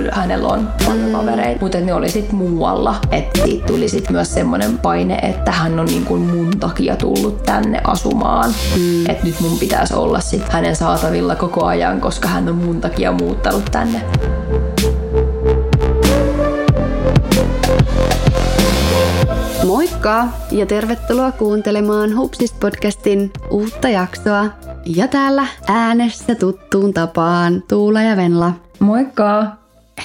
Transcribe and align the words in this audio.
kyllä 0.00 0.12
hänellä 0.14 0.48
on 0.48 0.68
paljon 0.86 1.06
mm. 1.06 1.12
kavereita, 1.12 1.60
mutta 1.60 1.80
ne 1.80 1.94
oli 1.94 2.10
sitten 2.10 2.36
muualla. 2.36 2.96
Että 3.10 3.44
siitä 3.44 3.66
tuli 3.66 3.88
sitten 3.88 4.12
myös 4.12 4.34
semmoinen 4.34 4.78
paine, 4.78 5.14
että 5.14 5.52
hän 5.52 5.80
on 5.80 5.86
niin 5.86 6.04
kuin 6.04 6.22
mun 6.22 6.50
takia 6.60 6.96
tullut 6.96 7.42
tänne 7.42 7.80
asumaan. 7.84 8.50
Mm. 8.76 9.10
Että 9.10 9.24
nyt 9.24 9.40
mun 9.40 9.58
pitäisi 9.58 9.94
olla 9.94 10.20
sitten 10.20 10.52
hänen 10.52 10.76
saatavilla 10.76 11.36
koko 11.36 11.64
ajan, 11.64 12.00
koska 12.00 12.28
hän 12.28 12.48
on 12.48 12.54
mun 12.54 12.80
takia 12.80 13.12
muuttanut 13.12 13.64
tänne. 13.70 14.02
Moikka 19.66 20.28
ja 20.50 20.66
tervetuloa 20.66 21.32
kuuntelemaan 21.32 22.10
Hupsist-podcastin 22.10 23.30
uutta 23.50 23.88
jaksoa. 23.88 24.46
Ja 24.86 25.08
täällä 25.08 25.46
äänessä 25.68 26.34
tuttuun 26.34 26.94
tapaan 26.94 27.62
Tuula 27.68 28.02
ja 28.02 28.16
Venla. 28.16 28.52
Moikka! 28.78 29.59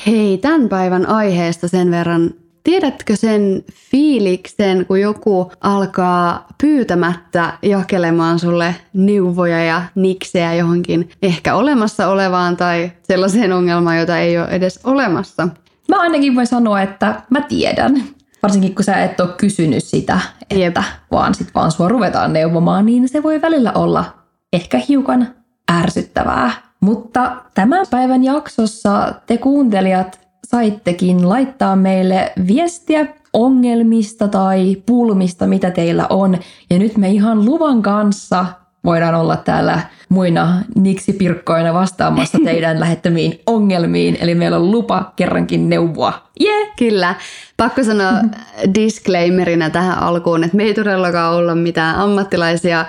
Hei, 0.07 0.37
tämän 0.37 0.69
päivän 0.69 1.09
aiheesta 1.09 1.67
sen 1.67 1.91
verran. 1.91 2.31
Tiedätkö 2.63 3.15
sen 3.15 3.63
fiiliksen, 3.91 4.85
kun 4.85 5.01
joku 5.01 5.51
alkaa 5.61 6.47
pyytämättä 6.61 7.53
jakelemaan 7.61 8.39
sulle 8.39 8.75
neuvoja 8.93 9.63
ja 9.65 9.81
niksejä 9.95 10.53
johonkin 10.53 11.09
ehkä 11.21 11.55
olemassa 11.55 12.07
olevaan 12.07 12.57
tai 12.57 12.91
sellaiseen 13.03 13.53
ongelmaan, 13.53 13.97
jota 13.97 14.17
ei 14.17 14.37
ole 14.37 14.47
edes 14.47 14.79
olemassa? 14.83 15.47
Mä 15.89 16.01
ainakin 16.01 16.35
voin 16.35 16.47
sanoa, 16.47 16.81
että 16.81 17.21
mä 17.29 17.41
tiedän. 17.41 18.03
Varsinkin 18.43 18.75
kun 18.75 18.83
sä 18.83 19.03
et 19.03 19.19
ole 19.19 19.29
kysynyt 19.37 19.83
sitä, 19.83 20.19
että 20.41 20.55
Jep. 20.55 20.77
vaan 21.11 21.35
sit 21.35 21.47
vaan 21.55 21.71
sua 21.71 21.87
ruvetaan 21.87 22.33
neuvomaan, 22.33 22.85
niin 22.85 23.09
se 23.09 23.23
voi 23.23 23.41
välillä 23.41 23.71
olla 23.71 24.05
ehkä 24.53 24.81
hiukan 24.89 25.27
ärsyttävää. 25.71 26.51
Mutta 26.85 27.35
tämän 27.53 27.85
päivän 27.91 28.23
jaksossa 28.23 29.13
te 29.27 29.37
kuuntelijat 29.37 30.19
saittekin 30.47 31.29
laittaa 31.29 31.75
meille 31.75 32.33
viestiä 32.47 33.05
ongelmista 33.33 34.27
tai 34.27 34.77
pulmista, 34.85 35.47
mitä 35.47 35.71
teillä 35.71 36.07
on. 36.09 36.37
Ja 36.69 36.79
nyt 36.79 36.97
me 36.97 37.09
ihan 37.09 37.45
luvan 37.45 37.81
kanssa 37.81 38.45
voidaan 38.85 39.15
olla 39.15 39.35
täällä 39.35 39.79
muina 40.09 40.61
niksipirkkoina 40.75 41.73
vastaamassa 41.73 42.37
teidän 42.45 42.79
lähettämiin 42.79 43.39
ongelmiin. 43.45 44.17
Eli 44.19 44.35
meillä 44.35 44.57
on 44.57 44.71
lupa 44.71 45.13
kerrankin 45.15 45.69
neuvoa. 45.69 46.13
Yeah. 46.41 46.67
Kyllä. 46.77 47.15
Pakko 47.57 47.83
sanoa 47.83 48.11
disclaimerina 48.75 49.69
tähän 49.69 49.99
alkuun, 49.99 50.43
että 50.43 50.57
me 50.57 50.63
ei 50.63 50.73
todellakaan 50.73 51.33
olla 51.33 51.55
mitään 51.55 51.95
ammattilaisia 51.95 52.85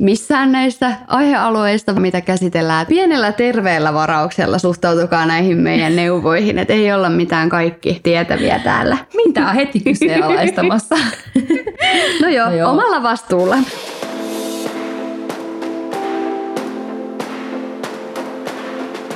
missään 0.00 0.52
näistä 0.52 0.96
aihealueista, 1.06 1.92
mitä 1.92 2.20
käsitellään. 2.20 2.86
Pienellä 2.86 3.32
terveellä 3.32 3.94
varauksella 3.94 4.58
suhtautukaa 4.58 5.26
näihin 5.26 5.58
meidän 5.58 5.96
neuvoihin, 5.96 6.58
että 6.58 6.72
ei 6.72 6.92
olla 6.92 7.10
mitään 7.10 7.48
kaikki 7.48 8.00
tietäviä 8.02 8.58
täällä. 8.58 8.96
Mitä 9.16 9.52
heti 9.52 9.80
kyseenalaistamassa? 9.80 10.94
no 12.22 12.28
joo, 12.28 12.48
no 12.48 12.54
joo, 12.54 12.70
omalla 12.70 13.02
vastuulla. 13.02 13.56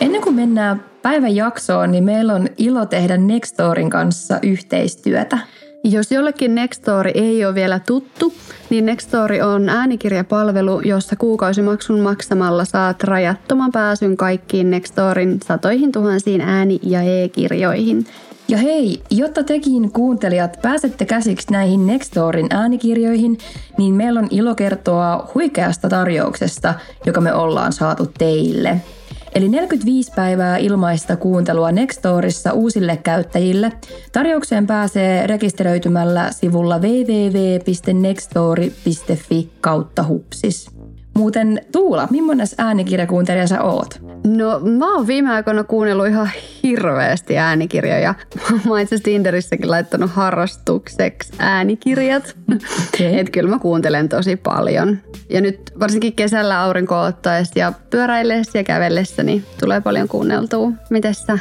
Ennen 0.01 0.21
kuin 0.23 0.35
mennään 0.35 0.85
päivän 1.03 1.37
jaksoon, 1.37 1.93
niin 1.93 2.05
meillä 2.05 2.35
on 2.35 2.49
ilo 2.59 2.87
tehdä 2.87 3.17
Nextorin 3.17 3.91
kanssa 3.91 4.39
yhteistyötä. 4.43 5.39
Jos 5.91 6.13
jollekin 6.13 6.55
Nextory 6.55 7.11
ei 7.15 7.45
ole 7.45 7.55
vielä 7.55 7.81
tuttu, 7.87 8.35
niin 8.71 8.87
Nextory 8.87 9.41
on 9.41 9.69
äänikirjapalvelu, 9.69 10.81
jossa 10.81 11.17
kuukausimaksun 11.17 12.01
maksamalla 12.01 12.65
saat 12.65 13.05
rajattoman 13.05 13.73
pääsyn 13.73 14.17
kaikkiin 14.17 14.71
Nextorin 14.71 15.41
satoihin 15.47 15.93
tuhansiin 15.93 16.41
ääni- 16.41 16.81
ja 16.83 17.03
e-kirjoihin. 17.03 18.07
Ja 18.49 18.59
hei, 18.59 19.03
jotta 19.11 19.43
tekin 19.43 19.93
kuuntelijat 19.93 20.59
pääsette 20.63 21.05
käsiksi 21.05 21.53
näihin 21.53 21.87
Nextorin 21.87 22.47
äänikirjoihin, 22.51 23.39
niin 23.79 23.95
meillä 23.95 24.21
on 24.21 24.29
ilo 24.31 24.55
kertoa 24.55 25.31
huikeasta 25.35 25.89
tarjouksesta, 25.89 26.75
joka 27.07 27.21
me 27.21 27.35
ollaan 27.35 27.73
saatu 27.73 28.07
teille– 28.19 28.81
Eli 29.37 29.49
45 29.49 30.13
päivää 30.17 30.57
ilmaista 30.57 31.17
kuuntelua 31.17 31.73
Nextorissa 31.73 32.53
uusille 32.53 32.97
käyttäjille. 32.97 33.73
Tarjoukseen 34.13 34.67
pääsee 34.67 35.27
rekisteröitymällä 35.27 36.33
sivulla 36.33 36.79
www.nextori.fi 36.79 39.51
kautta 39.61 40.05
hupsis. 40.05 40.76
Muuten 41.17 41.61
Tuula, 41.73 42.09
millainen 42.11 42.47
äänikirjakuuntelija 42.59 43.47
sä 43.47 43.63
oot? 43.63 44.01
No 44.27 44.61
mä 44.61 44.95
oon 44.95 45.07
viime 45.07 45.31
aikoina 45.31 45.65
kuunnellut 45.65 46.07
ihan 46.07 46.31
hirveästi 46.63 47.39
äänikirjoja. 47.39 48.15
Mä 48.51 48.71
oon 48.71 48.81
itse 48.81 48.99
Tinderissäkin 48.99 49.71
laittanut 49.71 50.11
harrastukseksi 50.11 51.33
äänikirjat. 51.39 52.37
Okay. 52.53 53.19
Et 53.19 53.31
kyllä 53.31 53.51
mä 53.51 53.59
kuuntelen 53.59 54.09
tosi 54.09 54.37
paljon. 54.37 54.99
Ja 55.31 55.41
nyt 55.41 55.61
varsinkin 55.81 56.13
kesällä 56.13 56.61
aurinko 56.61 57.01
ottaessa 57.01 57.59
ja 57.59 57.73
pyöräillessä 57.91 58.59
ja 58.59 58.65
kävellessä, 58.65 59.23
niin 59.23 59.45
tulee 59.61 59.81
paljon 59.81 60.09
kuunneltua. 60.09 60.71
Mites 60.91 61.23
sä? 61.27 61.39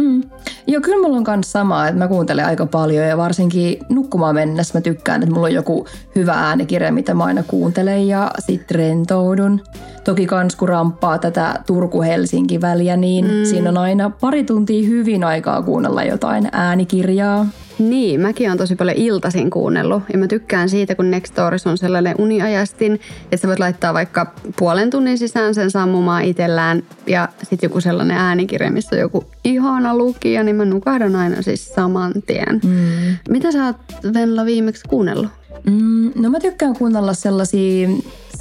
Mm. 0.00 0.22
Joo, 0.66 0.80
kyllä 0.80 1.02
mulla 1.02 1.16
on 1.16 1.24
myös 1.28 1.52
sama, 1.52 1.88
että 1.88 1.98
mä 1.98 2.08
kuuntelen 2.08 2.46
aika 2.46 2.66
paljon 2.66 3.06
ja 3.06 3.16
varsinkin 3.16 3.78
nukkumaan 3.88 4.34
mennessä 4.34 4.78
mä 4.78 4.82
tykkään, 4.82 5.22
että 5.22 5.34
mulla 5.34 5.46
on 5.46 5.54
joku 5.54 5.86
hyvä 6.14 6.32
äänikirja, 6.32 6.92
mitä 6.92 7.14
mä 7.14 7.24
aina 7.24 7.42
kuuntelen 7.42 8.08
ja 8.08 8.30
sit 8.38 8.70
rentoudun. 8.70 9.60
Toki 10.04 10.26
kans 10.26 10.56
kun 10.56 10.68
ramppaa 10.68 11.18
tätä 11.18 11.62
Turku-Helsinki-väliä, 11.66 12.96
niin 12.96 13.24
mm. 13.24 13.44
siinä 13.44 13.70
on 13.70 13.78
aina 13.78 14.10
pari 14.10 14.44
tuntia 14.44 14.86
hyvin 14.86 15.24
aikaa 15.24 15.62
kuunnella 15.62 16.02
jotain 16.04 16.48
äänikirjaa. 16.52 17.46
Niin, 17.78 18.20
mäkin 18.20 18.50
on 18.50 18.58
tosi 18.58 18.76
paljon 18.76 18.96
iltasin 18.96 19.50
kuunnellut 19.50 20.02
ja 20.12 20.18
mä 20.18 20.26
tykkään 20.26 20.68
siitä, 20.68 20.94
kun 20.94 21.10
Nextoris 21.10 21.66
on 21.66 21.78
sellainen 21.78 22.14
uniajastin, 22.18 23.00
että 23.22 23.36
sä 23.36 23.48
voit 23.48 23.58
laittaa 23.58 23.94
vaikka 23.94 24.34
puolen 24.58 24.90
tunnin 24.90 25.18
sisään 25.18 25.54
sen 25.54 25.70
sammumaan 25.70 26.24
itsellään 26.24 26.82
ja 27.06 27.28
sitten 27.42 27.68
joku 27.68 27.80
sellainen 27.80 28.16
äänikirja, 28.16 28.70
missä 28.70 28.96
on 28.96 29.00
joku 29.00 29.24
ihana 29.44 29.96
lukija, 29.96 30.42
niin 30.42 30.56
mä 30.56 30.64
nukahdan 30.64 31.16
aina 31.16 31.42
siis 31.42 31.74
saman 31.74 32.12
tien. 32.26 32.60
Mm. 32.64 33.16
Mitä 33.28 33.52
sä 33.52 33.64
oot 33.64 33.76
Venla 34.14 34.44
viimeksi 34.44 34.88
kuunnellut? 34.88 35.30
Mm, 35.64 36.12
no 36.14 36.30
mä 36.30 36.40
tykkään 36.40 36.76
kuunnella 36.76 37.14
sellaisia 37.14 37.88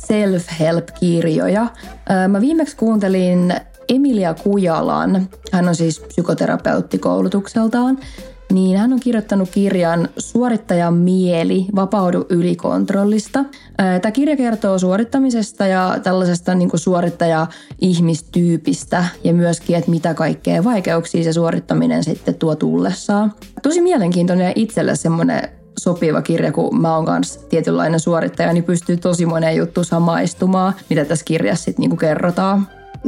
self-help-kirjoja. 0.07 1.67
Mä 2.27 2.41
viimeksi 2.41 2.75
kuuntelin 2.75 3.53
Emilia 3.89 4.33
Kujalan, 4.33 5.27
hän 5.51 5.67
on 5.67 5.75
siis 5.75 5.99
psykoterapeutti 5.99 6.97
koulutukseltaan, 6.97 7.97
niin 8.51 8.77
hän 8.77 8.93
on 8.93 8.99
kirjoittanut 8.99 9.49
kirjan 9.49 10.09
Suorittajan 10.17 10.93
mieli, 10.93 11.65
vapaudu 11.75 12.25
ylikontrollista. 12.29 13.45
Tämä 13.77 14.11
kirja 14.11 14.37
kertoo 14.37 14.79
suorittamisesta 14.79 15.67
ja 15.67 15.97
tällaisesta 16.03 16.55
niin 16.55 16.69
suorittaja-ihmistyypistä 16.75 19.05
ja 19.23 19.33
myöskin, 19.33 19.75
että 19.75 19.91
mitä 19.91 20.13
kaikkea 20.13 20.63
vaikeuksia 20.63 21.23
se 21.23 21.33
suorittaminen 21.33 22.03
sitten 22.03 22.35
tuo 22.35 22.55
tullessaan. 22.55 23.33
Tosi 23.63 23.81
mielenkiintoinen 23.81 24.45
ja 24.45 24.53
itselle 24.55 24.95
semmoinen 24.95 25.49
sopiva 25.79 26.21
kirja, 26.21 26.51
kun 26.51 26.81
mä 26.81 26.95
oon 26.95 27.05
kanssa 27.05 27.39
tietynlainen 27.49 27.99
suorittaja, 27.99 28.53
niin 28.53 28.63
pystyy 28.63 28.97
tosi 28.97 29.25
moneen 29.25 29.55
juttu 29.55 29.83
samaistumaan, 29.83 30.73
mitä 30.89 31.05
tässä 31.05 31.25
kirjassa 31.25 31.65
sitten 31.65 31.81
niinku 31.81 31.95
kerrotaan. 31.95 32.67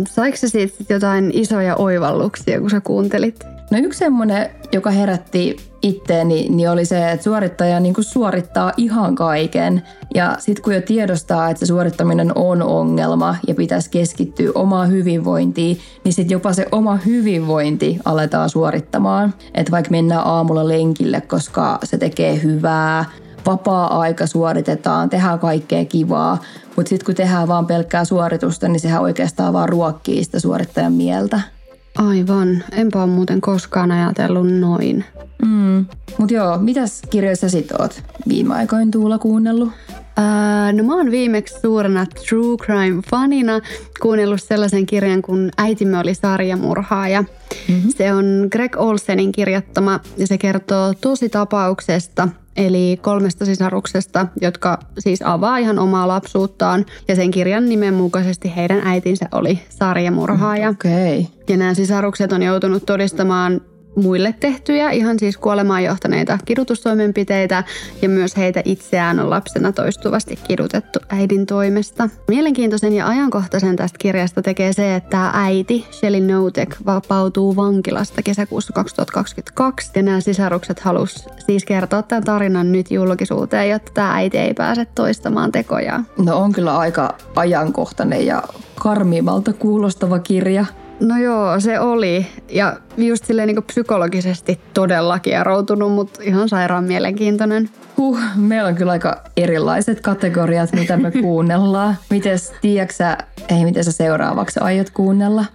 Saiko 0.09 0.37
se 0.37 0.47
siitä 0.47 0.93
jotain 0.93 1.31
isoja 1.33 1.75
oivalluksia, 1.75 2.59
kun 2.59 2.69
sä 2.69 2.81
kuuntelit? 2.81 3.56
No 3.71 3.77
yksi 3.77 3.99
semmoinen, 3.99 4.49
joka 4.71 4.91
herätti 4.91 5.57
itteeni, 5.81 6.49
niin 6.49 6.69
oli 6.69 6.85
se, 6.85 7.11
että 7.11 7.23
suorittaja 7.23 7.79
niin 7.79 7.93
kuin 7.93 8.05
suorittaa 8.05 8.71
ihan 8.77 9.15
kaiken. 9.15 9.81
Ja 10.15 10.35
sitten 10.39 10.63
kun 10.63 10.73
jo 10.75 10.81
tiedostaa, 10.81 11.49
että 11.49 11.59
se 11.59 11.65
suorittaminen 11.65 12.37
on 12.37 12.61
ongelma 12.61 13.35
ja 13.47 13.55
pitäisi 13.55 13.89
keskittyä 13.89 14.51
omaan 14.55 14.91
hyvinvointiin, 14.91 15.77
niin 16.03 16.13
sitten 16.13 16.35
jopa 16.35 16.53
se 16.53 16.67
oma 16.71 16.95
hyvinvointi 16.95 17.99
aletaan 18.05 18.49
suorittamaan. 18.49 19.33
Että 19.53 19.71
vaikka 19.71 19.91
mennään 19.91 20.27
aamulla 20.27 20.67
lenkille, 20.67 21.21
koska 21.21 21.79
se 21.83 21.97
tekee 21.97 22.43
hyvää, 22.43 23.05
vapaa-aika 23.45 24.27
suoritetaan, 24.27 25.09
tehdään 25.09 25.39
kaikkea 25.39 25.85
kivaa, 25.85 26.37
mutta 26.75 26.89
sitten 26.89 27.05
kun 27.05 27.15
tehdään 27.15 27.47
vaan 27.47 27.65
pelkkää 27.65 28.05
suoritusta, 28.05 28.67
niin 28.67 28.79
sehän 28.79 29.01
oikeastaan 29.01 29.53
vaan 29.53 29.69
ruokkii 29.69 30.23
sitä 30.23 30.39
suorittajan 30.39 30.93
mieltä. 30.93 31.56
Aivan. 31.97 32.63
Enpä 32.71 33.03
ole 33.03 33.11
muuten 33.11 33.41
koskaan 33.41 33.91
ajatellut 33.91 34.53
noin. 34.53 35.05
Mm. 35.45 35.85
Mutta 36.17 36.33
joo, 36.33 36.57
mitäs 36.57 37.01
kirjoissa 37.09 37.49
sit 37.49 37.71
oot 37.71 38.03
viime 38.27 38.55
aikoina 38.55 38.91
Tuula 38.91 39.17
kuunnellut? 39.17 39.69
Ää, 40.17 40.71
no 40.73 40.83
mä 40.83 40.95
oon 40.95 41.11
viimeksi 41.11 41.59
suurena 41.61 42.05
true 42.05 42.57
crime 42.57 43.01
fanina 43.09 43.59
kuunnellut 44.01 44.43
sellaisen 44.43 44.85
kirjan 44.85 45.21
kuin 45.21 45.51
Äitimme 45.57 45.99
oli 45.99 46.13
sarjamurhaaja. 46.13 47.21
Mm-hmm. 47.21 47.91
Se 47.97 48.13
on 48.13 48.47
Greg 48.51 48.77
Olsenin 48.77 49.31
kirjoittama 49.31 49.99
ja 50.17 50.27
se 50.27 50.37
kertoo 50.37 50.93
tosi 51.01 51.29
tapauksesta– 51.29 52.29
eli 52.57 52.99
kolmesta 53.01 53.45
sisaruksesta, 53.45 54.27
jotka 54.41 54.79
siis 54.99 55.21
avaa 55.21 55.57
ihan 55.57 55.79
omaa 55.79 56.07
lapsuuttaan. 56.07 56.85
Ja 57.07 57.15
sen 57.15 57.31
kirjan 57.31 57.69
nimen 57.69 57.93
mukaisesti 57.93 58.55
heidän 58.55 58.81
äitinsä 58.85 59.25
oli 59.31 59.59
sarjamurhaaja. 59.69 60.69
Okay. 60.69 61.25
Ja 61.49 61.57
nämä 61.57 61.73
sisarukset 61.73 62.31
on 62.31 62.43
joutunut 62.43 62.85
todistamaan 62.85 63.61
muille 63.97 64.35
tehtyjä, 64.39 64.89
ihan 64.89 65.19
siis 65.19 65.37
kuolemaan 65.37 65.83
johtaneita 65.83 66.37
kidutustoimenpiteitä 66.45 67.63
ja 68.01 68.09
myös 68.09 68.37
heitä 68.37 68.61
itseään 68.65 69.19
on 69.19 69.29
lapsena 69.29 69.71
toistuvasti 69.71 70.39
kidutettu 70.47 70.99
äidin 71.09 71.45
toimesta. 71.45 72.09
Mielenkiintoisen 72.27 72.93
ja 72.93 73.07
ajankohtaisen 73.07 73.75
tästä 73.75 73.97
kirjasta 73.99 74.41
tekee 74.41 74.73
se, 74.73 74.95
että 74.95 75.29
äiti 75.33 75.85
Shelly 75.91 76.19
Notek 76.19 76.75
vapautuu 76.85 77.55
vankilasta 77.55 78.21
kesäkuussa 78.21 78.73
2022 78.73 79.91
ja 79.95 80.03
nämä 80.03 80.21
sisarukset 80.21 80.79
halus 80.79 81.29
siis 81.45 81.65
kertoa 81.65 82.01
tämän 82.01 82.23
tarinan 82.23 82.71
nyt 82.71 82.91
julkisuuteen, 82.91 83.69
jotta 83.69 83.91
tämä 83.93 84.13
äiti 84.13 84.37
ei 84.37 84.53
pääse 84.53 84.87
toistamaan 84.95 85.51
tekoja. 85.51 86.03
No 86.17 86.37
on 86.37 86.51
kyllä 86.51 86.77
aika 86.77 87.15
ajankohtainen 87.35 88.25
ja 88.25 88.43
karmimalta 88.75 89.53
kuulostava 89.53 90.19
kirja. 90.19 90.65
No 90.99 91.17
joo, 91.17 91.59
se 91.59 91.79
oli. 91.79 92.27
Ja 92.49 92.77
just 92.97 93.25
silleen 93.25 93.47
niin 93.47 93.63
psykologisesti 93.63 94.59
todella 94.73 95.19
kieroutunut, 95.19 95.91
mutta 95.91 96.23
ihan 96.23 96.49
sairaan 96.49 96.83
mielenkiintoinen. 96.83 97.69
Huh, 97.97 98.19
meillä 98.35 98.67
on 98.67 98.75
kyllä 98.75 98.91
aika 98.91 99.21
erilaiset 99.37 100.01
kategoriat, 100.01 100.73
mitä 100.73 100.97
me 100.97 101.11
kuunnellaan. 101.21 101.95
Mites, 102.09 102.53
tiedätkö 102.61 103.03
ei, 103.49 103.65
miten 103.65 103.83
sä 103.83 103.91
seuraavaksi 103.91 104.59
aiot 104.59 104.89
kuunnella? 104.89 105.45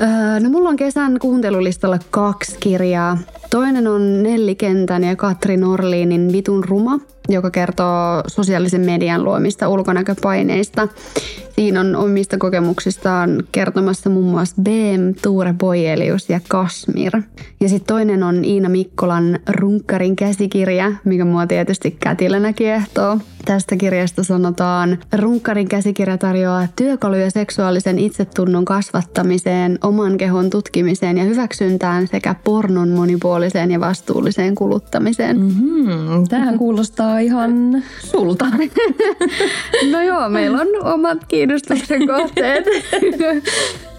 Öö, 0.00 0.40
no 0.40 0.50
mulla 0.50 0.68
on 0.68 0.76
kesän 0.76 1.18
kuuntelulistalla 1.18 1.98
kaksi 2.10 2.56
kirjaa. 2.60 3.18
Toinen 3.50 3.86
on 3.88 4.22
Nelli 4.22 4.54
Kentän 4.54 5.04
ja 5.04 5.16
Katri 5.16 5.56
Norliinin 5.56 6.32
Vitun 6.32 6.64
ruma, 6.64 6.98
joka 7.32 7.50
kertoo 7.50 8.22
sosiaalisen 8.26 8.80
median 8.80 9.24
luomista 9.24 9.68
ulkonäköpaineista. 9.68 10.88
Siinä 11.54 11.80
on 11.80 11.96
omista 11.96 12.38
kokemuksistaan 12.38 13.42
kertomassa 13.52 14.10
muun 14.10 14.30
muassa 14.30 14.62
BM, 14.62 15.14
Tuure 15.22 15.54
Boyelius 15.58 16.28
ja 16.28 16.40
Kasmir. 16.48 17.22
Ja 17.60 17.68
sitten 17.68 17.86
toinen 17.86 18.22
on 18.22 18.44
Iina 18.44 18.68
Mikkolan 18.68 19.38
Runkkarin 19.48 20.16
käsikirja, 20.16 20.92
mikä 21.04 21.24
mua 21.24 21.46
tietysti 21.46 21.96
kätilönä 22.00 22.52
kiehtoo. 22.52 23.18
Tästä 23.44 23.76
kirjasta 23.76 24.24
sanotaan, 24.24 24.98
Runkkarin 25.18 25.68
käsikirja 25.68 26.18
tarjoaa 26.18 26.66
työkaluja 26.76 27.30
seksuaalisen 27.30 27.98
itsetunnon 27.98 28.64
kasvattamiseen, 28.64 29.78
oman 29.82 30.16
kehon 30.16 30.50
tutkimiseen 30.50 31.18
ja 31.18 31.24
hyväksyntään 31.24 32.06
sekä 32.06 32.34
pornon 32.44 32.88
monipuoliseen 32.88 33.70
ja 33.70 33.80
vastuulliseen 33.80 34.54
kuluttamiseen. 34.54 35.40
Mm-hmm. 35.40 36.28
Tämähän 36.28 36.58
kuulostaa 36.58 37.19
ihan 37.20 37.82
sulta. 37.98 38.46
no 39.92 40.02
joo, 40.02 40.28
meillä 40.28 40.58
on 40.58 40.94
omat 40.94 41.24
kiinnostuksen 41.28 42.06
kohteet. 42.06 42.64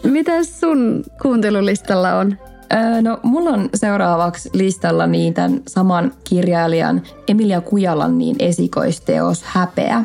Mitäs 0.03 0.59
sun 0.59 1.03
kuuntelulistalla 1.21 2.18
on? 2.18 2.38
No, 3.01 3.19
mulla 3.23 3.50
on 3.50 3.69
seuraavaksi 3.73 4.50
listalla 4.53 5.07
niin 5.07 5.33
tämän 5.33 5.62
saman 5.68 6.12
kirjailijan 6.23 7.01
Emilia 7.27 7.62
Kujalan 7.62 8.18
niin 8.18 8.35
esikoisteos 8.39 9.44
Häpeä. 9.44 10.03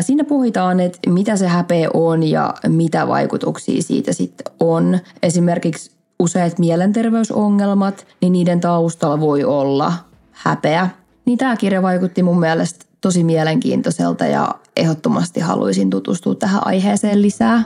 Siinä 0.00 0.24
puhutaan, 0.24 0.80
että 0.80 1.10
mitä 1.10 1.36
se 1.36 1.48
häpeä 1.48 1.88
on 1.94 2.22
ja 2.22 2.54
mitä 2.68 3.08
vaikutuksia 3.08 3.82
siitä 3.82 4.12
sitten 4.12 4.52
on. 4.60 4.98
Esimerkiksi 5.22 5.90
useat 6.18 6.58
mielenterveysongelmat, 6.58 8.06
niin 8.20 8.32
niiden 8.32 8.60
taustalla 8.60 9.20
voi 9.20 9.44
olla 9.44 9.92
häpeä. 10.32 10.88
Niin 11.24 11.38
tämä 11.38 11.56
kirja 11.56 11.82
vaikutti 11.82 12.22
mun 12.22 12.40
mielestä 12.40 12.84
tosi 13.00 13.24
mielenkiintoiselta 13.24 14.26
ja 14.26 14.54
ehdottomasti 14.76 15.40
haluaisin 15.40 15.90
tutustua 15.90 16.34
tähän 16.34 16.66
aiheeseen 16.66 17.22
lisää. 17.22 17.62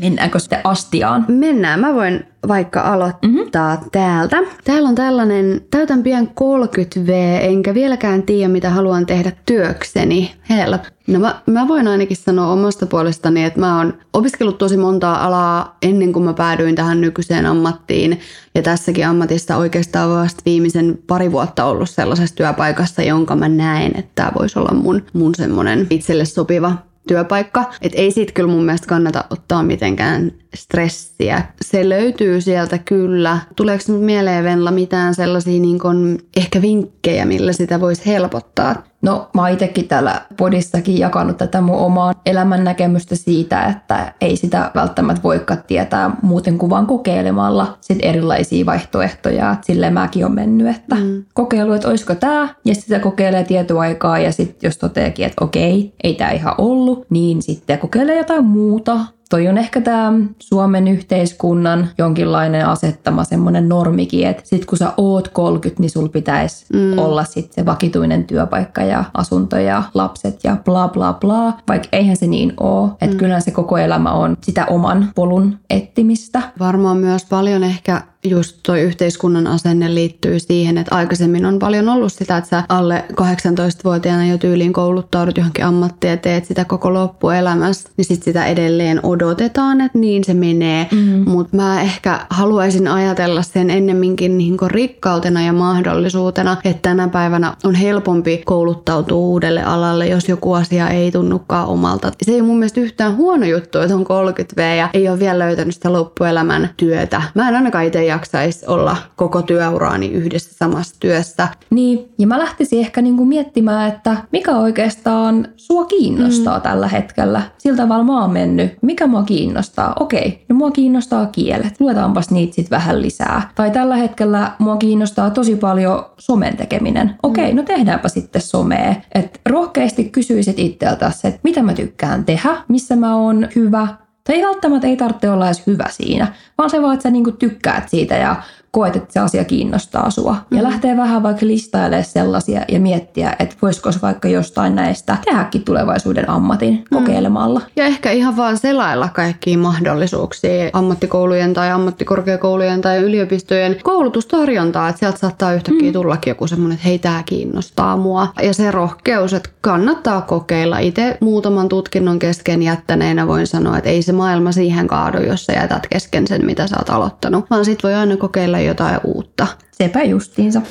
Mennäänkö 0.00 0.38
sitten 0.38 0.60
astiaan? 0.64 1.24
Mennään. 1.28 1.80
Mä 1.80 1.94
voin 1.94 2.24
vaikka 2.48 2.80
aloittaa 2.80 3.30
mm-hmm. 3.30 3.50
täältä. 3.92 4.36
Täällä 4.64 4.88
on 4.88 4.94
tällainen, 4.94 5.60
täytän 5.70 6.02
pian 6.02 6.28
30V, 6.28 7.10
enkä 7.40 7.74
vieläkään 7.74 8.22
tiedä, 8.22 8.48
mitä 8.48 8.70
haluan 8.70 9.06
tehdä 9.06 9.32
työkseni. 9.46 10.34
Help. 10.50 10.82
No 11.06 11.20
mä, 11.20 11.42
mä 11.46 11.68
voin 11.68 11.88
ainakin 11.88 12.16
sanoa 12.16 12.52
omasta 12.52 12.86
puolestani, 12.86 13.44
että 13.44 13.60
mä 13.60 13.78
oon 13.78 13.98
opiskellut 14.12 14.58
tosi 14.58 14.76
montaa 14.76 15.24
alaa 15.24 15.76
ennen 15.82 16.12
kuin 16.12 16.24
mä 16.24 16.32
päädyin 16.32 16.74
tähän 16.74 17.00
nykyiseen 17.00 17.46
ammattiin. 17.46 18.20
Ja 18.54 18.62
tässäkin 18.62 19.06
ammatissa 19.06 19.56
oikeastaan 19.56 20.10
vasta 20.10 20.42
viimeisen 20.46 20.98
pari 21.06 21.32
vuotta 21.32 21.64
ollut 21.64 21.90
sellaisessa 21.90 22.36
työpaikassa, 22.36 23.02
jonka 23.02 23.36
mä 23.36 23.48
näen, 23.48 23.92
että 23.98 24.12
tämä 24.14 24.32
voisi 24.38 24.58
olla 24.58 24.74
mun, 24.74 25.02
mun 25.12 25.34
semmoinen 25.34 25.86
itselle 25.90 26.24
sopiva 26.24 26.72
työpaikka. 27.08 27.64
Että 27.82 27.98
ei 27.98 28.10
siitä 28.10 28.32
kyllä 28.32 28.48
mun 28.48 28.64
mielestä 28.64 28.86
kannata 28.86 29.24
ottaa 29.30 29.62
mitenkään 29.62 30.32
stressiä. 30.54 31.42
Se 31.64 31.88
löytyy 31.88 32.40
sieltä 32.40 32.78
kyllä. 32.78 33.38
Tuleeko 33.56 33.92
mieleen 33.92 34.44
Venla 34.44 34.70
mitään 34.70 35.14
sellaisia 35.14 35.60
niin 35.60 35.78
kun, 35.78 36.18
ehkä 36.36 36.62
vinkkejä, 36.62 37.24
millä 37.24 37.52
sitä 37.52 37.80
voisi 37.80 38.06
helpottaa? 38.06 38.82
No 39.02 39.30
mä 39.34 39.42
oon 39.42 39.50
itsekin 39.50 39.88
täällä 39.88 40.22
podissakin 40.36 40.98
jakanut 40.98 41.36
tätä 41.36 41.60
mun 41.60 41.76
omaa 41.76 42.14
elämän 42.26 42.64
näkemystä 42.64 43.16
siitä, 43.16 43.64
että 43.64 44.12
ei 44.20 44.36
sitä 44.36 44.70
välttämättä 44.74 45.22
voikaan 45.22 45.62
tietää 45.66 46.10
muuten 46.22 46.58
kuin 46.58 46.70
vaan 46.70 46.86
kokeilemalla 46.86 47.78
sit 47.80 47.98
erilaisia 48.02 48.66
vaihtoehtoja. 48.66 49.56
Silleen 49.62 49.92
mäkin 49.92 50.26
on 50.26 50.34
mennyt, 50.34 50.76
että 50.76 50.94
mm. 50.94 51.24
kokeilu, 51.34 51.72
että 51.72 51.88
olisiko 51.88 52.14
tämä, 52.14 52.54
ja 52.64 52.74
sitten 52.74 53.00
kokeilee 53.00 53.44
tietoaikaa, 53.44 54.18
ja 54.18 54.32
sitten 54.32 54.68
jos 54.68 54.78
toteekin, 54.78 55.26
että 55.26 55.44
okei, 55.44 55.94
ei 56.04 56.14
tämä 56.14 56.30
ihan 56.30 56.54
ollut, 56.58 57.06
niin 57.10 57.42
sitten 57.42 57.78
kokeilee 57.78 58.18
jotain 58.18 58.44
muuta, 58.44 59.00
toi 59.30 59.48
on 59.48 59.58
ehkä 59.58 59.80
tämä 59.80 60.12
Suomen 60.38 60.88
yhteiskunnan 60.88 61.88
jonkinlainen 61.98 62.66
asettama 62.66 63.24
semmoinen 63.24 63.68
normikin, 63.68 64.26
että 64.26 64.42
sit 64.44 64.66
kun 64.66 64.78
sä 64.78 64.92
oot 64.96 65.28
30, 65.28 65.80
niin 65.80 65.90
sul 65.90 66.08
pitäisi 66.08 66.66
mm. 66.72 66.98
olla 66.98 67.24
sit 67.24 67.52
se 67.52 67.64
vakituinen 67.64 68.24
työpaikka 68.24 68.82
ja 68.82 69.04
asunto 69.14 69.56
ja 69.56 69.82
lapset 69.94 70.38
ja 70.44 70.56
bla 70.64 70.88
bla 70.88 71.12
bla, 71.12 71.52
vaikka 71.68 71.88
eihän 71.92 72.16
se 72.16 72.26
niin 72.26 72.52
oo. 72.60 72.96
Että 73.00 73.14
mm. 73.14 73.18
kyllä 73.18 73.40
se 73.40 73.50
koko 73.50 73.78
elämä 73.78 74.12
on 74.12 74.36
sitä 74.42 74.66
oman 74.66 75.10
polun 75.14 75.58
ettimistä. 75.70 76.42
Varmaan 76.58 76.96
myös 76.96 77.24
paljon 77.24 77.64
ehkä 77.64 78.02
just 78.24 78.56
toi 78.66 78.80
yhteiskunnan 78.80 79.46
asenne 79.46 79.94
liittyy 79.94 80.38
siihen, 80.38 80.78
että 80.78 80.94
aikaisemmin 80.94 81.46
on 81.46 81.58
paljon 81.58 81.88
ollut 81.88 82.12
sitä, 82.12 82.36
että 82.36 82.50
sä 82.50 82.62
alle 82.68 83.04
18-vuotiaana 83.12 84.26
jo 84.26 84.38
tyyliin 84.38 84.72
kouluttaudut 84.72 85.36
johonkin 85.36 85.64
ammattiin 85.64 86.10
ja 86.10 86.16
teet 86.16 86.44
sitä 86.44 86.64
koko 86.64 86.94
loppuelämästä, 86.94 87.90
niin 87.96 88.04
sit 88.04 88.22
sitä 88.22 88.46
edelleen 88.46 89.00
odotetaan, 89.02 89.80
että 89.80 89.98
niin 89.98 90.24
se 90.24 90.34
menee. 90.34 90.86
Mm. 90.92 91.30
Mutta 91.30 91.56
mä 91.56 91.80
ehkä 91.80 92.20
haluaisin 92.30 92.88
ajatella 92.88 93.42
sen 93.42 93.70
ennemminkin 93.70 94.38
niin 94.38 94.56
rikkautena 94.66 95.42
ja 95.42 95.52
mahdollisuutena, 95.52 96.56
että 96.64 96.82
tänä 96.82 97.08
päivänä 97.08 97.56
on 97.64 97.74
helpompi 97.74 98.42
kouluttautua 98.44 99.18
uudelle 99.18 99.62
alalle, 99.62 100.06
jos 100.06 100.28
joku 100.28 100.52
asia 100.52 100.88
ei 100.88 101.12
tunnukaan 101.12 101.66
omalta. 101.66 102.12
Se 102.22 102.32
ei 102.32 102.42
mun 102.42 102.58
mielestä 102.58 102.80
yhtään 102.80 103.16
huono 103.16 103.46
juttu, 103.46 103.78
että 103.78 103.94
on 103.94 104.06
30V 104.06 104.60
ja 104.78 104.88
ei 104.94 105.08
ole 105.08 105.18
vielä 105.18 105.38
löytänyt 105.38 105.74
sitä 105.74 105.92
loppuelämän 105.92 106.70
työtä. 106.76 107.22
Mä 107.34 107.48
en 107.48 107.54
ainakaan 107.54 107.84
itse 107.84 108.04
jaksaisi 108.14 108.66
olla 108.66 108.96
koko 109.16 109.42
työuraani 109.42 110.06
yhdessä 110.08 110.54
samassa 110.54 110.96
työssä. 111.00 111.48
Niin, 111.70 112.12
ja 112.18 112.26
mä 112.26 112.38
lähtisin 112.38 112.80
ehkä 112.80 113.02
niinku 113.02 113.24
miettimään, 113.24 113.88
että 113.88 114.16
mikä 114.32 114.56
oikeastaan 114.56 115.48
sua 115.56 115.84
kiinnostaa 115.84 116.58
mm. 116.58 116.62
tällä 116.62 116.88
hetkellä. 116.88 117.42
Sillä 117.58 117.76
tavalla 117.76 118.04
mä 118.04 118.20
oon 118.20 118.30
mennyt. 118.30 118.72
Mikä 118.82 119.06
mua 119.06 119.22
kiinnostaa? 119.22 119.92
Okei, 120.00 120.44
no 120.48 120.56
mua 120.56 120.70
kiinnostaa 120.70 121.26
kielet. 121.26 121.80
Luetaanpas 121.80 122.30
niitä 122.30 122.54
sitten 122.54 122.78
vähän 122.78 123.02
lisää. 123.02 123.50
Tai 123.54 123.70
tällä 123.70 123.96
hetkellä 123.96 124.52
mua 124.58 124.76
kiinnostaa 124.76 125.30
tosi 125.30 125.56
paljon 125.56 126.04
somen 126.18 126.56
tekeminen. 126.56 127.14
Okei, 127.22 127.50
mm. 127.52 127.56
no 127.56 127.62
tehdäänpä 127.62 128.08
sitten 128.08 128.42
somea. 128.42 128.94
Et 129.14 129.40
rohkeasti 129.48 130.04
kysyisit 130.04 130.58
itseltäsi, 130.58 131.28
että 131.28 131.40
mitä 131.42 131.62
mä 131.62 131.74
tykkään 131.74 132.24
tehdä, 132.24 132.56
missä 132.68 132.96
mä 132.96 133.16
oon 133.16 133.48
hyvä, 133.56 133.88
tai 134.24 134.36
ei 134.36 134.42
välttämättä 134.42 134.86
ei 134.86 134.96
tarvitse 134.96 135.30
olla 135.30 135.46
edes 135.46 135.66
hyvä 135.66 135.86
siinä, 135.90 136.34
vaan 136.58 136.70
se 136.70 136.82
vaan, 136.82 136.94
että 136.94 137.02
sä 137.02 137.10
niinku 137.10 137.32
tykkäät 137.32 137.88
siitä 137.88 138.14
ja 138.14 138.42
koet, 138.74 138.96
että 138.96 139.12
se 139.12 139.20
asia 139.20 139.44
kiinnostaa 139.44 140.10
sua. 140.10 140.32
Mm-hmm. 140.32 140.56
Ja 140.56 140.62
lähtee 140.62 140.96
vähän 140.96 141.22
vaikka 141.22 141.46
listailemaan 141.46 142.04
sellaisia 142.04 142.60
ja 142.68 142.80
miettiä, 142.80 143.36
että 143.38 143.56
voisiko 143.62 143.92
se 143.92 143.98
vaikka 144.02 144.28
jostain 144.28 144.74
näistä 144.74 145.16
tehdäkin 145.24 145.64
tulevaisuuden 145.64 146.30
ammatin 146.30 146.74
mm. 146.74 146.98
kokeilemalla. 146.98 147.60
Ja 147.76 147.84
ehkä 147.84 148.10
ihan 148.10 148.36
vaan 148.36 148.58
selailla 148.58 149.08
kaikkia 149.08 149.58
mahdollisuuksia 149.58 150.70
ammattikoulujen 150.72 151.54
tai 151.54 151.70
ammattikorkeakoulujen 151.70 152.80
tai 152.80 152.98
yliopistojen 152.98 153.76
koulutustarjontaa, 153.82 154.88
että 154.88 154.98
sieltä 154.98 155.18
saattaa 155.18 155.52
yhtäkkiä 155.52 155.88
mm. 155.88 155.92
tullakin 155.92 156.30
joku 156.30 156.46
semmoinen, 156.46 156.74
että 156.74 156.88
hei 156.88 156.98
tämä 156.98 157.22
kiinnostaa 157.26 157.96
mua. 157.96 158.28
Ja 158.42 158.54
se 158.54 158.70
rohkeus, 158.70 159.32
että 159.32 159.50
kannattaa 159.60 160.20
kokeilla. 160.20 160.78
Itse 160.78 161.18
muutaman 161.20 161.68
tutkinnon 161.68 162.18
kesken 162.18 162.62
jättäneenä 162.62 163.26
voin 163.26 163.46
sanoa, 163.46 163.78
että 163.78 163.90
ei 163.90 164.02
se 164.02 164.12
maailma 164.12 164.52
siihen 164.52 164.86
kaadu, 164.86 165.18
jos 165.18 165.46
sä 165.46 165.52
jätät 165.52 165.86
kesken 165.86 166.26
sen, 166.26 166.46
mitä 166.46 166.66
sä 166.66 166.76
oot 166.78 166.90
aloittanut, 166.90 167.44
vaan 167.50 167.64
sit 167.64 167.82
voi 167.82 167.94
aina 167.94 168.16
kokeilla 168.16 168.63
jotain 168.64 169.00
uutta. 169.04 169.46
Sepä 169.72 170.02
justiinsa. 170.02 170.62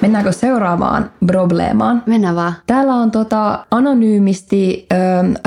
Mennäänkö 0.00 0.32
seuraavaan 0.32 1.10
probleemaan? 1.26 2.02
Mennään 2.06 2.36
vaan. 2.36 2.52
Täällä 2.66 2.94
on 2.94 3.10
tota 3.10 3.66
anonyymisti 3.70 4.86
ö, 4.92 4.96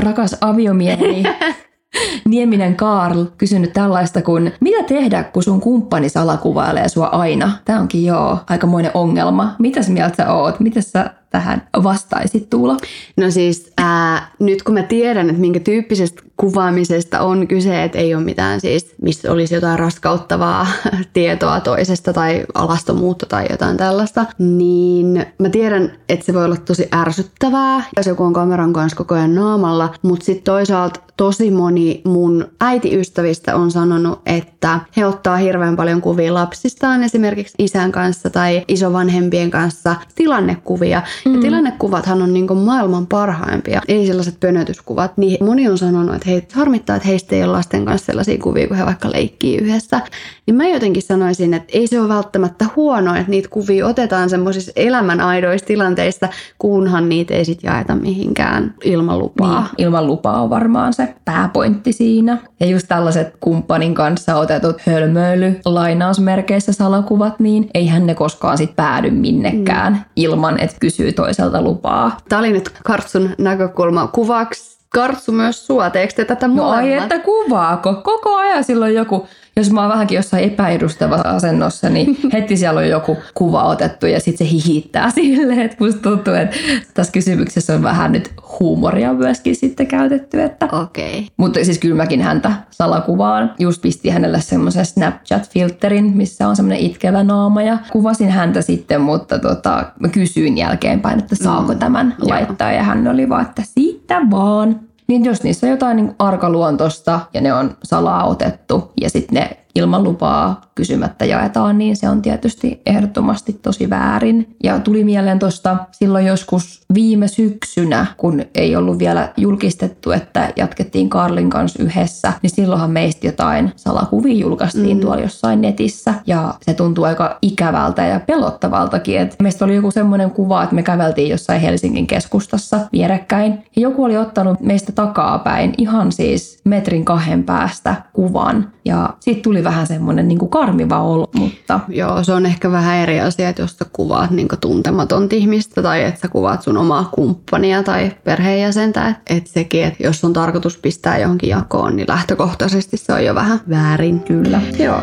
rakas 0.01 0.38
aviomieheni 0.41 1.23
Nieminen 2.25 2.75
Karl 2.75 3.25
kysynyt 3.38 3.73
tällaista 3.73 4.21
kuin, 4.21 4.53
mitä 4.59 4.83
tehdä, 4.83 5.23
kun 5.23 5.43
sun 5.43 5.61
kumppani 5.61 6.09
salakuvailee 6.09 6.89
sua 6.89 7.05
aina? 7.05 7.51
Tämä 7.65 7.79
onkin 7.79 8.05
joo 8.05 8.38
aikamoinen 8.49 8.91
ongelma. 8.93 9.55
Mitäs 9.59 9.89
mieltä 9.89 10.15
sä 10.15 10.33
oot? 10.33 10.59
Miten 10.59 10.83
sä 10.83 11.13
tähän 11.29 11.67
vastaisit 11.83 12.50
Tuula? 12.50 12.77
No 13.17 13.31
siis 13.31 13.71
ää, 13.77 14.31
nyt 14.39 14.63
kun 14.63 14.74
mä 14.74 14.83
tiedän, 14.83 15.29
että 15.29 15.41
minkä 15.41 15.59
tyyppisestä 15.59 16.21
kuvaamisesta 16.38 17.19
on 17.19 17.48
kyse, 17.48 17.83
että 17.83 17.98
ei 17.98 18.15
ole 18.15 18.24
mitään 18.24 18.62
siis, 18.62 18.95
missä 19.01 19.31
olisi 19.31 19.55
jotain 19.55 19.79
raskauttavaa 19.79 20.67
tietoa 21.13 21.59
toisesta 21.59 22.13
tai 22.13 22.45
alastomuutta 22.53 23.25
tai 23.25 23.48
jotain 23.50 23.77
tällaista, 23.77 24.25
niin 24.38 25.25
mä 25.39 25.50
tiedän, 25.50 25.91
että 26.09 26.25
se 26.25 26.33
voi 26.33 26.45
olla 26.45 26.55
tosi 26.55 26.88
ärsyttävää, 26.95 27.83
jos 27.98 28.07
joku 28.07 28.24
on 28.24 28.33
kameran 28.33 28.74
kanssa 28.74 28.98
koko 28.98 29.15
ajan 29.15 29.36
naamalla, 29.36 29.93
mutta 30.01 30.25
sitten 30.25 30.43
toisaalta 30.43 31.00
tosi 31.19 31.51
moni 31.51 32.01
mun 32.05 32.48
äitiystävistä 32.62 33.55
on 33.55 33.71
sanonut, 33.71 34.21
että 34.25 34.79
he 34.98 35.05
ottaa 35.05 35.38
hirveän 35.38 35.75
paljon 35.75 36.01
kuvia 36.01 36.33
lapsistaan 36.33 37.03
esimerkiksi 37.03 37.55
isän 37.59 37.91
kanssa 37.91 38.29
tai 38.29 38.65
isovanhempien 38.67 39.51
kanssa 39.51 39.95
tilannekuvia. 40.15 41.01
Mm. 41.25 41.35
Ja 41.35 41.41
tilannekuvathan 41.41 42.21
on 42.21 42.33
niin 42.33 42.57
maailman 42.57 43.07
parhaimpia, 43.07 43.81
ei 43.88 44.07
sellaiset 44.07 44.39
pönötyskuvat. 44.39 45.17
Niin 45.17 45.45
moni 45.45 45.69
on 45.69 45.77
sanonut, 45.77 46.15
että 46.15 46.29
hei, 46.29 46.47
harmittaa, 46.53 46.95
että 46.95 47.07
heistä 47.07 47.35
ei 47.35 47.43
ole 47.43 47.51
lasten 47.51 47.85
kanssa 47.85 48.05
sellaisia 48.05 48.38
kuvia, 48.38 48.67
kun 48.67 48.77
he 48.77 48.85
vaikka 48.85 49.11
leikkii 49.11 49.57
yhdessä. 49.57 50.01
Niin 50.45 50.55
mä 50.55 50.67
jotenkin 50.67 51.03
sanoisin, 51.03 51.53
että 51.53 51.69
ei 51.73 51.88
se 51.88 51.99
ole 51.99 52.09
välttämättä 52.09 52.65
huono, 52.75 53.15
että 53.15 53.29
niitä 53.29 53.49
kuvia 53.49 53.88
otetaan 53.88 54.29
semmoisissa 54.29 54.71
elämän 54.75 55.21
aidoissa 55.21 55.67
tilanteissa, 55.67 56.29
kunhan 56.59 57.09
niitä 57.09 57.33
ei 57.33 57.45
sitten 57.45 57.69
jaeta 57.69 57.95
mihinkään 57.95 58.73
ilman 58.83 59.19
lupaa. 59.19 59.61
Niin, 59.61 59.85
ilman 59.88 60.07
lupaa 60.07 60.41
on 60.41 60.49
varmaan 60.49 60.93
se 60.93 61.15
pääpointti 61.25 61.93
siinä. 61.93 62.38
Ja 62.59 62.65
just 62.65 62.85
tällaiset 62.88 63.33
kumppanin 63.39 63.95
kanssa 63.95 64.35
otetut 64.35 64.81
hölmöily 64.81 65.59
lainausmerkeissä 65.65 66.73
salakuvat, 66.73 67.39
niin 67.39 67.69
eihän 67.73 68.05
ne 68.05 68.15
koskaan 68.15 68.57
sit 68.57 68.75
päädy 68.75 69.11
minnekään 69.11 69.93
mm. 69.93 69.99
ilman, 70.15 70.59
että 70.59 70.77
kysyy 70.79 71.08
toiselta 71.13 71.61
lupaa. 71.61 72.17
Tämä 72.29 72.39
oli 72.39 72.51
nyt 72.51 72.69
Kartsun 72.83 73.29
näkökulma. 73.37 74.07
Kuvaksi 74.07 74.79
Kartsu 74.89 75.31
myös 75.31 75.67
sua? 75.67 75.89
Teekö 75.89 76.13
te 76.13 76.25
tätä 76.25 76.47
molemmat? 76.47 76.79
No 76.79 76.87
ai, 76.87 76.93
että 76.93 77.19
kuvaako? 77.19 77.93
Koko 77.93 78.35
ajan 78.35 78.63
silloin 78.63 78.93
joku 78.93 79.27
jos 79.57 79.71
mä 79.71 79.81
oon 79.81 79.89
vähänkin 79.89 80.15
jossain 80.15 80.43
epäedustavassa 80.43 81.29
asennossa, 81.29 81.89
niin 81.89 82.17
heti 82.33 82.57
siellä 82.57 82.79
on 82.79 82.89
joku 82.89 83.17
kuva 83.33 83.63
otettu 83.63 84.05
ja 84.05 84.19
sitten 84.19 84.47
se 84.47 84.53
hihittää 84.53 85.11
silleen, 85.15 85.59
että 85.59 85.77
musta 85.79 86.01
tuntuu, 86.01 86.33
että 86.33 86.57
tässä 86.93 87.13
kysymyksessä 87.13 87.75
on 87.75 87.83
vähän 87.83 88.11
nyt 88.11 88.31
huumoria 88.59 89.13
myöskin 89.13 89.55
sitten 89.55 89.87
käytetty. 89.87 90.41
Että. 90.41 90.65
Okay. 90.65 91.23
Mutta 91.37 91.65
siis 91.65 91.79
kyllä 91.79 91.95
mäkin 91.95 92.21
häntä 92.21 92.51
salakuvaan. 92.69 93.53
Just 93.59 93.81
pisti 93.81 94.09
hänelle 94.09 94.41
semmoisen 94.41 94.85
Snapchat-filterin, 94.85 96.15
missä 96.15 96.47
on 96.47 96.55
semmoinen 96.55 96.79
itkevä 96.79 97.23
naama 97.23 97.61
ja 97.61 97.77
kuvasin 97.91 98.29
häntä 98.29 98.61
sitten, 98.61 99.01
mutta 99.01 99.39
tota, 99.39 99.91
mä 99.99 100.07
kysyin 100.07 100.57
jälkeenpäin, 100.57 101.19
että 101.19 101.35
saako 101.35 101.73
mm. 101.73 101.79
tämän 101.79 102.15
laittaa 102.21 102.71
ja 102.71 102.83
hän 102.83 103.07
oli 103.07 103.29
vaan, 103.29 103.45
että 103.45 103.63
siitä 103.65 104.21
vaan. 104.31 104.88
Niin 105.09 105.25
jos 105.25 105.43
niissä 105.43 105.67
on 105.67 105.71
jotain 105.71 105.97
niin 105.97 106.15
arkaluontosta 106.19 107.19
ja 107.33 107.41
ne 107.41 107.53
on 107.53 107.77
salaa 107.83 108.25
otettu 108.25 108.91
ja 109.01 109.09
sitten 109.09 109.35
ne 109.35 109.57
ilman 109.75 110.03
lupaa 110.03 110.61
kysymättä 110.79 111.25
jaetaan, 111.25 111.77
niin 111.77 111.95
se 111.95 112.09
on 112.09 112.21
tietysti 112.21 112.81
ehdottomasti 112.86 113.59
tosi 113.62 113.89
väärin. 113.89 114.55
Ja 114.63 114.79
tuli 114.79 115.03
mieleen 115.03 115.39
tuosta 115.39 115.77
silloin 115.91 116.25
joskus 116.25 116.81
viime 116.93 117.27
syksynä, 117.27 118.05
kun 118.17 118.41
ei 118.55 118.75
ollut 118.75 119.00
vielä 119.00 119.33
julkistettu, 119.38 120.12
että 120.12 120.53
jatkettiin 120.55 121.09
Karlin 121.09 121.50
kanssa 121.50 121.83
yhdessä, 121.83 122.33
niin 122.41 122.50
silloinhan 122.50 122.91
meistä 122.91 123.27
jotain 123.27 123.71
salakuvia 123.75 124.33
julkaistiin 124.33 124.98
mm. 124.98 125.01
tuolla 125.01 125.21
jossain 125.21 125.62
netissä. 125.62 126.13
Ja 126.27 126.53
se 126.62 126.74
tuntuu 126.74 127.03
aika 127.03 127.38
ikävältä 127.41 128.05
ja 128.05 128.19
pelottavaltakin. 128.19 129.19
Et 129.19 129.36
meistä 129.41 129.65
oli 129.65 129.75
joku 129.75 129.91
semmoinen 129.91 130.31
kuva, 130.31 130.63
että 130.63 130.75
me 130.75 130.83
käveltiin 130.83 131.29
jossain 131.29 131.62
Helsingin 131.62 132.07
keskustassa 132.07 132.79
vierekkäin. 132.91 133.53
Ja 133.75 133.81
joku 133.81 134.03
oli 134.03 134.17
ottanut 134.17 134.59
meistä 134.59 134.91
takapäin 134.91 135.74
ihan 135.77 136.12
siis 136.12 136.62
metrin 136.65 137.05
kahden 137.05 137.43
päästä 137.43 137.95
kuvan. 138.13 138.71
Ja 138.86 139.13
sitten 139.19 139.43
tuli 139.43 139.63
vähän 139.63 139.88
semmoinen 139.88 140.27
niin 140.27 140.39
kuin 140.39 140.50
karmiva 140.69 141.01
olo. 141.03 141.29
Mutta... 141.35 141.79
Joo, 141.88 142.23
se 142.23 142.33
on 142.33 142.45
ehkä 142.45 142.71
vähän 142.71 142.97
eri 142.97 143.19
asia, 143.19 143.49
että 143.49 143.61
jos 143.61 143.77
sä 143.77 143.85
kuvaat 143.93 144.31
niin 144.31 144.47
tuntematonta 144.61 145.35
ihmistä 145.35 145.81
tai 145.81 146.03
että 146.03 146.21
sä 146.21 146.27
kuvaat 146.27 146.61
sun 146.61 146.77
omaa 146.77 147.09
kumppania 147.11 147.83
tai 147.83 148.11
perheenjäsentä. 148.23 149.15
Että 149.29 149.49
sekin, 149.49 149.83
että 149.83 150.03
jos 150.03 150.25
on 150.25 150.33
tarkoitus 150.33 150.77
pistää 150.77 151.17
johonkin 151.17 151.49
jakoon, 151.49 151.95
niin 151.95 152.07
lähtökohtaisesti 152.09 152.97
se 152.97 153.13
on 153.13 153.25
jo 153.25 153.35
vähän 153.35 153.59
väärin. 153.69 154.19
Kyllä. 154.19 154.61
Joo. 154.79 155.01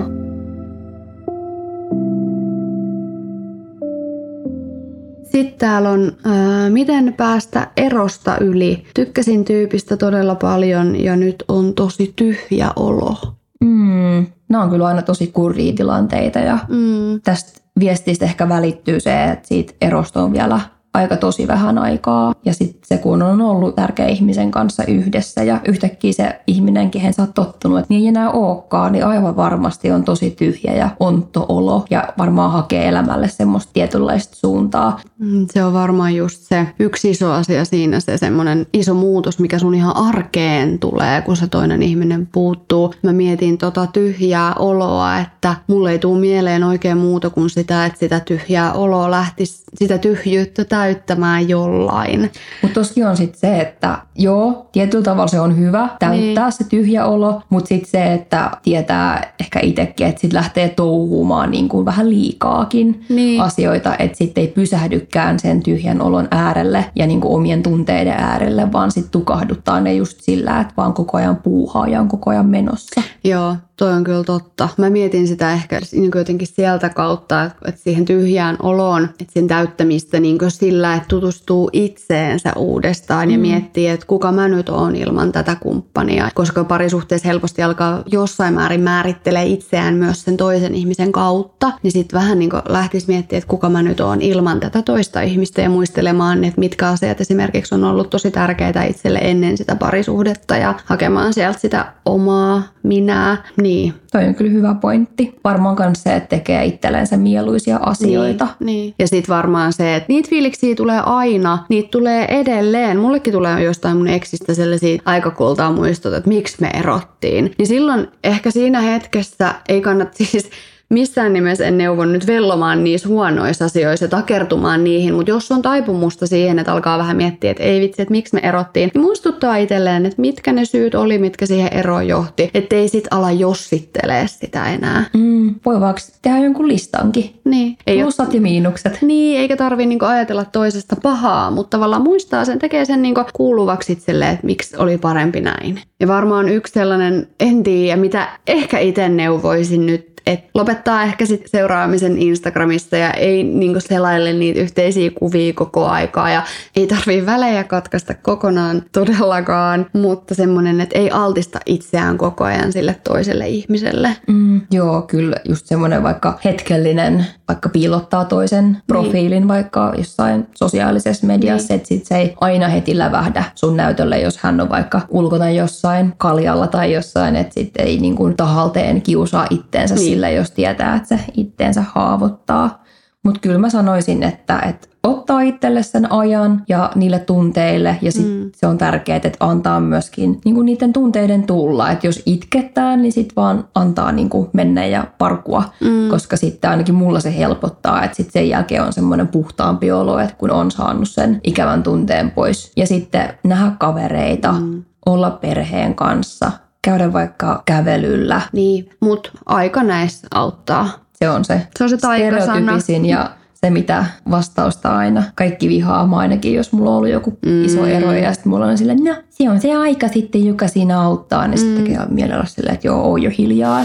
Sitten 5.24 5.58
täällä 5.58 5.90
on, 5.90 6.12
ää, 6.24 6.70
miten 6.70 7.14
päästä 7.16 7.70
erosta 7.76 8.38
yli. 8.40 8.84
Tykkäsin 8.94 9.44
tyypistä 9.44 9.96
todella 9.96 10.34
paljon 10.34 11.04
ja 11.04 11.16
nyt 11.16 11.44
on 11.48 11.74
tosi 11.74 12.12
tyhjä 12.16 12.70
olo. 12.76 13.16
Mm, 13.60 14.26
nämä 14.48 14.64
on 14.64 14.70
kyllä 14.70 14.86
aina 14.86 15.02
tosi 15.02 15.26
kurjia 15.26 15.72
tilanteita 15.72 16.38
ja 16.38 16.58
mm. 16.68 17.20
tästä 17.24 17.60
viestistä 17.78 18.24
ehkä 18.24 18.48
välittyy 18.48 19.00
se, 19.00 19.24
että 19.24 19.48
siitä 19.48 19.72
erosta 19.80 20.22
on 20.22 20.32
vielä 20.32 20.60
aika 20.96 21.16
tosi 21.16 21.48
vähän 21.48 21.78
aikaa. 21.78 22.34
Ja 22.44 22.54
sitten 22.54 22.80
se, 22.84 22.98
kun 22.98 23.22
on 23.22 23.40
ollut 23.40 23.74
tärkeä 23.74 24.06
ihmisen 24.06 24.50
kanssa 24.50 24.84
yhdessä 24.84 25.42
ja 25.42 25.60
yhtäkkiä 25.68 26.12
se 26.12 26.40
ihminen, 26.46 26.90
kehen 26.90 27.12
sä 27.12 27.22
oot 27.22 27.34
tottunut, 27.34 27.78
että 27.78 27.86
niin 27.88 28.02
ei 28.02 28.08
enää 28.08 28.30
olekaan, 28.30 28.92
niin 28.92 29.06
aivan 29.06 29.36
varmasti 29.36 29.90
on 29.90 30.04
tosi 30.04 30.30
tyhjä 30.30 30.72
ja 30.72 30.90
onto 31.00 31.46
olo 31.48 31.84
ja 31.90 32.08
varmaan 32.18 32.52
hakee 32.52 32.88
elämälle 32.88 33.28
semmoista 33.28 33.72
tietynlaista 33.72 34.36
suuntaa. 34.36 35.00
Mm, 35.18 35.46
se 35.52 35.64
on 35.64 35.72
varmaan 35.72 36.14
just 36.14 36.40
se 36.40 36.66
yksi 36.78 37.10
iso 37.10 37.32
asia 37.32 37.64
siinä, 37.64 38.00
se 38.00 38.18
semmoinen 38.18 38.66
iso 38.72 38.94
muutos, 38.94 39.38
mikä 39.38 39.58
sun 39.58 39.74
ihan 39.74 39.96
arkeen 39.96 40.78
tulee, 40.78 41.22
kun 41.22 41.36
se 41.36 41.46
toinen 41.46 41.82
ihminen 41.82 42.26
puuttuu. 42.26 42.94
Mä 43.02 43.12
mietin 43.12 43.58
tota 43.58 43.86
tyhjää 43.86 44.54
oloa, 44.54 45.18
että 45.18 45.54
mulle 45.66 45.90
ei 45.90 45.98
tule 45.98 46.20
mieleen 46.20 46.64
oikein 46.64 46.98
muuta 46.98 47.30
kuin 47.30 47.50
sitä, 47.50 47.86
että 47.86 47.98
sitä 47.98 48.20
tyhjää 48.20 48.72
oloa 48.72 49.10
lähtisi, 49.10 49.64
sitä 49.74 49.98
tyhjyyttä 49.98 50.64
täyttämään 50.86 51.48
jollain. 51.48 52.30
Mutta 52.62 52.74
toskin 52.74 53.06
on 53.06 53.16
sitten 53.16 53.40
se, 53.40 53.60
että 53.60 53.98
joo, 54.18 54.68
tietyllä 54.72 55.04
tavalla 55.04 55.28
se 55.28 55.40
on 55.40 55.58
hyvä 55.58 55.88
täyttää 55.98 56.44
niin. 56.44 56.52
se 56.52 56.64
tyhjä 56.64 57.06
olo, 57.06 57.42
mutta 57.50 57.68
sitten 57.68 57.90
se, 57.90 58.12
että 58.12 58.50
tietää 58.62 59.34
ehkä 59.40 59.60
itsekin, 59.62 60.06
että 60.06 60.20
sitten 60.20 60.36
lähtee 60.36 60.68
touhumaan 60.68 61.50
niin 61.50 61.68
kuin 61.68 61.84
vähän 61.84 62.10
liikaakin 62.10 63.04
niin. 63.08 63.40
asioita, 63.40 63.96
että 63.98 64.18
sitten 64.18 64.42
ei 64.42 64.48
pysähdykään 64.48 65.40
sen 65.40 65.62
tyhjän 65.62 66.02
olon 66.02 66.28
äärelle 66.30 66.84
ja 66.96 67.06
niin 67.06 67.20
kuin 67.20 67.34
omien 67.34 67.62
tunteiden 67.62 68.14
äärelle, 68.18 68.72
vaan 68.72 68.90
sitten 68.90 69.10
tukahduttaa 69.10 69.80
ne 69.80 69.94
just 69.94 70.20
sillä, 70.20 70.60
että 70.60 70.74
vaan 70.76 70.92
koko 70.92 71.16
ajan 71.16 71.36
puuhaa 71.36 71.88
ja 71.88 72.00
on 72.00 72.08
koko 72.08 72.30
ajan 72.30 72.46
menossa. 72.46 73.02
Joo, 73.24 73.56
toi 73.76 73.92
on 73.92 74.04
kyllä 74.04 74.24
totta. 74.24 74.68
Mä 74.76 74.90
mietin 74.90 75.28
sitä 75.28 75.52
ehkä 75.52 75.80
niin 75.92 76.10
jotenkin 76.14 76.48
sieltä 76.48 76.88
kautta, 76.88 77.44
että 77.44 77.80
siihen 77.80 78.04
tyhjään 78.04 78.56
oloon, 78.62 79.04
että 79.04 79.32
sen 79.32 79.48
täyttämistä 79.48 80.20
niin 80.20 80.38
sillä, 80.48 80.75
että 80.84 81.08
tutustuu 81.08 81.70
itseensä 81.72 82.52
uudestaan 82.56 83.30
ja 83.30 83.36
mm. 83.36 83.42
miettii, 83.42 83.88
että 83.88 84.06
kuka 84.06 84.32
mä 84.32 84.48
nyt 84.48 84.68
oon 84.68 84.96
ilman 84.96 85.32
tätä 85.32 85.56
kumppania. 85.60 86.28
Koska 86.34 86.64
parisuhteessa 86.64 87.28
helposti 87.28 87.62
alkaa 87.62 88.02
jossain 88.06 88.54
määrin 88.54 88.80
määrittelee 88.80 89.44
itseään 89.44 89.94
myös 89.94 90.24
sen 90.24 90.36
toisen 90.36 90.74
ihmisen 90.74 91.12
kautta, 91.12 91.72
niin 91.82 91.92
sitten 91.92 92.20
vähän 92.20 92.38
niin 92.38 92.50
lähtisi 92.68 93.06
miettimään, 93.08 93.38
että 93.38 93.50
kuka 93.50 93.68
mä 93.68 93.82
nyt 93.82 94.00
oon 94.00 94.22
ilman 94.22 94.60
tätä 94.60 94.82
toista 94.82 95.20
ihmistä 95.20 95.60
ja 95.62 95.70
muistelemaan, 95.70 96.44
että 96.44 96.60
mitkä 96.60 96.88
asiat 96.88 97.20
esimerkiksi 97.20 97.74
on 97.74 97.84
ollut 97.84 98.10
tosi 98.10 98.30
tärkeitä 98.30 98.82
itselle 98.82 99.18
ennen 99.22 99.56
sitä 99.56 99.76
parisuhdetta 99.76 100.56
ja 100.56 100.74
hakemaan 100.84 101.34
sieltä 101.34 101.58
sitä 101.58 101.92
omaa 102.04 102.62
minää. 102.82 103.36
Niin. 103.62 103.94
Toi 104.16 104.24
on 104.28 104.34
kyllä 104.34 104.50
hyvä 104.50 104.74
pointti. 104.74 105.34
Varmaan 105.44 105.76
myös 105.78 106.02
se, 106.02 106.16
että 106.16 106.28
tekee 106.28 106.64
itsellensä 106.64 107.16
mieluisia 107.16 107.76
asioita. 107.76 108.44
Niin, 108.60 108.66
niin. 108.66 108.94
Ja 108.98 109.08
sitten 109.08 109.36
varmaan 109.36 109.72
se, 109.72 109.96
että 109.96 110.06
niitä 110.08 110.30
fiiliksiä 110.30 110.74
tulee 110.74 111.00
aina, 111.06 111.58
niitä 111.68 111.88
tulee 111.90 112.24
edelleen. 112.40 112.98
Mullekin 112.98 113.32
tulee 113.32 113.62
jostain 113.64 113.96
mun 113.96 114.08
eksistä 114.08 114.54
sellaisia 114.54 115.02
aikakultaa 115.04 115.72
muistot, 115.72 116.14
että 116.14 116.28
miksi 116.28 116.56
me 116.60 116.70
erottiin. 116.74 117.54
Niin 117.58 117.66
silloin 117.66 118.08
ehkä 118.24 118.50
siinä 118.50 118.80
hetkessä 118.80 119.54
ei 119.68 119.80
kannata 119.80 120.12
siis 120.18 120.50
missään 120.88 121.32
nimessä 121.32 121.66
en 121.66 121.78
neuvo 121.78 122.04
nyt 122.04 122.26
vellomaan 122.26 122.84
niissä 122.84 123.08
huonoissa 123.08 123.64
asioissa 123.64 124.04
ja 124.04 124.08
takertumaan 124.08 124.84
niihin, 124.84 125.14
mutta 125.14 125.30
jos 125.30 125.52
on 125.52 125.62
taipumusta 125.62 126.26
siihen, 126.26 126.58
että 126.58 126.72
alkaa 126.72 126.98
vähän 126.98 127.16
miettiä, 127.16 127.50
että 127.50 127.62
ei 127.62 127.80
vitsi, 127.80 128.02
että 128.02 128.12
miksi 128.12 128.34
me 128.34 128.40
erottiin, 128.42 128.90
niin 128.94 129.02
muistuttaa 129.02 129.56
itselleen, 129.56 130.06
että 130.06 130.20
mitkä 130.20 130.52
ne 130.52 130.64
syyt 130.64 130.94
oli, 130.94 131.18
mitkä 131.18 131.46
siihen 131.46 131.72
eroon 131.72 132.08
johti, 132.08 132.50
ettei 132.54 132.88
sit 132.88 133.04
ala 133.10 133.30
jossittelee 133.30 134.26
sitä 134.26 134.66
enää. 134.72 135.04
Mm, 135.14 135.54
voi 135.66 135.80
vaikka 135.80 136.02
tehdä 136.22 136.38
jonkun 136.38 136.68
listankin. 136.68 137.40
Niin. 137.44 137.76
Ei 137.86 138.02
Plussat 138.02 138.34
ja 138.34 138.40
miinukset. 138.40 139.02
Niin, 139.02 139.40
eikä 139.40 139.56
tarvi 139.56 139.86
niinku 139.86 140.04
ajatella 140.04 140.44
toisesta 140.44 140.96
pahaa, 141.02 141.50
mutta 141.50 141.76
tavallaan 141.76 142.02
muistaa 142.02 142.44
sen, 142.44 142.58
tekee 142.58 142.84
sen 142.84 143.02
niinku 143.02 143.24
kuuluvaksi 143.32 143.92
itselleen, 143.92 144.32
että 144.32 144.46
miksi 144.46 144.76
oli 144.76 144.98
parempi 144.98 145.40
näin. 145.40 145.80
Ja 146.00 146.08
varmaan 146.08 146.48
yksi 146.48 146.72
sellainen, 146.72 147.28
en 147.40 147.62
tiedä, 147.62 147.96
mitä 147.96 148.28
ehkä 148.46 148.78
itse 148.78 149.08
neuvoisin 149.08 149.86
nyt 149.86 150.15
että 150.26 150.48
lopettaa 150.54 151.02
ehkä 151.02 151.26
sit 151.26 151.42
seuraamisen 151.46 152.18
Instagramista 152.18 152.96
ja 152.96 153.10
ei 153.10 153.44
niinku 153.44 153.80
selaille 153.80 154.32
niitä 154.32 154.60
yhteisiä 154.60 155.10
kuvia 155.14 155.52
koko 155.52 155.86
aikaa 155.86 156.30
ja 156.30 156.42
ei 156.76 156.86
tarvii 156.86 157.26
välejä 157.26 157.64
katkaista 157.64 158.14
kokonaan 158.14 158.82
todellakaan, 158.92 159.86
mutta 159.92 160.34
semmoinen, 160.34 160.80
että 160.80 160.98
ei 160.98 161.10
altista 161.10 161.60
itseään 161.66 162.18
koko 162.18 162.44
ajan 162.44 162.72
sille 162.72 162.96
toiselle 163.04 163.48
ihmiselle. 163.48 164.16
Mm, 164.26 164.60
joo, 164.70 165.02
kyllä 165.02 165.36
just 165.48 165.66
semmoinen 165.66 166.02
vaikka 166.02 166.38
hetkellinen, 166.44 167.26
vaikka 167.48 167.68
piilottaa 167.68 168.24
toisen 168.24 168.82
profiilin 168.86 169.30
niin. 169.30 169.48
vaikka 169.48 169.94
jossain 169.98 170.46
sosiaalisessa 170.54 171.26
mediassa, 171.26 171.68
niin. 171.68 171.76
että 171.76 171.88
sit 171.88 172.06
se 172.06 172.16
ei 172.16 172.34
aina 172.40 172.68
heti 172.68 172.98
lävähdä 172.98 173.44
sun 173.54 173.76
näytölle, 173.76 174.20
jos 174.20 174.38
hän 174.38 174.60
on 174.60 174.68
vaikka 174.68 175.00
ulkona 175.08 175.50
jossain 175.50 176.14
kaljalla 176.18 176.66
tai 176.66 176.92
jossain, 176.92 177.36
että 177.36 177.54
sitten 177.54 177.86
ei 177.86 177.98
niin 177.98 178.16
kuin 178.16 178.36
tahalteen 178.36 179.02
kiusaa 179.02 179.46
itteensä 179.50 179.94
niin 179.94 180.04
sillä, 180.04 180.30
jos 180.30 180.50
tietää, 180.50 180.96
että 180.96 181.08
se 181.08 181.20
itteensä 181.36 181.84
haavoittaa. 181.92 182.85
Mutta 183.26 183.40
kyllä 183.40 183.58
mä 183.58 183.70
sanoisin, 183.70 184.22
että, 184.22 184.58
että 184.58 184.88
ottaa 185.02 185.40
itselle 185.40 185.82
sen 185.82 186.12
ajan 186.12 186.62
ja 186.68 186.92
niille 186.94 187.18
tunteille 187.18 187.98
ja 188.02 188.12
sit 188.12 188.26
mm. 188.26 188.50
se 188.54 188.66
on 188.66 188.78
tärkeää, 188.78 189.16
että 189.16 189.36
antaa 189.40 189.80
myöskin 189.80 190.40
niinku 190.44 190.62
niiden 190.62 190.92
tunteiden 190.92 191.46
tulla. 191.46 191.90
Että 191.90 192.06
jos 192.06 192.22
itkettää, 192.26 192.96
niin 192.96 193.12
sit 193.12 193.32
vaan 193.36 193.68
antaa 193.74 194.12
niinku 194.12 194.50
mennä 194.52 194.86
ja 194.86 195.06
parkua, 195.18 195.64
mm. 195.80 196.08
koska 196.08 196.36
sitten 196.36 196.70
ainakin 196.70 196.94
mulla 196.94 197.20
se 197.20 197.38
helpottaa, 197.38 198.04
että 198.04 198.16
sitten 198.16 198.32
sen 198.32 198.48
jälkeen 198.48 198.82
on 198.82 198.92
semmoinen 198.92 199.28
puhtaampi 199.28 199.92
olo, 199.92 200.18
että 200.18 200.36
kun 200.36 200.50
on 200.50 200.70
saanut 200.70 201.08
sen 201.08 201.40
ikävän 201.44 201.82
tunteen 201.82 202.30
pois. 202.30 202.72
Ja 202.76 202.86
sitten 202.86 203.34
nähdä 203.44 203.72
kavereita, 203.78 204.52
mm. 204.52 204.82
olla 205.06 205.30
perheen 205.30 205.94
kanssa– 205.94 206.52
käydä 206.86 207.12
vaikka 207.12 207.62
kävelyllä. 207.64 208.40
Niin, 208.52 208.90
mutta 209.00 209.30
aika 209.46 209.82
näissä 209.82 210.28
auttaa. 210.34 210.88
Se 211.18 211.30
on 211.30 211.44
se, 211.44 211.66
se, 211.78 211.84
on 211.84 211.90
se 211.90 211.96
stereotypisin 211.96 213.06
ja 213.06 213.30
se, 213.54 213.70
mitä 213.70 214.04
vastausta 214.30 214.96
aina 214.96 215.22
kaikki 215.34 215.68
vihaa, 215.68 216.08
ainakin, 216.12 216.54
jos 216.54 216.72
mulla 216.72 216.90
on 216.90 216.96
ollut 216.96 217.10
joku 217.10 217.38
mm. 217.46 217.64
iso 217.64 217.86
ero 217.86 218.12
ja 218.12 218.32
sitten 218.32 218.50
mulla 218.50 218.66
on 218.66 218.78
silleen, 218.78 219.04
no 219.04 219.14
se 219.30 219.50
on 219.50 219.60
se 219.60 219.74
aika 219.74 220.08
sitten, 220.08 220.46
joka 220.46 220.68
siinä 220.68 221.00
auttaa, 221.00 221.48
niin 221.48 221.60
mm. 221.60 221.66
sitten 221.66 221.84
tekee 221.84 222.06
mielellä 222.08 222.44
silleen, 222.44 222.74
että 222.74 222.86
joo, 222.86 223.02
oo 223.02 223.16
jo 223.16 223.30
hiljaa. 223.38 223.84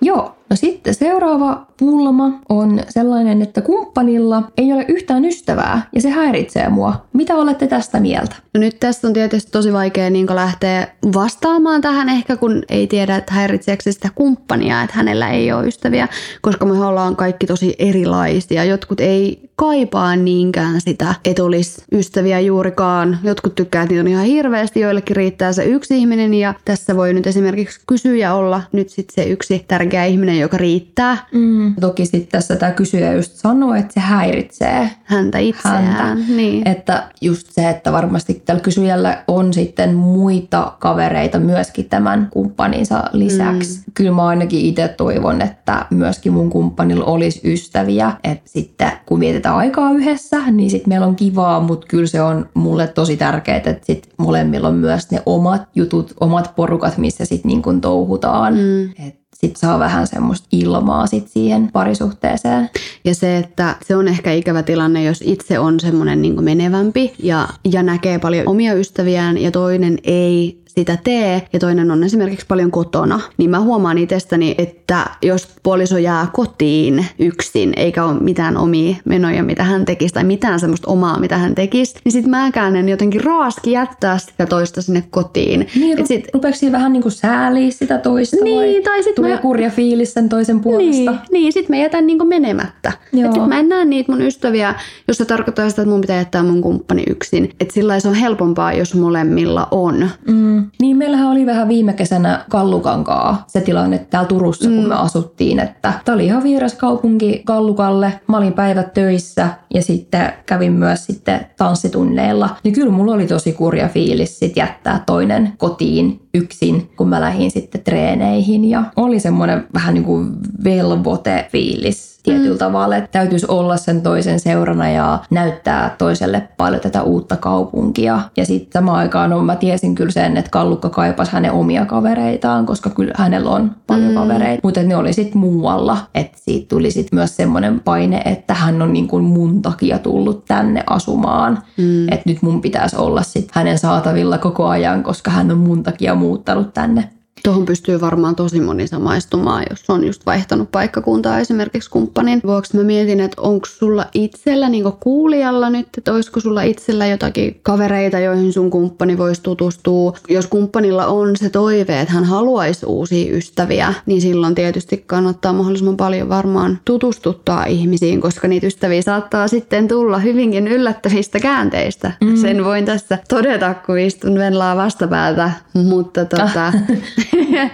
Joo, 0.00 0.35
No 0.50 0.56
sitten 0.56 0.94
seuraava 0.94 1.66
pulma 1.78 2.40
on 2.48 2.80
sellainen, 2.88 3.42
että 3.42 3.60
kumppanilla 3.60 4.42
ei 4.56 4.72
ole 4.72 4.84
yhtään 4.88 5.24
ystävää 5.24 5.82
ja 5.94 6.00
se 6.00 6.10
häiritsee 6.10 6.68
mua. 6.68 7.06
Mitä 7.12 7.34
olette 7.34 7.66
tästä 7.66 8.00
mieltä? 8.00 8.36
No 8.54 8.60
nyt 8.60 8.80
tässä 8.80 9.08
on 9.08 9.12
tietysti 9.12 9.50
tosi 9.50 9.72
vaikea 9.72 10.10
niin 10.10 10.26
lähteä 10.34 10.88
vastaamaan 11.14 11.80
tähän 11.80 12.08
ehkä, 12.08 12.36
kun 12.36 12.62
ei 12.68 12.86
tiedä, 12.86 13.16
että 13.16 13.34
häiritseekö 13.34 13.92
sitä 13.92 14.08
kumppania, 14.14 14.82
että 14.82 14.96
hänellä 14.96 15.30
ei 15.30 15.52
ole 15.52 15.66
ystäviä, 15.66 16.08
koska 16.40 16.66
me 16.66 16.86
ollaan 16.86 17.16
kaikki 17.16 17.46
tosi 17.46 17.74
erilaisia. 17.78 18.64
Jotkut 18.64 19.00
ei 19.00 19.50
kaipaa 19.56 20.16
niinkään 20.16 20.80
sitä, 20.80 21.14
että 21.24 21.44
olisi 21.44 21.82
ystäviä 21.92 22.40
juurikaan. 22.40 23.18
Jotkut 23.22 23.54
tykkää, 23.54 23.82
että 23.82 23.92
niitä 23.92 24.02
on 24.02 24.08
ihan 24.08 24.24
hirveästi, 24.24 24.80
joillekin 24.80 25.16
riittää 25.16 25.52
se 25.52 25.64
yksi 25.64 25.98
ihminen 25.98 26.34
ja 26.34 26.54
tässä 26.64 26.96
voi 26.96 27.14
nyt 27.14 27.26
esimerkiksi 27.26 27.80
kysyjä 27.86 28.34
olla 28.34 28.62
nyt 28.72 28.88
sitten 28.88 29.24
se 29.24 29.30
yksi 29.30 29.64
tärkeä 29.68 30.04
ihminen, 30.04 30.38
joka 30.38 30.56
riittää. 30.56 31.26
Mm. 31.32 31.74
Toki 31.80 32.06
sitten 32.06 32.28
tässä 32.32 32.56
tämä 32.56 32.72
kysyjä 32.72 33.12
just 33.12 33.32
sanoo, 33.32 33.74
että 33.74 33.94
se 33.94 34.00
häiritsee 34.00 34.90
häntä 35.04 35.38
itseään. 35.38 35.84
Häntä. 35.84 36.24
Niin. 36.36 36.68
Että 36.68 37.08
just 37.20 37.46
se, 37.50 37.68
että 37.68 37.92
varmasti 37.92 38.42
tällä 38.44 38.60
kysyjällä 38.60 39.24
on 39.28 39.52
sitten 39.52 39.94
muita 39.94 40.72
kavereita 40.78 41.38
myöskin 41.38 41.84
tämän 41.84 42.28
kumppaninsa 42.32 43.04
lisäksi. 43.12 43.78
Mm. 43.78 43.84
Kyllä 43.94 44.12
mä 44.12 44.26
ainakin 44.26 44.60
itse 44.60 44.88
toivon, 44.88 45.42
että 45.42 45.86
myöskin 45.90 46.32
mun 46.32 46.50
kumppanilla 46.50 47.04
olisi 47.04 47.40
ystäviä. 47.44 48.12
Että 48.24 48.50
sitten 48.50 48.92
kun 49.06 49.18
vietetään 49.46 49.56
aikaa 49.56 49.92
yhdessä, 49.92 50.50
niin 50.50 50.70
sitten 50.70 50.88
meillä 50.88 51.06
on 51.06 51.16
kivaa, 51.16 51.60
mutta 51.60 51.86
kyllä 51.86 52.06
se 52.06 52.22
on 52.22 52.48
mulle 52.54 52.86
tosi 52.86 53.16
tärkeää, 53.16 53.56
että 53.56 53.86
sitten 53.86 54.12
molemmilla 54.18 54.68
on 54.68 54.74
myös 54.74 55.10
ne 55.10 55.22
omat 55.26 55.62
jutut, 55.74 56.14
omat 56.20 56.52
porukat, 56.56 56.98
missä 56.98 57.24
sitten 57.24 57.48
niin 57.48 57.62
kuin 57.62 57.80
touhutaan. 57.80 58.54
Mm. 58.54 59.06
Et 59.06 59.16
sit 59.34 59.56
saa 59.56 59.78
vähän 59.78 60.06
semmoista 60.06 60.48
ilmaa 60.52 61.06
sit 61.06 61.28
siihen 61.28 61.72
parisuhteeseen. 61.72 62.70
Ja 63.04 63.14
se, 63.14 63.38
että 63.38 63.76
se 63.86 63.96
on 63.96 64.08
ehkä 64.08 64.32
ikävä 64.32 64.62
tilanne, 64.62 65.04
jos 65.04 65.22
itse 65.26 65.58
on 65.58 65.80
semmoinen 65.80 66.22
niin 66.22 66.44
menevämpi 66.44 67.14
ja, 67.18 67.48
ja 67.72 67.82
näkee 67.82 68.18
paljon 68.18 68.48
omia 68.48 68.74
ystäviään 68.74 69.38
ja 69.38 69.50
toinen 69.50 69.98
ei 70.04 70.62
sitä 70.80 70.98
tee 71.04 71.42
ja 71.52 71.58
toinen 71.58 71.90
on 71.90 72.04
esimerkiksi 72.04 72.46
paljon 72.48 72.70
kotona, 72.70 73.20
niin 73.36 73.50
mä 73.50 73.60
huomaan 73.60 73.98
itsestäni, 73.98 74.54
että 74.58 75.06
jos 75.22 75.48
puoliso 75.62 75.98
jää 75.98 76.26
kotiin 76.32 77.06
yksin 77.18 77.72
eikä 77.76 78.04
ole 78.04 78.20
mitään 78.20 78.56
omia 78.56 78.96
menoja, 79.04 79.42
mitä 79.42 79.64
hän 79.64 79.84
tekisi 79.84 80.14
tai 80.14 80.24
mitään 80.24 80.60
semmoista 80.60 80.90
omaa, 80.90 81.20
mitä 81.20 81.38
hän 81.38 81.54
tekisi, 81.54 81.94
niin 82.04 82.12
sit 82.12 82.26
mäkään 82.26 82.76
en 82.76 82.88
jotenkin 82.88 83.24
raaski 83.24 83.72
jättää 83.72 84.18
sitä 84.18 84.46
toista 84.46 84.82
sinne 84.82 85.04
kotiin. 85.10 85.66
Niin, 85.74 86.00
Et 86.00 86.06
sit, 86.06 86.28
rupeeko 86.34 86.58
siinä 86.58 86.78
vähän 86.78 86.92
niin 86.92 87.02
kuin 87.02 87.12
sääliä 87.12 87.70
sitä 87.70 87.98
toista 87.98 88.44
niin, 88.44 88.56
vai 88.56 88.82
tai 88.82 89.02
sit 89.02 89.14
tulee 89.14 89.34
mä... 89.34 89.40
kurja 89.40 89.70
fiilis 89.70 90.14
sen 90.14 90.28
toisen 90.28 90.60
puolesta? 90.60 91.10
Niin, 91.10 91.20
niin 91.30 91.52
sit 91.52 91.68
mä 91.68 91.76
jätän 91.76 92.06
niin 92.06 92.18
kuin 92.18 92.28
menemättä. 92.28 92.92
Joo. 93.12 93.26
Et 93.26 93.34
sit 93.34 93.46
mä 93.46 93.58
en 93.58 93.68
näe 93.68 93.84
niitä 93.84 94.12
mun 94.12 94.22
ystäviä, 94.22 94.74
jos 95.08 95.16
se 95.16 95.24
tarkoittaa 95.24 95.70
sitä, 95.70 95.82
että 95.82 95.92
mun 95.92 96.00
pitää 96.00 96.16
jättää 96.16 96.42
mun 96.42 96.60
kumppani 96.60 97.02
yksin. 97.10 97.50
Että 97.60 97.74
sillä 97.74 98.00
se 98.00 98.08
on 98.08 98.14
helpompaa, 98.14 98.72
jos 98.72 98.94
molemmilla 98.94 99.68
on. 99.70 100.10
Mm. 100.26 100.65
Niin, 100.80 100.96
meillähän 100.96 101.28
oli 101.28 101.46
vähän 101.46 101.68
viime 101.68 101.92
kesänä 101.92 102.44
Kallukankaa 102.50 103.44
se 103.46 103.60
tilanne 103.60 103.98
täällä 103.98 104.28
Turussa, 104.28 104.70
mm. 104.70 104.76
kun 104.76 104.88
me 104.88 104.94
asuttiin, 104.94 105.58
että 105.58 105.92
tämä 106.04 106.14
oli 106.14 106.26
ihan 106.26 106.42
vieras 106.42 106.74
kaupunki 106.74 107.42
Kallukalle. 107.44 108.20
Mä 108.26 108.36
olin 108.36 108.52
päivät 108.52 108.94
töissä 108.94 109.48
ja 109.74 109.82
sitten 109.82 110.32
kävin 110.46 110.72
myös 110.72 111.06
sitten 111.06 111.46
tanssitunneilla. 111.56 112.56
Niin 112.64 112.74
kyllä 112.74 112.92
mulla 112.92 113.14
oli 113.14 113.26
tosi 113.26 113.52
kurja 113.52 113.88
fiilis 113.88 114.38
sit 114.38 114.56
jättää 114.56 115.02
toinen 115.06 115.52
kotiin 115.58 116.20
yksin, 116.34 116.90
kun 116.96 117.08
mä 117.08 117.20
lähdin 117.20 117.50
sitten 117.50 117.80
treeneihin 117.80 118.64
ja 118.64 118.84
oli 118.96 119.20
semmoinen 119.20 119.66
vähän 119.74 119.94
niin 119.94 120.04
kuin 120.04 120.28
velvoite 120.64 121.48
fiilis 121.52 122.15
tietyllä 122.26 122.54
mm. 122.54 122.58
tavalla, 122.58 122.96
että 122.96 123.10
täytyisi 123.12 123.46
olla 123.48 123.76
sen 123.76 124.02
toisen 124.02 124.40
seurana 124.40 124.90
ja 124.90 125.18
näyttää 125.30 125.94
toiselle 125.98 126.48
paljon 126.56 126.80
tätä 126.80 127.02
uutta 127.02 127.36
kaupunkia. 127.36 128.20
Ja 128.36 128.46
sitten 128.46 128.80
samaan 128.80 128.98
aikaan 128.98 129.30
no, 129.30 129.42
mä 129.42 129.56
tiesin 129.56 129.94
kyllä 129.94 130.10
sen, 130.10 130.36
että 130.36 130.50
Kallukka 130.50 130.90
kaipasi 130.90 131.32
hänen 131.32 131.52
omia 131.52 131.86
kavereitaan, 131.86 132.66
koska 132.66 132.90
kyllä 132.90 133.12
hänellä 133.16 133.50
on 133.50 133.70
paljon 133.86 134.10
mm. 134.10 134.14
kavereita, 134.14 134.60
mutta 134.62 134.82
ne 134.82 134.96
oli 134.96 135.12
sitten 135.12 135.40
muualla. 135.40 135.98
Että 136.14 136.38
siitä 136.40 136.68
tuli 136.68 136.90
sitten 136.90 137.18
myös 137.18 137.36
semmoinen 137.36 137.80
paine, 137.80 138.22
että 138.24 138.54
hän 138.54 138.82
on 138.82 138.92
niin 138.92 139.08
kuin 139.08 139.24
mun 139.24 139.62
takia 139.62 139.98
tullut 139.98 140.44
tänne 140.44 140.84
asumaan. 140.86 141.58
Mm. 141.76 142.08
Että 142.08 142.22
nyt 142.26 142.42
mun 142.42 142.60
pitäisi 142.60 142.96
olla 142.96 143.22
sitten 143.22 143.52
hänen 143.54 143.78
saatavilla 143.78 144.38
koko 144.38 144.66
ajan, 144.66 145.02
koska 145.02 145.30
hän 145.30 145.50
on 145.50 145.58
mun 145.58 145.82
takia 145.82 146.14
muuttanut 146.14 146.74
tänne. 146.74 147.15
Tuohon 147.46 147.64
pystyy 147.64 148.00
varmaan 148.00 148.36
tosi 148.36 148.60
moni 148.60 148.86
samaistumaan, 148.86 149.64
jos 149.70 149.90
on 149.90 150.04
just 150.04 150.26
vaihtanut 150.26 150.70
paikkakuntaa 150.70 151.38
esimerkiksi 151.38 151.90
kumppanin 151.90 152.40
vuoksi. 152.46 152.76
Mä 152.76 152.82
mietin, 152.82 153.20
että 153.20 153.42
onko 153.42 153.66
sulla 153.66 154.06
itsellä, 154.14 154.68
niin 154.68 154.84
kuulijalla 155.00 155.70
nyt, 155.70 155.88
että 155.98 156.12
olisiko 156.12 156.40
sulla 156.40 156.62
itsellä 156.62 157.06
jotakin 157.06 157.60
kavereita, 157.62 158.18
joihin 158.18 158.52
sun 158.52 158.70
kumppani 158.70 159.18
voisi 159.18 159.42
tutustua. 159.42 160.12
Jos 160.28 160.46
kumppanilla 160.46 161.06
on 161.06 161.36
se 161.36 161.50
toive, 161.50 162.00
että 162.00 162.14
hän 162.14 162.24
haluaisi 162.24 162.86
uusia 162.86 163.36
ystäviä, 163.36 163.94
niin 164.06 164.20
silloin 164.20 164.54
tietysti 164.54 165.04
kannattaa 165.06 165.52
mahdollisimman 165.52 165.96
paljon 165.96 166.28
varmaan 166.28 166.78
tutustuttaa 166.84 167.64
ihmisiin, 167.64 168.20
koska 168.20 168.48
niitä 168.48 168.66
ystäviä 168.66 169.02
saattaa 169.02 169.48
sitten 169.48 169.88
tulla 169.88 170.18
hyvinkin 170.18 170.68
yllättävistä 170.68 171.40
käänteistä. 171.40 172.12
Mm. 172.20 172.36
Sen 172.36 172.64
voin 172.64 172.84
tässä 172.84 173.18
todeta, 173.28 173.74
kun 173.74 173.98
istun 173.98 174.34
Venlaa 174.38 174.76
vastapäätä, 174.76 175.50
mutta 175.74 176.24
tota... 176.24 176.72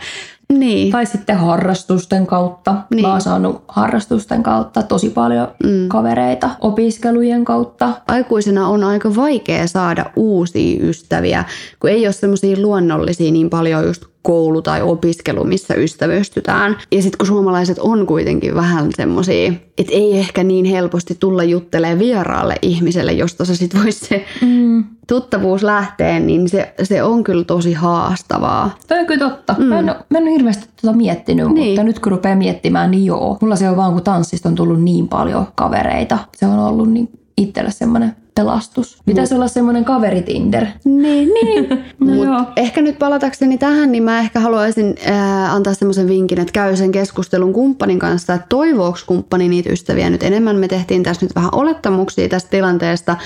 Niin. 0.59 0.93
Tai 0.93 1.07
sitten 1.07 1.37
harrastusten 1.39 2.27
kautta. 2.27 2.75
Niin. 2.91 3.03
Mä 3.07 3.13
oon 3.13 3.21
saanut 3.21 3.65
harrastusten 3.69 4.43
kautta 4.43 4.83
tosi 4.83 5.11
paljon 5.11 5.49
Mm. 5.65 5.89
kavereita 5.89 6.51
opiskelujen 6.61 7.45
kautta. 7.45 7.93
Aikuisena 8.09 8.69
on 8.69 8.85
aika 8.85 9.17
vaikea 9.17 9.67
saada 9.67 10.05
uusia 10.17 10.81
ystäviä, 10.89 11.45
kun 11.81 11.91
ei 11.91 12.07
ole 12.07 12.13
semmoisia 12.13 12.57
luonnollisia 12.61 13.33
niin 13.33 13.51
paljon 13.51 13.85
just 13.85 14.05
koulu 14.23 14.63
tai 14.63 14.83
opiskelu, 14.83 15.45
missä 15.45 15.75
ystävystytään. 15.75 16.77
Ja 16.93 17.03
sitten 17.03 17.19
kun 17.19 17.27
suomalaiset 17.27 17.79
on 17.79 18.07
kuitenkin 18.07 18.55
vähän 18.55 18.91
semmoisia, 18.97 19.53
että 19.79 19.93
ei 19.93 20.19
ehkä 20.19 20.45
niin 20.45 20.65
helposti 20.65 21.17
tulla 21.21 21.45
juttelemaan 21.45 21.99
vieraalle 21.99 22.55
ihmiselle, 22.63 23.13
josta 23.13 23.45
se 23.45 23.57
sitten 23.57 23.83
voisi 23.83 24.07
se 24.07 24.25
Mm. 24.43 24.85
tuttavuus 25.09 25.63
lähteä, 25.63 26.21
niin 26.21 26.49
se, 26.49 26.75
se 26.83 27.03
on 27.03 27.25
kyllä 27.25 27.45
tosi 27.45 27.73
haastavaa. 27.73 28.75
Toi 28.89 28.99
on 28.99 29.07
kyllä 29.07 29.29
totta. 29.31 29.55
Mm. 29.59 29.65
Mä, 29.65 29.79
en, 29.79 29.89
oo- 29.91 29.97
mä 30.11 30.19
en 30.19 30.25
ole 30.25 30.33
hirveästi 30.33 30.69
tuota 30.81 30.97
miettinyt, 30.97 31.49
Niin. 31.49 31.69
mutta 31.69 31.83
nyt 31.83 31.99
kun 31.99 32.13
rupeaa 32.13 32.37
miettimään, 32.37 32.91
niin 32.91 33.05
joo. 33.05 33.39
Mulla 33.41 33.57
se 33.57 33.69
on 33.71 33.77
vaan, 33.77 33.93
kun 33.93 34.03
tanssista 34.03 34.49
on 34.49 34.55
tullut 34.55 34.83
niin 34.83 35.09
paljon 35.09 35.47
kavereita. 35.55 36.19
Se 36.37 36.47
on 36.47 36.59
ollut 36.59 36.91
niin 36.91 37.09
itselle 37.37 37.71
semmoinen 37.71 38.17
pelastus. 38.35 38.99
Pitäisi 39.07 39.35
olla 39.35 39.49
semmoinen 39.49 39.85
kaveritinder. 39.85 40.67
Niin, 40.85 41.29
niin. 41.29 41.69
No 42.01 42.15
Mut 42.15 42.27
joo. 42.27 42.45
ehkä 42.57 42.83
nyt 42.83 42.99
palatakseni 42.99 43.59
tähän, 43.59 43.93
niin 43.93 44.03
mä 44.03 44.21
ehkä 44.21 44.41
haluaisin 44.41 44.95
ää, 45.07 45.53
antaa 45.53 45.75
semmoisen 45.75 46.09
vinkin, 46.09 46.41
että 46.41 46.53
käy 46.53 46.77
sen 46.77 46.93
keskustelun 46.93 47.53
kumppanin 47.53 47.99
kanssa, 47.99 48.35
että 48.35 48.47
toivooks 48.49 49.05
kumppani 49.05 49.49
niitä 49.49 49.73
ystäviä 49.73 50.11
nyt 50.11 50.23
enemmän. 50.23 50.57
Me 50.57 50.69
tehtiin 50.69 51.03
tässä 51.03 51.27
nyt 51.27 51.35
vähän 51.35 51.51
olettamuksia 51.53 52.29
tästä 52.29 52.51
tilanteesta, 52.51 53.17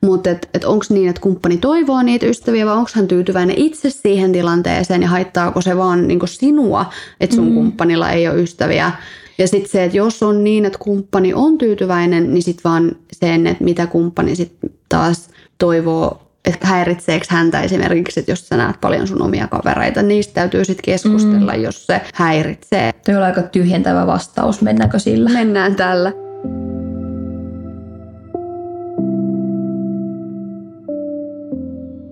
mutta 0.00 0.30
et, 0.30 0.48
et 0.54 0.64
onko 0.64 0.84
niin, 0.88 1.08
että 1.08 1.20
kumppani 1.20 1.56
toivoo 1.56 2.02
niitä 2.02 2.26
ystäviä 2.26 2.66
vai 2.66 2.76
onko 2.76 2.90
hän 2.94 3.08
tyytyväinen 3.08 3.58
itse 3.58 3.90
siihen 3.90 4.32
tilanteeseen 4.32 5.02
ja 5.02 5.08
haittaako 5.08 5.60
se 5.60 5.76
vaan 5.76 6.08
niinku 6.08 6.26
sinua, 6.26 6.86
että 7.20 7.36
sun 7.36 7.48
mm. 7.48 7.54
kumppanilla 7.54 8.10
ei 8.10 8.28
ole 8.28 8.42
ystäviä. 8.42 8.92
Ja 9.38 9.48
sitten 9.48 9.70
se, 9.70 9.84
että 9.84 9.96
jos 9.96 10.22
on 10.22 10.44
niin, 10.44 10.64
että 10.64 10.78
kumppani 10.78 11.34
on 11.34 11.58
tyytyväinen, 11.58 12.34
niin 12.34 12.42
sitten 12.42 12.70
vaan 12.70 12.96
sen, 13.12 13.46
että 13.46 13.64
mitä 13.64 13.86
kumppani 13.86 14.36
sitten 14.36 14.70
taas 14.88 15.30
toivoo, 15.58 16.22
että 16.44 16.66
häiritseekö 16.66 17.26
häntä 17.28 17.62
esimerkiksi, 17.62 18.20
että 18.20 18.32
jos 18.32 18.48
sä 18.48 18.56
näet 18.56 18.80
paljon 18.80 19.06
sun 19.06 19.22
omia 19.22 19.48
kavereita, 19.48 20.02
niistä 20.02 20.34
täytyy 20.34 20.64
sitten 20.64 20.84
keskustella, 20.84 21.52
mm. 21.52 21.62
jos 21.62 21.86
se 21.86 22.00
häiritsee. 22.14 22.92
Toi 23.06 23.14
on 23.14 23.22
aika 23.22 23.42
tyhjentävä 23.42 24.06
vastaus, 24.06 24.62
mennäänkö 24.62 24.98
sillä? 24.98 25.30
Mennään 25.30 25.76
tällä. 25.76 26.12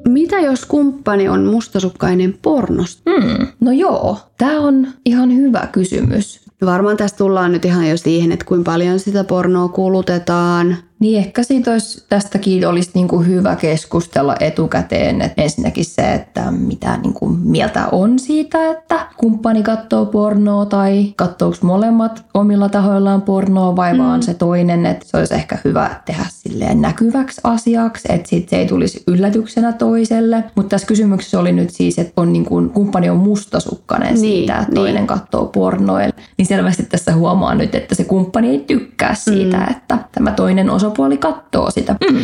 Mitä 0.09 0.41
jos 0.41 0.65
kumppani 0.65 1.29
on 1.29 1.45
mustasukkainen 1.45 2.35
pornosta? 2.43 3.11
Hmm. 3.11 3.47
No 3.61 3.73
joo, 3.73 4.19
tämä 4.39 4.61
on 4.61 4.89
ihan 5.05 5.37
hyvä 5.37 5.69
kysymys. 5.73 6.50
Varmaan 6.67 6.97
tästä 6.97 7.19
tullaan 7.19 7.53
nyt 7.53 7.65
ihan 7.65 7.89
jo 7.89 7.97
siihen, 7.97 8.33
että 8.33 8.45
kuinka 8.45 8.71
paljon 8.71 8.99
sitä 8.99 9.25
pornoa 9.25 9.69
kulutetaan. 9.69 10.77
Niin 10.99 11.19
ehkä 11.19 11.43
siitä 11.43 11.71
olisi, 11.71 12.05
tästäkin 12.09 12.69
olisi 12.69 12.91
niin 12.95 13.09
kuin 13.09 13.27
hyvä 13.27 13.57
keskustella 13.57 14.37
etukäteen. 14.41 15.23
Et 15.23 15.33
ensinnäkin 15.37 15.85
se, 15.85 16.13
että 16.13 16.51
mitä 16.51 16.97
niin 16.97 17.15
kuin 17.15 17.39
mieltä 17.39 17.87
on 17.93 18.19
siitä, 18.19 18.71
että 18.71 19.07
kumppani 19.21 19.63
katsoo 19.63 20.07
pornoa 20.07 20.67
tai 20.67 21.13
katsooko 21.17 21.57
molemmat 21.63 22.25
omilla 22.35 22.69
tahoillaan 22.69 23.23
pornoa 23.23 23.77
vai 23.77 23.93
mm. 23.93 23.99
vaan 23.99 24.23
se 24.23 24.35
toinen. 24.35 24.87
Että 24.87 25.07
se 25.09 25.17
olisi 25.17 25.35
ehkä 25.35 25.59
hyvä 25.65 25.91
tehdä 26.05 26.27
silleen 26.29 26.81
näkyväksi 26.81 27.41
asiaksi, 27.45 28.09
että 28.13 28.29
sit 28.29 28.49
se 28.49 28.57
ei 28.57 28.67
tulisi 28.67 29.03
yllätyksenä 29.07 29.73
toiselle. 29.73 30.45
Mutta 30.55 30.71
tässä 30.71 30.87
kysymyksessä 30.87 31.41
oli 31.41 31.53
nyt 31.53 31.71
siis, 31.71 31.99
että 31.99 32.13
on 32.17 32.33
niin 32.33 32.45
kuin, 32.45 32.71
kumppani 32.71 33.11
on 33.11 33.17
mustasukkainen 33.17 34.15
Niin, 34.15 34.21
siitä, 34.21 34.59
että 34.59 34.75
toinen 34.75 34.95
niin. 34.95 35.07
katsoo 35.07 35.47
pornoa. 35.47 35.99
Niin 36.37 36.47
selvästi 36.47 36.83
tässä 36.83 37.15
huomaa 37.15 37.55
nyt, 37.55 37.75
että 37.75 37.95
se 37.95 38.05
kumppani 38.05 38.49
ei 38.49 38.65
tykkää 38.67 39.15
siitä, 39.15 39.57
mm. 39.57 39.71
että 39.71 39.99
tämä 40.13 40.33
toinen 40.33 40.71
osapuoli 40.71 41.17
katsoo 41.17 41.71
sitä. 41.71 41.97
Mm. 42.11 42.19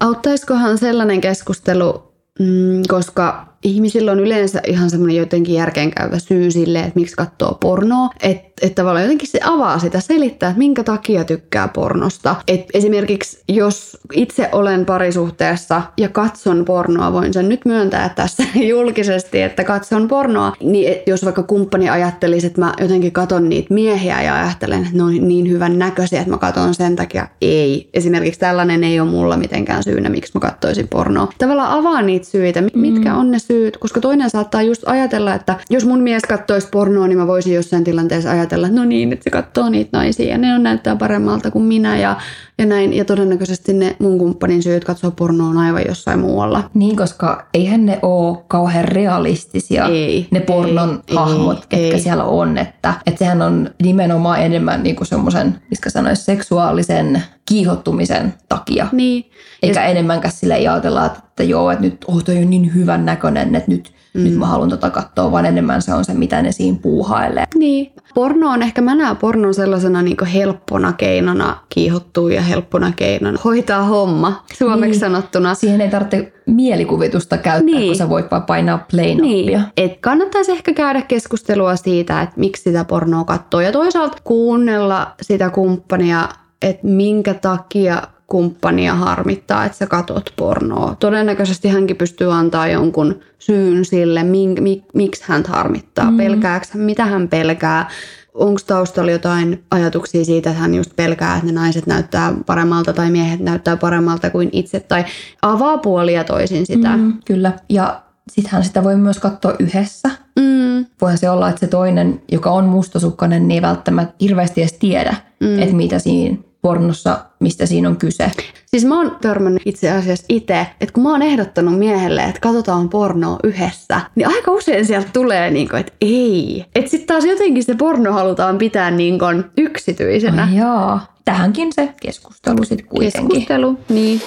Auttaisikohan 0.00 0.78
sellainen 0.78 1.20
keskustelu, 1.20 2.12
mm, 2.38 2.82
koska 2.88 3.51
ihmisillä 3.62 4.12
on 4.12 4.20
yleensä 4.20 4.60
ihan 4.66 4.90
semmoinen 4.90 5.16
jotenkin 5.16 5.54
järkeenkäyvä 5.54 6.18
syy 6.18 6.50
sille, 6.50 6.78
että 6.78 6.92
miksi 6.94 7.16
katsoo 7.16 7.58
pornoa. 7.60 8.10
Että 8.22 8.52
et 8.62 8.74
tavallaan 8.74 9.04
jotenkin 9.04 9.28
se 9.28 9.40
avaa 9.44 9.78
sitä, 9.78 10.00
selittää, 10.00 10.48
että 10.48 10.58
minkä 10.58 10.84
takia 10.84 11.24
tykkää 11.24 11.68
pornosta. 11.68 12.36
Et 12.48 12.64
esimerkiksi 12.74 13.42
jos 13.48 13.98
itse 14.12 14.48
olen 14.52 14.86
parisuhteessa 14.86 15.82
ja 15.96 16.08
katson 16.08 16.64
pornoa, 16.64 17.12
voin 17.12 17.32
sen 17.32 17.48
nyt 17.48 17.64
myöntää 17.64 18.08
tässä 18.08 18.44
julkisesti, 18.68 19.42
että 19.42 19.64
katson 19.64 20.08
pornoa, 20.08 20.52
niin 20.60 20.92
et 20.92 21.08
jos 21.08 21.24
vaikka 21.24 21.42
kumppani 21.42 21.90
ajattelisi, 21.90 22.46
että 22.46 22.60
mä 22.60 22.74
jotenkin 22.80 23.12
katon 23.12 23.48
niitä 23.48 23.74
miehiä 23.74 24.22
ja 24.22 24.34
ajattelen, 24.34 24.82
että 24.82 24.96
ne 24.96 25.02
on 25.02 25.28
niin 25.28 25.50
hyvän 25.50 25.78
näköisiä, 25.78 26.20
että 26.20 26.30
mä 26.30 26.38
katon 26.38 26.74
sen 26.74 26.96
takia, 26.96 27.28
ei. 27.40 27.90
Esimerkiksi 27.94 28.40
tällainen 28.40 28.84
ei 28.84 29.00
ole 29.00 29.10
mulla 29.10 29.36
mitenkään 29.36 29.82
syynä, 29.82 30.08
miksi 30.08 30.32
mä 30.34 30.40
katsoisin 30.40 30.88
pornoa. 30.88 31.32
Tavallaan 31.38 31.78
avaa 31.78 32.02
niitä 32.02 32.26
syitä, 32.26 32.60
mi- 32.60 32.70
mitkä 32.74 33.14
on 33.14 33.30
ne 33.30 33.38
syyt, 33.52 33.76
koska 33.76 34.00
toinen 34.00 34.30
saattaa 34.30 34.62
just 34.62 34.82
ajatella, 34.86 35.34
että 35.34 35.56
jos 35.70 35.84
mun 35.84 36.00
mies 36.00 36.22
kattoisi 36.28 36.68
pornoa, 36.70 37.08
niin 37.08 37.18
mä 37.18 37.26
voisin 37.26 37.54
jossain 37.54 37.84
tilanteessa 37.84 38.30
ajatella, 38.30 38.66
että 38.66 38.80
no 38.80 38.84
niin, 38.84 39.12
että 39.12 39.24
se 39.24 39.30
katsoo 39.30 39.68
niitä 39.68 39.98
naisia 39.98 40.30
ja 40.30 40.38
ne 40.38 40.54
on 40.54 40.62
näyttää 40.62 40.96
paremmalta 40.96 41.50
kuin 41.50 41.64
minä 41.64 41.98
ja, 41.98 42.16
ja 42.58 42.66
näin. 42.66 42.92
Ja 42.92 43.04
todennäköisesti 43.04 43.72
ne 43.72 43.96
mun 43.98 44.18
kumppanin 44.18 44.62
syyt 44.62 44.84
katsoa 44.84 45.10
pornoa 45.10 45.48
on 45.48 45.58
aivan 45.58 45.82
jossain 45.88 46.18
muualla. 46.18 46.70
Niin, 46.74 46.96
koska 46.96 47.46
eihän 47.54 47.86
ne 47.86 47.98
ole 48.02 48.38
kauhean 48.48 48.84
realistisia, 48.84 49.86
Ei, 49.86 50.28
ne 50.30 50.40
pornon 50.40 51.02
ei, 51.08 51.16
hahmot, 51.16 51.58
ei, 51.58 51.64
ketkä 51.68 51.96
ei. 51.96 52.00
siellä 52.00 52.24
on. 52.24 52.58
Että, 52.58 52.94
että 53.06 53.18
sehän 53.18 53.42
on 53.42 53.70
nimenomaan 53.82 54.42
enemmän 54.42 54.82
niin 54.82 54.96
semmoisen, 55.02 55.58
miskä 55.70 55.90
sanoisi, 55.90 56.24
seksuaalisen 56.24 57.22
kiihottumisen 57.48 58.34
takia. 58.48 58.86
Niin. 58.92 59.30
Eikä 59.62 59.84
enemmänkään 59.84 60.32
sille 60.32 60.54
ei 60.54 60.68
ajatella, 60.68 61.06
että, 61.06 61.42
joo, 61.42 61.70
että 61.70 61.84
nyt 61.84 62.04
oh, 62.06 62.24
toi 62.24 62.36
on 62.38 62.50
niin 62.50 62.74
hyvän 62.74 63.04
näköinen, 63.04 63.54
että 63.54 63.70
nyt, 63.70 63.92
mm. 64.14 64.24
nyt 64.24 64.34
mä 64.36 64.46
haluan 64.46 64.68
tota 64.68 64.90
katsoa, 64.90 65.32
vaan 65.32 65.46
enemmän 65.46 65.82
se 65.82 65.94
on 65.94 66.04
se, 66.04 66.14
mitä 66.14 66.42
ne 66.42 66.52
siinä 66.52 66.78
puuhailee. 66.82 67.44
Niin. 67.54 67.92
Porno 68.14 68.50
on 68.50 68.62
ehkä, 68.62 68.82
mä 68.82 68.94
näen 68.94 69.16
pornon 69.16 69.54
sellaisena 69.54 70.02
niin 70.02 70.26
helppona 70.34 70.92
keinona 70.92 71.56
kiihottua 71.68 72.32
ja 72.32 72.42
helppona 72.42 72.92
keinona 72.96 73.38
hoitaa 73.44 73.82
homma, 73.82 74.44
suomeksi 74.54 74.90
Niin. 74.90 75.00
sanottuna. 75.00 75.54
Siihen 75.54 75.80
ei 75.80 75.90
tarvitse 75.90 76.32
mielikuvitusta 76.46 77.38
käyttää, 77.38 77.64
Niin. 77.64 77.86
kun 77.86 77.96
sä 77.96 78.08
voit 78.08 78.30
vaan 78.30 78.42
painaa 78.42 78.86
play-nappia. 78.90 79.58
Niin, 79.58 79.62
et 79.76 80.00
kannattaisi 80.00 80.52
ehkä 80.52 80.72
käydä 80.72 81.02
keskustelua 81.02 81.76
siitä, 81.76 82.22
että 82.22 82.40
miksi 82.40 82.62
sitä 82.62 82.84
pornoa 82.84 83.24
katsoo 83.24 83.60
ja 83.60 83.72
toisaalta 83.72 84.16
kuunnella 84.24 85.14
sitä 85.22 85.50
kumppania, 85.50 86.28
että 86.62 86.86
minkä 86.86 87.34
takia 87.34 88.02
kumppania 88.32 88.94
harmittaa, 88.94 89.64
että 89.64 89.78
sä 89.78 89.86
katot 89.86 90.32
pornoa. 90.36 90.96
Todennäköisesti 91.00 91.68
hänkin 91.68 91.96
pystyy 91.96 92.32
antaa 92.32 92.68
jonkun 92.68 93.20
syyn 93.38 93.84
sille, 93.84 94.22
mink, 94.22 94.60
mik, 94.60 94.84
miksi 94.94 95.24
hän 95.26 95.42
harmittaa, 95.48 96.10
mm. 96.10 96.16
pelkääkö 96.16 96.66
mitä 96.74 97.04
hän 97.04 97.28
pelkää. 97.28 97.90
Onko 98.34 98.60
taustalla 98.66 99.10
jotain 99.10 99.64
ajatuksia 99.70 100.24
siitä, 100.24 100.50
että 100.50 100.62
hän 100.62 100.74
just 100.74 100.96
pelkää, 100.96 101.34
että 101.34 101.46
ne 101.46 101.52
naiset 101.52 101.86
näyttää 101.86 102.34
paremmalta 102.46 102.92
tai 102.92 103.10
miehet 103.10 103.40
näyttää 103.40 103.76
paremmalta 103.76 104.30
kuin 104.30 104.48
itse 104.52 104.80
tai 104.80 105.04
avaa 105.42 105.78
puolia 105.78 106.24
toisin 106.24 106.66
sitä. 106.66 106.96
Mm, 106.96 107.12
kyllä. 107.24 107.52
Ja 107.68 108.02
sittenhän 108.30 108.64
sitä 108.64 108.84
voi 108.84 108.96
myös 108.96 109.18
katsoa 109.18 109.54
yhdessä. 109.58 110.10
Mm. 110.40 110.86
Voihan 111.00 111.18
se 111.18 111.30
olla, 111.30 111.48
että 111.48 111.60
se 111.60 111.66
toinen, 111.66 112.22
joka 112.32 112.50
on 112.50 112.64
mustasukkainen, 112.64 113.48
niin 113.48 113.56
ei 113.56 113.62
välttämättä 113.62 114.14
hirveästi 114.20 114.60
edes 114.60 114.72
tiedä, 114.72 115.16
mm. 115.40 115.58
että 115.58 115.76
mitä 115.76 115.98
siinä 115.98 116.36
pornossa, 116.62 117.18
mistä 117.40 117.66
siinä 117.66 117.88
on 117.88 117.96
kyse. 117.96 118.30
Siis 118.66 118.84
mä 118.84 118.98
oon 118.98 119.16
törmännyt 119.20 119.62
itse 119.64 119.90
asiassa 119.90 120.24
itse, 120.28 120.66
että 120.80 120.92
kun 120.92 121.02
mä 121.02 121.10
oon 121.10 121.22
ehdottanut 121.22 121.78
miehelle, 121.78 122.22
että 122.22 122.40
katsotaan 122.40 122.88
pornoa 122.88 123.38
yhdessä, 123.44 124.00
niin 124.14 124.28
aika 124.28 124.50
usein 124.50 124.86
sieltä 124.86 125.08
tulee 125.12 125.50
niin 125.50 125.68
kuin, 125.68 125.80
että 125.80 125.92
ei. 126.00 126.64
Että 126.74 126.90
sitten 126.90 127.06
taas 127.06 127.24
jotenkin 127.24 127.64
se 127.64 127.74
porno 127.74 128.12
halutaan 128.12 128.58
pitää 128.58 128.90
niin 128.90 129.18
kuin 129.18 129.44
yksityisenä. 129.56 130.44
Ai 130.44 130.56
jaa. 130.56 131.16
Tähänkin 131.24 131.72
se 131.72 131.94
keskustelu 132.02 132.64
sitten 132.64 132.86
kuitenkin. 132.86 133.28
Keskustelu, 133.28 133.78
niin. 133.88 134.20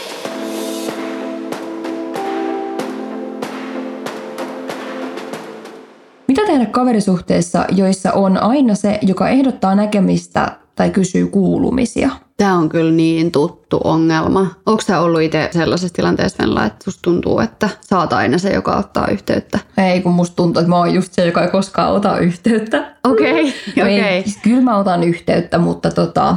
Mitä 6.28 6.42
tehdä 6.46 6.66
kaverisuhteissa, 6.66 7.66
joissa 7.76 8.14
on 8.14 8.38
aina 8.38 8.76
se, 8.76 9.00
joka 9.02 9.30
ehdottaa 9.30 9.76
näkemistä 9.76 10.58
tai 10.76 10.90
kysyy 10.90 11.28
kuulumisia? 11.28 12.10
Tämä 12.38 12.58
on 12.58 12.70
kyllä 12.70 12.92
niin 12.92 13.32
tuttu 13.32 13.80
ongelma. 13.84 14.48
Onko 14.66 14.82
sä 14.82 15.00
ollut 15.00 15.22
itse 15.22 15.50
sellaisessa 15.52 15.96
tilanteessa, 15.96 16.44
Venla, 16.44 16.66
että 16.66 16.84
susta 16.84 17.02
tuntuu, 17.02 17.40
että 17.40 17.70
sä 17.82 18.00
oot 18.00 18.14
aina 18.14 18.38
se, 18.38 18.54
joka 18.54 18.76
ottaa 18.76 19.08
yhteyttä? 19.08 19.60
Ei, 19.78 20.02
kun 20.02 20.14
musta 20.14 20.36
tuntuu, 20.36 20.60
että 20.60 20.70
mä 20.70 20.78
oon 20.78 20.94
just 20.94 21.14
se, 21.14 21.26
joka 21.26 21.44
ei 21.44 21.52
koskaan 21.52 21.94
ota 21.94 22.18
yhteyttä. 22.18 22.96
Okei, 23.04 23.44
ei, 23.78 23.84
okei. 23.84 24.24
siis 24.24 24.38
kyllä 24.44 24.62
mä 24.62 24.78
otan 24.78 25.04
yhteyttä, 25.04 25.58
mutta 25.58 25.92
tota, 25.92 26.36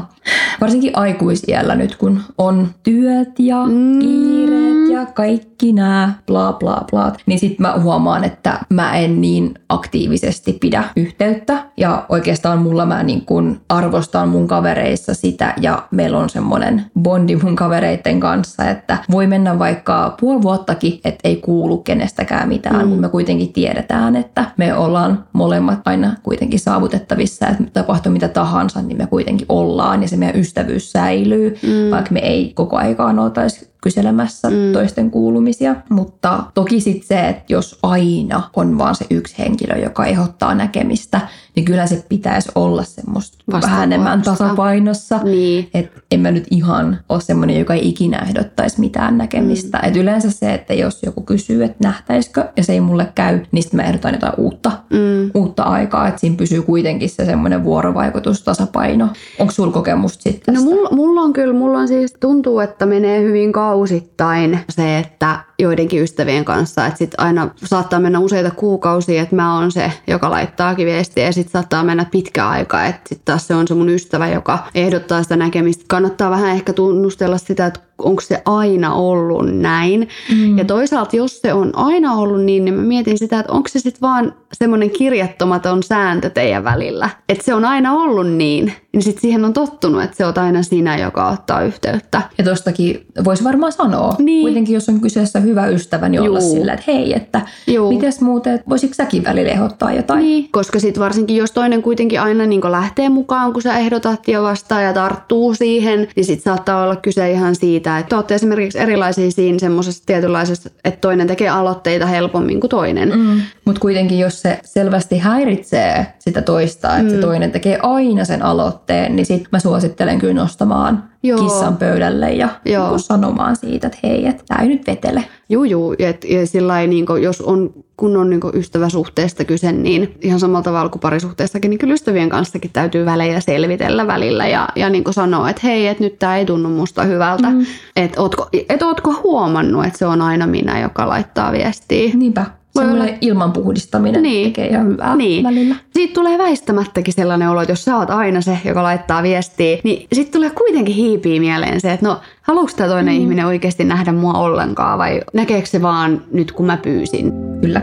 varsinkin 0.61 0.97
aikuisiellä 0.97 1.75
nyt, 1.75 1.97
kun 1.97 2.21
on 2.39 2.69
työt 2.83 3.39
ja 3.39 3.67
mm. 3.67 3.99
kiireet 3.99 4.78
ja 4.93 4.99
ja 4.99 5.07
kaikki 5.07 5.73
nämä 5.73 6.13
bla 6.27 6.53
bla 6.53 6.85
bla. 6.91 7.13
Niin 7.27 7.39
sitten 7.39 7.67
mä 7.67 7.79
huomaan, 7.83 8.25
että 8.25 8.61
mä 8.69 8.97
en 8.97 9.21
niin 9.21 9.55
aktiivisesti 9.69 10.53
pidä 10.53 10.85
yhteyttä. 10.97 11.65
Ja 11.77 12.07
oikeastaan 12.09 12.59
mulla 12.59 12.87
mä 12.87 13.03
niin 13.03 13.27
kun 13.27 13.61
arvostan 13.69 14.29
mun 14.29 14.49
kavereissa 14.49 15.15
sitä 15.15 15.55
ja 15.61 15.83
meillä 15.91 16.19
on 16.19 16.31
semmoinen 16.31 16.85
bondi 17.01 17.37
mun 17.37 17.57
kavereiden 17.57 18.21
kanssa, 18.21 18.65
että 18.71 18.99
voi 19.11 19.27
mennä 19.27 19.59
vaikka 19.59 20.15
puoli 20.21 20.43
vuottakin, 20.43 21.01
että 21.05 21.29
ei 21.29 21.37
kuulu 21.37 21.79
kenestäkään 21.79 22.49
mitään, 22.49 22.83
mm. 22.83 22.87
mutta 22.87 23.01
me 23.01 23.09
kuitenkin 23.09 23.53
tiedetään, 23.53 24.17
että 24.17 24.45
me 24.57 24.75
ollaan 24.75 25.25
molemmat 25.33 25.81
aina 25.85 26.17
kuitenkin 26.23 26.61
saavutettavissa, 26.61 27.47
että 27.47 27.65
tapahtuu 27.73 28.13
mitä 28.13 28.29
tahansa, 28.29 28.83
niin 28.83 28.99
me 28.99 29.07
kuitenkin 29.07 29.47
ollaan 29.49 30.03
ja 30.03 30.09
se 30.09 30.17
meidän 30.17 30.41
ystävyys 30.41 30.93
säilyy, 30.93 31.57
mm. 31.63 31.91
vaikka 31.91 32.11
me 32.13 32.21
ei 32.21 32.53
koko 32.55 32.77
aikaan 32.77 33.19
oltaisi 33.19 33.68
kyselemässä 33.81 34.51
mm. 34.51 34.73
toisten 34.73 35.11
kuulumisia. 35.11 35.77
Mutta 35.89 36.45
toki 36.55 36.81
sitten 36.81 37.07
se, 37.09 37.29
että 37.29 37.53
jos 37.53 37.79
aina 37.83 38.51
on 38.57 38.79
vaan 38.79 38.95
se 38.95 39.07
yksi 39.11 39.39
henkilö, 39.39 39.79
joka 39.79 40.07
ehdottaa 40.07 40.55
näkemistä, 40.55 41.21
niin 41.59 41.65
kyllä 41.65 41.87
se 41.87 42.05
pitäisi 42.09 42.49
olla 42.55 42.85
semmoista 42.85 43.39
vähän 43.53 43.83
enemmän 43.83 44.23
tasapainossa. 44.23 45.21
Niin. 45.25 45.71
Että 45.75 46.01
en 46.11 46.21
mä 46.21 46.31
nyt 46.31 46.47
ihan 46.51 46.99
ole 47.09 47.21
semmoinen, 47.21 47.59
joka 47.59 47.75
ei 47.75 47.89
ikinä 47.89 48.19
ehdottaisi 48.19 48.81
mitään 48.81 49.19
näkemistä. 49.19 49.79
Mm. 49.79 49.89
Et 49.89 49.97
yleensä 49.97 50.31
se, 50.31 50.55
että 50.55 50.75
jos 50.75 51.03
joku 51.03 51.21
kysyy, 51.21 51.65
että 51.65 51.89
nähtäisikö, 51.89 52.45
ja 52.57 52.65
se 52.65 52.73
ei 52.73 52.81
mulle 52.81 53.13
käy, 53.15 53.41
niin 53.53 53.63
sitten 53.63 53.81
mä 53.81 53.87
ehdotan 53.87 54.15
jotain 54.15 54.33
uutta, 54.37 54.73
mm. 54.91 55.31
uutta 55.35 55.63
aikaa. 55.63 56.09
Että 56.09 56.21
siinä 56.21 56.37
pysyy 56.37 56.63
kuitenkin 56.63 57.11
se 57.11 57.25
semmoinen 57.25 57.65
vuorovaikutus, 57.65 58.43
tasapaino. 58.43 59.09
Onko 59.39 59.53
sulla 59.53 59.73
kokemusta 59.73 60.23
sitten 60.23 60.55
No 60.55 60.63
mulla, 60.63 60.91
mulla 60.91 61.21
on 61.21 61.33
kyllä, 61.33 61.55
mulla 61.55 61.79
on 61.79 61.89
siis, 61.89 62.15
tuntuu, 62.21 62.61
että 62.61 62.87
menee 62.87 63.23
hyvin 63.23 63.53
kausittain 63.53 64.59
se, 64.69 64.99
että 64.99 65.39
joidenkin 65.59 66.03
ystävien 66.03 66.45
kanssa, 66.45 66.87
että 66.87 66.99
sitten 66.99 67.21
aina 67.21 67.51
saattaa 67.65 68.01
mennä 68.01 68.19
useita 68.19 68.51
kuukausia, 68.51 69.23
että 69.23 69.37
mä 69.37 69.55
oon 69.55 69.73
se, 69.73 69.93
joka 70.07 70.31
laittaakin 70.31 70.87
viestiä 70.87 71.25
ja 71.25 71.33
sitten 71.49 71.63
saattaa 71.63 71.85
mennä 71.85 72.05
pitkä 72.05 72.49
aika, 72.49 72.85
että 72.85 73.09
sitten 73.09 73.25
taas 73.25 73.47
se 73.47 73.55
on 73.55 73.69
se 73.69 73.75
mun 73.75 73.89
ystävä, 73.89 74.29
joka 74.29 74.59
ehdottaa 74.75 75.23
sitä 75.23 75.37
näkemistä. 75.37 75.85
Kannattaa 75.89 76.31
vähän 76.31 76.51
ehkä 76.51 76.73
tunnustella 76.73 77.39
sitä, 77.39 77.67
että 77.67 77.81
onko 77.99 78.21
se 78.21 78.43
aina 78.45 78.95
ollut 78.95 79.53
näin. 79.53 80.09
Mm. 80.37 80.59
Ja 80.59 80.65
toisaalta, 80.65 81.17
jos 81.17 81.41
se 81.41 81.53
on 81.53 81.71
aina 81.77 82.15
ollut 82.15 82.45
niin, 82.45 82.65
niin 82.65 82.75
mä 82.75 82.83
mietin 82.83 83.19
sitä, 83.19 83.39
että 83.39 83.53
onko 83.53 83.69
se 83.69 83.79
sitten 83.79 84.01
vaan 84.01 84.35
semmoinen 84.53 84.91
kirjattomaton 84.91 85.83
sääntö 85.83 86.31
teidän 86.31 86.65
välillä. 86.65 87.11
Että 87.29 87.45
se 87.45 87.55
on 87.55 87.65
aina 87.65 87.93
ollut 87.93 88.31
niin, 88.31 88.73
niin 88.93 89.03
sitten 89.03 89.21
siihen 89.21 89.45
on 89.45 89.53
tottunut, 89.53 90.03
että 90.03 90.17
se 90.17 90.27
on 90.27 90.39
aina 90.39 90.63
sinä, 90.63 90.97
joka 90.97 91.29
ottaa 91.29 91.63
yhteyttä. 91.63 92.23
Ja 92.39 92.45
tostakin 92.45 93.07
voisi 93.25 93.45
varmaan 93.45 93.73
sanoa, 93.73 94.15
niin. 94.19 94.43
kuitenkin 94.43 94.75
jos 94.75 94.89
on 94.89 95.01
kyseessä 95.01 95.41
hyvä 95.41 95.67
ystävä, 95.67 96.09
niin 96.09 96.21
olla 96.21 96.41
sillä, 96.41 96.73
että 96.73 96.93
hei, 96.93 97.17
että 97.17 97.41
Juu. 97.67 97.93
mites 97.93 98.21
muuten, 98.21 98.61
voisitko 98.69 98.95
säkin 98.95 99.25
välillä 99.25 99.51
ehdottaa 99.51 99.93
jotain? 99.93 100.21
Niin, 100.21 100.49
koska 100.53 100.79
sitten 100.81 101.03
varsinkin 101.03 101.37
jos 101.37 101.51
toinen 101.51 101.83
kuitenkin 101.83 102.21
aina 102.21 102.47
niin 102.47 102.61
lähtee 102.71 103.09
mukaan, 103.09 103.53
kun 103.53 103.63
sä 103.63 103.79
ehdotat 103.79 104.29
ja 104.29 104.43
vastaa 104.43 104.83
ja 104.83 104.93
tarttuu 104.93 105.55
siihen, 105.55 106.09
niin 106.17 106.25
sitten 106.25 106.45
saattaa 106.45 106.85
olla 106.85 106.97
kyse 106.97 107.31
ihan 107.31 107.55
siitä, 107.55 107.88
että 107.99 108.17
olette 108.17 108.35
esimerkiksi 108.35 108.79
erilaisia 108.79 109.31
siinä 109.31 109.59
semmoisessa 109.59 110.03
tietynlaisessa, 110.07 110.71
että 110.85 111.01
toinen 111.01 111.27
tekee 111.27 111.49
aloitteita 111.49 112.07
helpommin 112.07 112.61
kuin 112.61 112.71
toinen. 112.71 113.19
Mm. 113.19 113.41
Mutta 113.69 113.81
kuitenkin 113.81 114.19
jos 114.19 114.43
se 114.43 114.59
selvästi 114.65 115.19
häiritsee 115.19 116.07
sitä 116.19 116.43
toista, 116.43 116.97
että 116.97 117.03
mm. 117.03 117.11
se 117.11 117.21
toinen 117.21 117.51
tekee 117.51 117.79
aina 117.83 118.25
sen 118.25 118.43
aloitteen, 118.43 119.17
niin 119.17 119.27
sitten 119.27 119.49
mä 119.53 119.61
suosittelen 119.61 120.19
kyllä 120.19 120.35
nostamaan 120.35 121.05
Joo. 121.23 121.43
kissan 121.43 121.77
pöydälle 121.77 122.33
ja 122.33 122.49
Joo. 122.65 122.91
Niin 122.91 123.01
sanomaan 123.01 123.57
siitä, 123.57 123.87
että 123.87 123.99
hei, 124.03 124.27
että 124.27 124.45
tämä 124.49 124.63
ei 124.63 124.69
nyt 124.69 124.87
vetele. 124.87 125.25
Juu, 125.49 125.65
juu. 125.65 125.95
Et, 125.99 126.25
ja 126.25 126.47
sillä 126.47 126.87
niin 126.87 127.07
jos 127.23 127.41
on 127.41 127.71
kunnon 127.97 128.31
niin 128.31 128.41
ystäväsuhteesta 128.55 129.45
kyse, 129.45 129.73
niin 129.73 130.15
ihan 130.21 130.41
samalla 130.41 130.63
tavalla 130.63 130.89
kuin 130.89 131.01
parisuhteessakin, 131.01 131.71
niin 131.71 131.79
kyllä 131.79 131.95
ystävien 131.95 132.29
kanssakin 132.29 132.71
täytyy 132.73 133.05
välejä 133.05 133.41
selvitellä 133.41 134.07
välillä 134.07 134.47
ja, 134.47 134.69
ja 134.77 134.91
niin 134.91 135.05
sanoa, 135.11 135.51
että 135.51 135.63
hei, 135.65 135.87
että 135.87 136.05
nyt 136.05 136.19
tämä 136.19 136.37
ei 136.37 136.47
tunnu 136.47 136.69
musta 136.69 137.05
hyvältä. 137.05 137.51
Mm. 137.51 137.67
Että 137.97 138.23
ootko, 138.23 138.49
et 138.69 138.83
ootko 138.83 139.21
huomannut, 139.23 139.87
että 139.87 139.99
se 139.99 140.07
on 140.07 140.23
aina 140.23 140.47
minä, 140.47 140.81
joka 140.81 141.09
laittaa 141.09 141.53
viestiä. 141.53 142.11
Niinpä. 142.15 142.58
Semmoinen 142.81 143.09
olla... 143.09 143.19
ilman 143.21 143.53
puhdistaminen 143.53 144.23
niin. 144.23 144.53
tekee 144.53 144.69
ihan 144.69 144.87
hyvää 144.87 145.17
niin. 145.17 145.45
välillä. 145.45 145.77
Siitä 145.91 146.15
tulee 146.15 146.39
väistämättäkin 146.39 147.15
sellainen 147.15 147.49
olo, 147.51 147.61
että 147.61 147.73
jos 147.73 147.85
sä 147.85 147.97
oot 147.97 148.11
aina 148.11 148.41
se, 148.41 148.59
joka 148.65 148.83
laittaa 148.83 149.23
viestiä, 149.23 149.79
niin 149.85 150.07
sitten 150.13 150.33
tulee 150.33 150.51
kuitenkin 150.51 150.95
hiipii 150.95 151.41
mieleen 151.41 151.81
se, 151.81 151.93
että 151.93 152.07
no 152.07 152.21
haluuks 152.43 152.75
tämä 152.75 152.91
toinen 152.91 153.15
mm. 153.15 153.21
ihminen 153.21 153.47
oikeasti 153.47 153.85
nähdä 153.85 154.13
mua 154.13 154.33
ollenkaan 154.33 154.99
vai 154.99 155.21
näkeekö 155.33 155.67
se 155.67 155.83
vaan 155.83 156.23
nyt 156.33 156.53
kun 156.53 156.67
mä 156.67 156.77
pyysin? 156.77 157.33
Kyllä. 157.61 157.83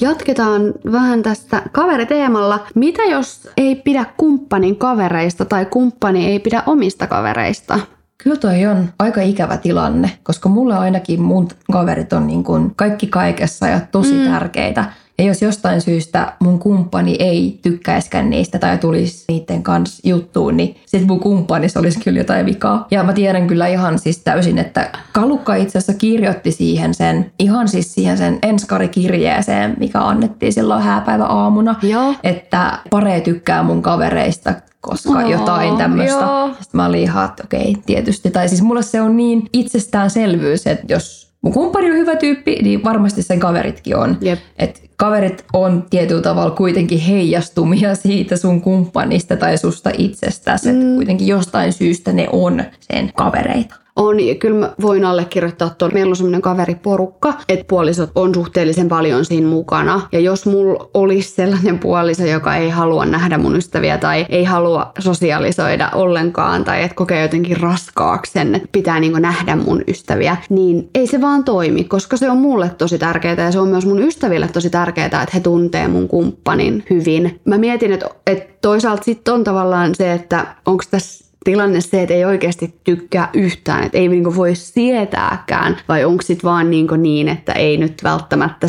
Jatketaan 0.00 0.74
vähän 0.92 1.22
tästä 1.22 1.62
kaveriteemalla. 1.72 2.66
Mitä 2.74 3.02
jos 3.02 3.48
ei 3.56 3.74
pidä 3.74 4.04
kumppanin 4.16 4.76
kavereista 4.76 5.44
tai 5.44 5.66
kumppani 5.66 6.26
ei 6.26 6.38
pidä 6.38 6.62
omista 6.66 7.06
kavereista? 7.06 7.80
Kyllä 8.22 8.36
toi 8.36 8.66
on 8.66 8.88
aika 8.98 9.20
ikävä 9.20 9.56
tilanne, 9.56 10.10
koska 10.22 10.48
mulle 10.48 10.76
ainakin 10.76 11.22
mun 11.22 11.48
kaverit 11.72 12.12
on 12.12 12.26
niin 12.26 12.44
kuin 12.44 12.74
kaikki 12.76 13.06
kaikessa 13.06 13.66
ja 13.68 13.80
tosi 13.80 14.14
mm. 14.14 14.24
tärkeitä. 14.24 14.84
Ja 15.18 15.24
jos 15.24 15.42
jostain 15.42 15.80
syystä 15.80 16.32
mun 16.40 16.58
kumppani 16.58 17.16
ei 17.18 17.58
tykkäiskään 17.62 18.30
niistä 18.30 18.58
tai 18.58 18.78
tulisi 18.78 19.24
niiden 19.28 19.62
kanssa 19.62 20.08
juttuun, 20.08 20.56
niin 20.56 20.76
sitten 20.86 21.06
mun 21.06 21.20
kumppanissa 21.20 21.80
olisi 21.80 22.00
kyllä 22.00 22.18
jotain 22.18 22.46
vikaa. 22.46 22.86
Ja 22.90 23.04
mä 23.04 23.12
tiedän 23.12 23.46
kyllä 23.46 23.66
ihan 23.66 23.98
siis 23.98 24.18
täysin, 24.18 24.58
että 24.58 24.90
Kalukka 25.12 25.54
itse 25.54 25.78
asiassa 25.78 25.94
kirjoitti 25.94 26.52
siihen 26.52 26.94
sen, 26.94 27.32
ihan 27.38 27.68
siis 27.68 27.94
siihen 27.94 28.18
sen 28.18 28.38
enskarikirjeeseen, 28.42 29.76
mikä 29.80 30.00
annettiin 30.00 30.52
silloin 30.52 30.82
hääpäivä 30.82 31.24
aamuna, 31.24 31.74
Joo. 31.82 32.14
että 32.22 32.78
pare 32.90 33.20
tykkää 33.20 33.62
mun 33.62 33.82
kavereista, 33.82 34.54
koska 34.80 35.10
oh, 35.10 35.30
jotain 35.30 35.76
tämmöistä. 35.76 36.26
Sitten 36.48 36.78
mä 36.78 36.86
olin 36.86 37.00
ihan, 37.00 37.24
että 37.24 37.42
okei, 37.44 37.76
tietysti. 37.86 38.30
Tai 38.30 38.48
siis 38.48 38.62
mulle 38.62 38.82
se 38.82 39.00
on 39.00 39.16
niin 39.16 39.48
itsestäänselvyys, 39.52 40.66
että 40.66 40.86
jos 40.88 41.32
mun 41.42 41.52
kumppani 41.52 41.90
on 41.90 41.96
hyvä 41.96 42.16
tyyppi, 42.16 42.58
niin 42.62 42.84
varmasti 42.84 43.22
sen 43.22 43.40
kaveritkin 43.40 43.96
on. 43.96 44.18
Yep. 44.24 44.38
Et 44.58 44.90
kaverit 45.02 45.44
on 45.52 45.84
tietyllä 45.90 46.22
tavalla 46.22 46.50
kuitenkin 46.50 46.98
heijastumia 46.98 47.94
siitä 47.94 48.36
sun 48.36 48.60
kumppanista 48.60 49.36
tai 49.36 49.58
susta 49.58 49.90
itsestäsi. 49.98 50.72
Mm. 50.72 50.94
kuitenkin 50.94 51.26
jostain 51.26 51.72
syystä 51.72 52.12
ne 52.12 52.28
on 52.32 52.64
sen 52.80 53.12
kavereita. 53.16 53.81
On, 53.96 54.16
kyllä 54.38 54.60
mä 54.60 54.74
voin 54.80 55.04
allekirjoittaa 55.04 55.70
tuon. 55.70 55.90
Meillä 55.94 56.10
on 56.10 56.16
semmoinen 56.16 56.42
kaveriporukka, 56.42 57.34
että 57.48 57.64
puolisot 57.68 58.10
on 58.14 58.34
suhteellisen 58.34 58.88
paljon 58.88 59.24
siinä 59.24 59.46
mukana. 59.46 60.00
Ja 60.12 60.20
jos 60.20 60.46
mulla 60.46 60.90
olisi 60.94 61.34
sellainen 61.34 61.78
puoliso, 61.78 62.26
joka 62.26 62.56
ei 62.56 62.70
halua 62.70 63.04
nähdä 63.04 63.38
mun 63.38 63.56
ystäviä 63.56 63.98
tai 63.98 64.26
ei 64.28 64.44
halua 64.44 64.92
sosiaalisoida 64.98 65.90
ollenkaan 65.94 66.64
tai 66.64 66.82
että 66.82 66.94
kokee 66.94 67.22
jotenkin 67.22 67.60
raskaaksi 67.60 68.32
sen, 68.32 68.54
että 68.54 68.68
pitää 68.72 69.00
niin 69.00 69.12
nähdä 69.12 69.56
mun 69.56 69.82
ystäviä, 69.88 70.36
niin 70.50 70.90
ei 70.94 71.06
se 71.06 71.20
vaan 71.20 71.44
toimi, 71.44 71.84
koska 71.84 72.16
se 72.16 72.30
on 72.30 72.38
mulle 72.38 72.70
tosi 72.78 72.98
tärkeää 72.98 73.40
ja 73.40 73.52
se 73.52 73.60
on 73.60 73.68
myös 73.68 73.86
mun 73.86 74.02
ystäville 74.02 74.48
tosi 74.48 74.70
tärkeää, 74.70 75.06
että 75.06 75.26
he 75.34 75.40
tuntee 75.40 75.88
mun 75.88 76.08
kumppanin 76.08 76.84
hyvin. 76.90 77.40
Mä 77.44 77.58
mietin, 77.58 77.92
että, 77.92 78.06
että 78.26 78.52
toisaalta 78.60 79.04
sitten 79.04 79.34
on 79.34 79.44
tavallaan 79.44 79.94
se, 79.94 80.12
että 80.12 80.46
onko 80.66 80.84
tässä 80.90 81.31
tilanne 81.44 81.80
se, 81.80 82.02
että 82.02 82.14
ei 82.14 82.24
oikeasti 82.24 82.74
tykkää 82.84 83.30
yhtään, 83.32 83.84
että 83.84 83.98
ei 83.98 84.08
niinku 84.08 84.36
voi 84.36 84.54
sietääkään, 84.54 85.76
vai 85.88 86.04
onko 86.04 86.22
sitten 86.22 86.50
vaan 86.50 86.70
niinku 86.70 86.96
niin, 86.96 87.28
että 87.28 87.52
ei 87.52 87.76
nyt 87.76 88.04
välttämättä 88.04 88.66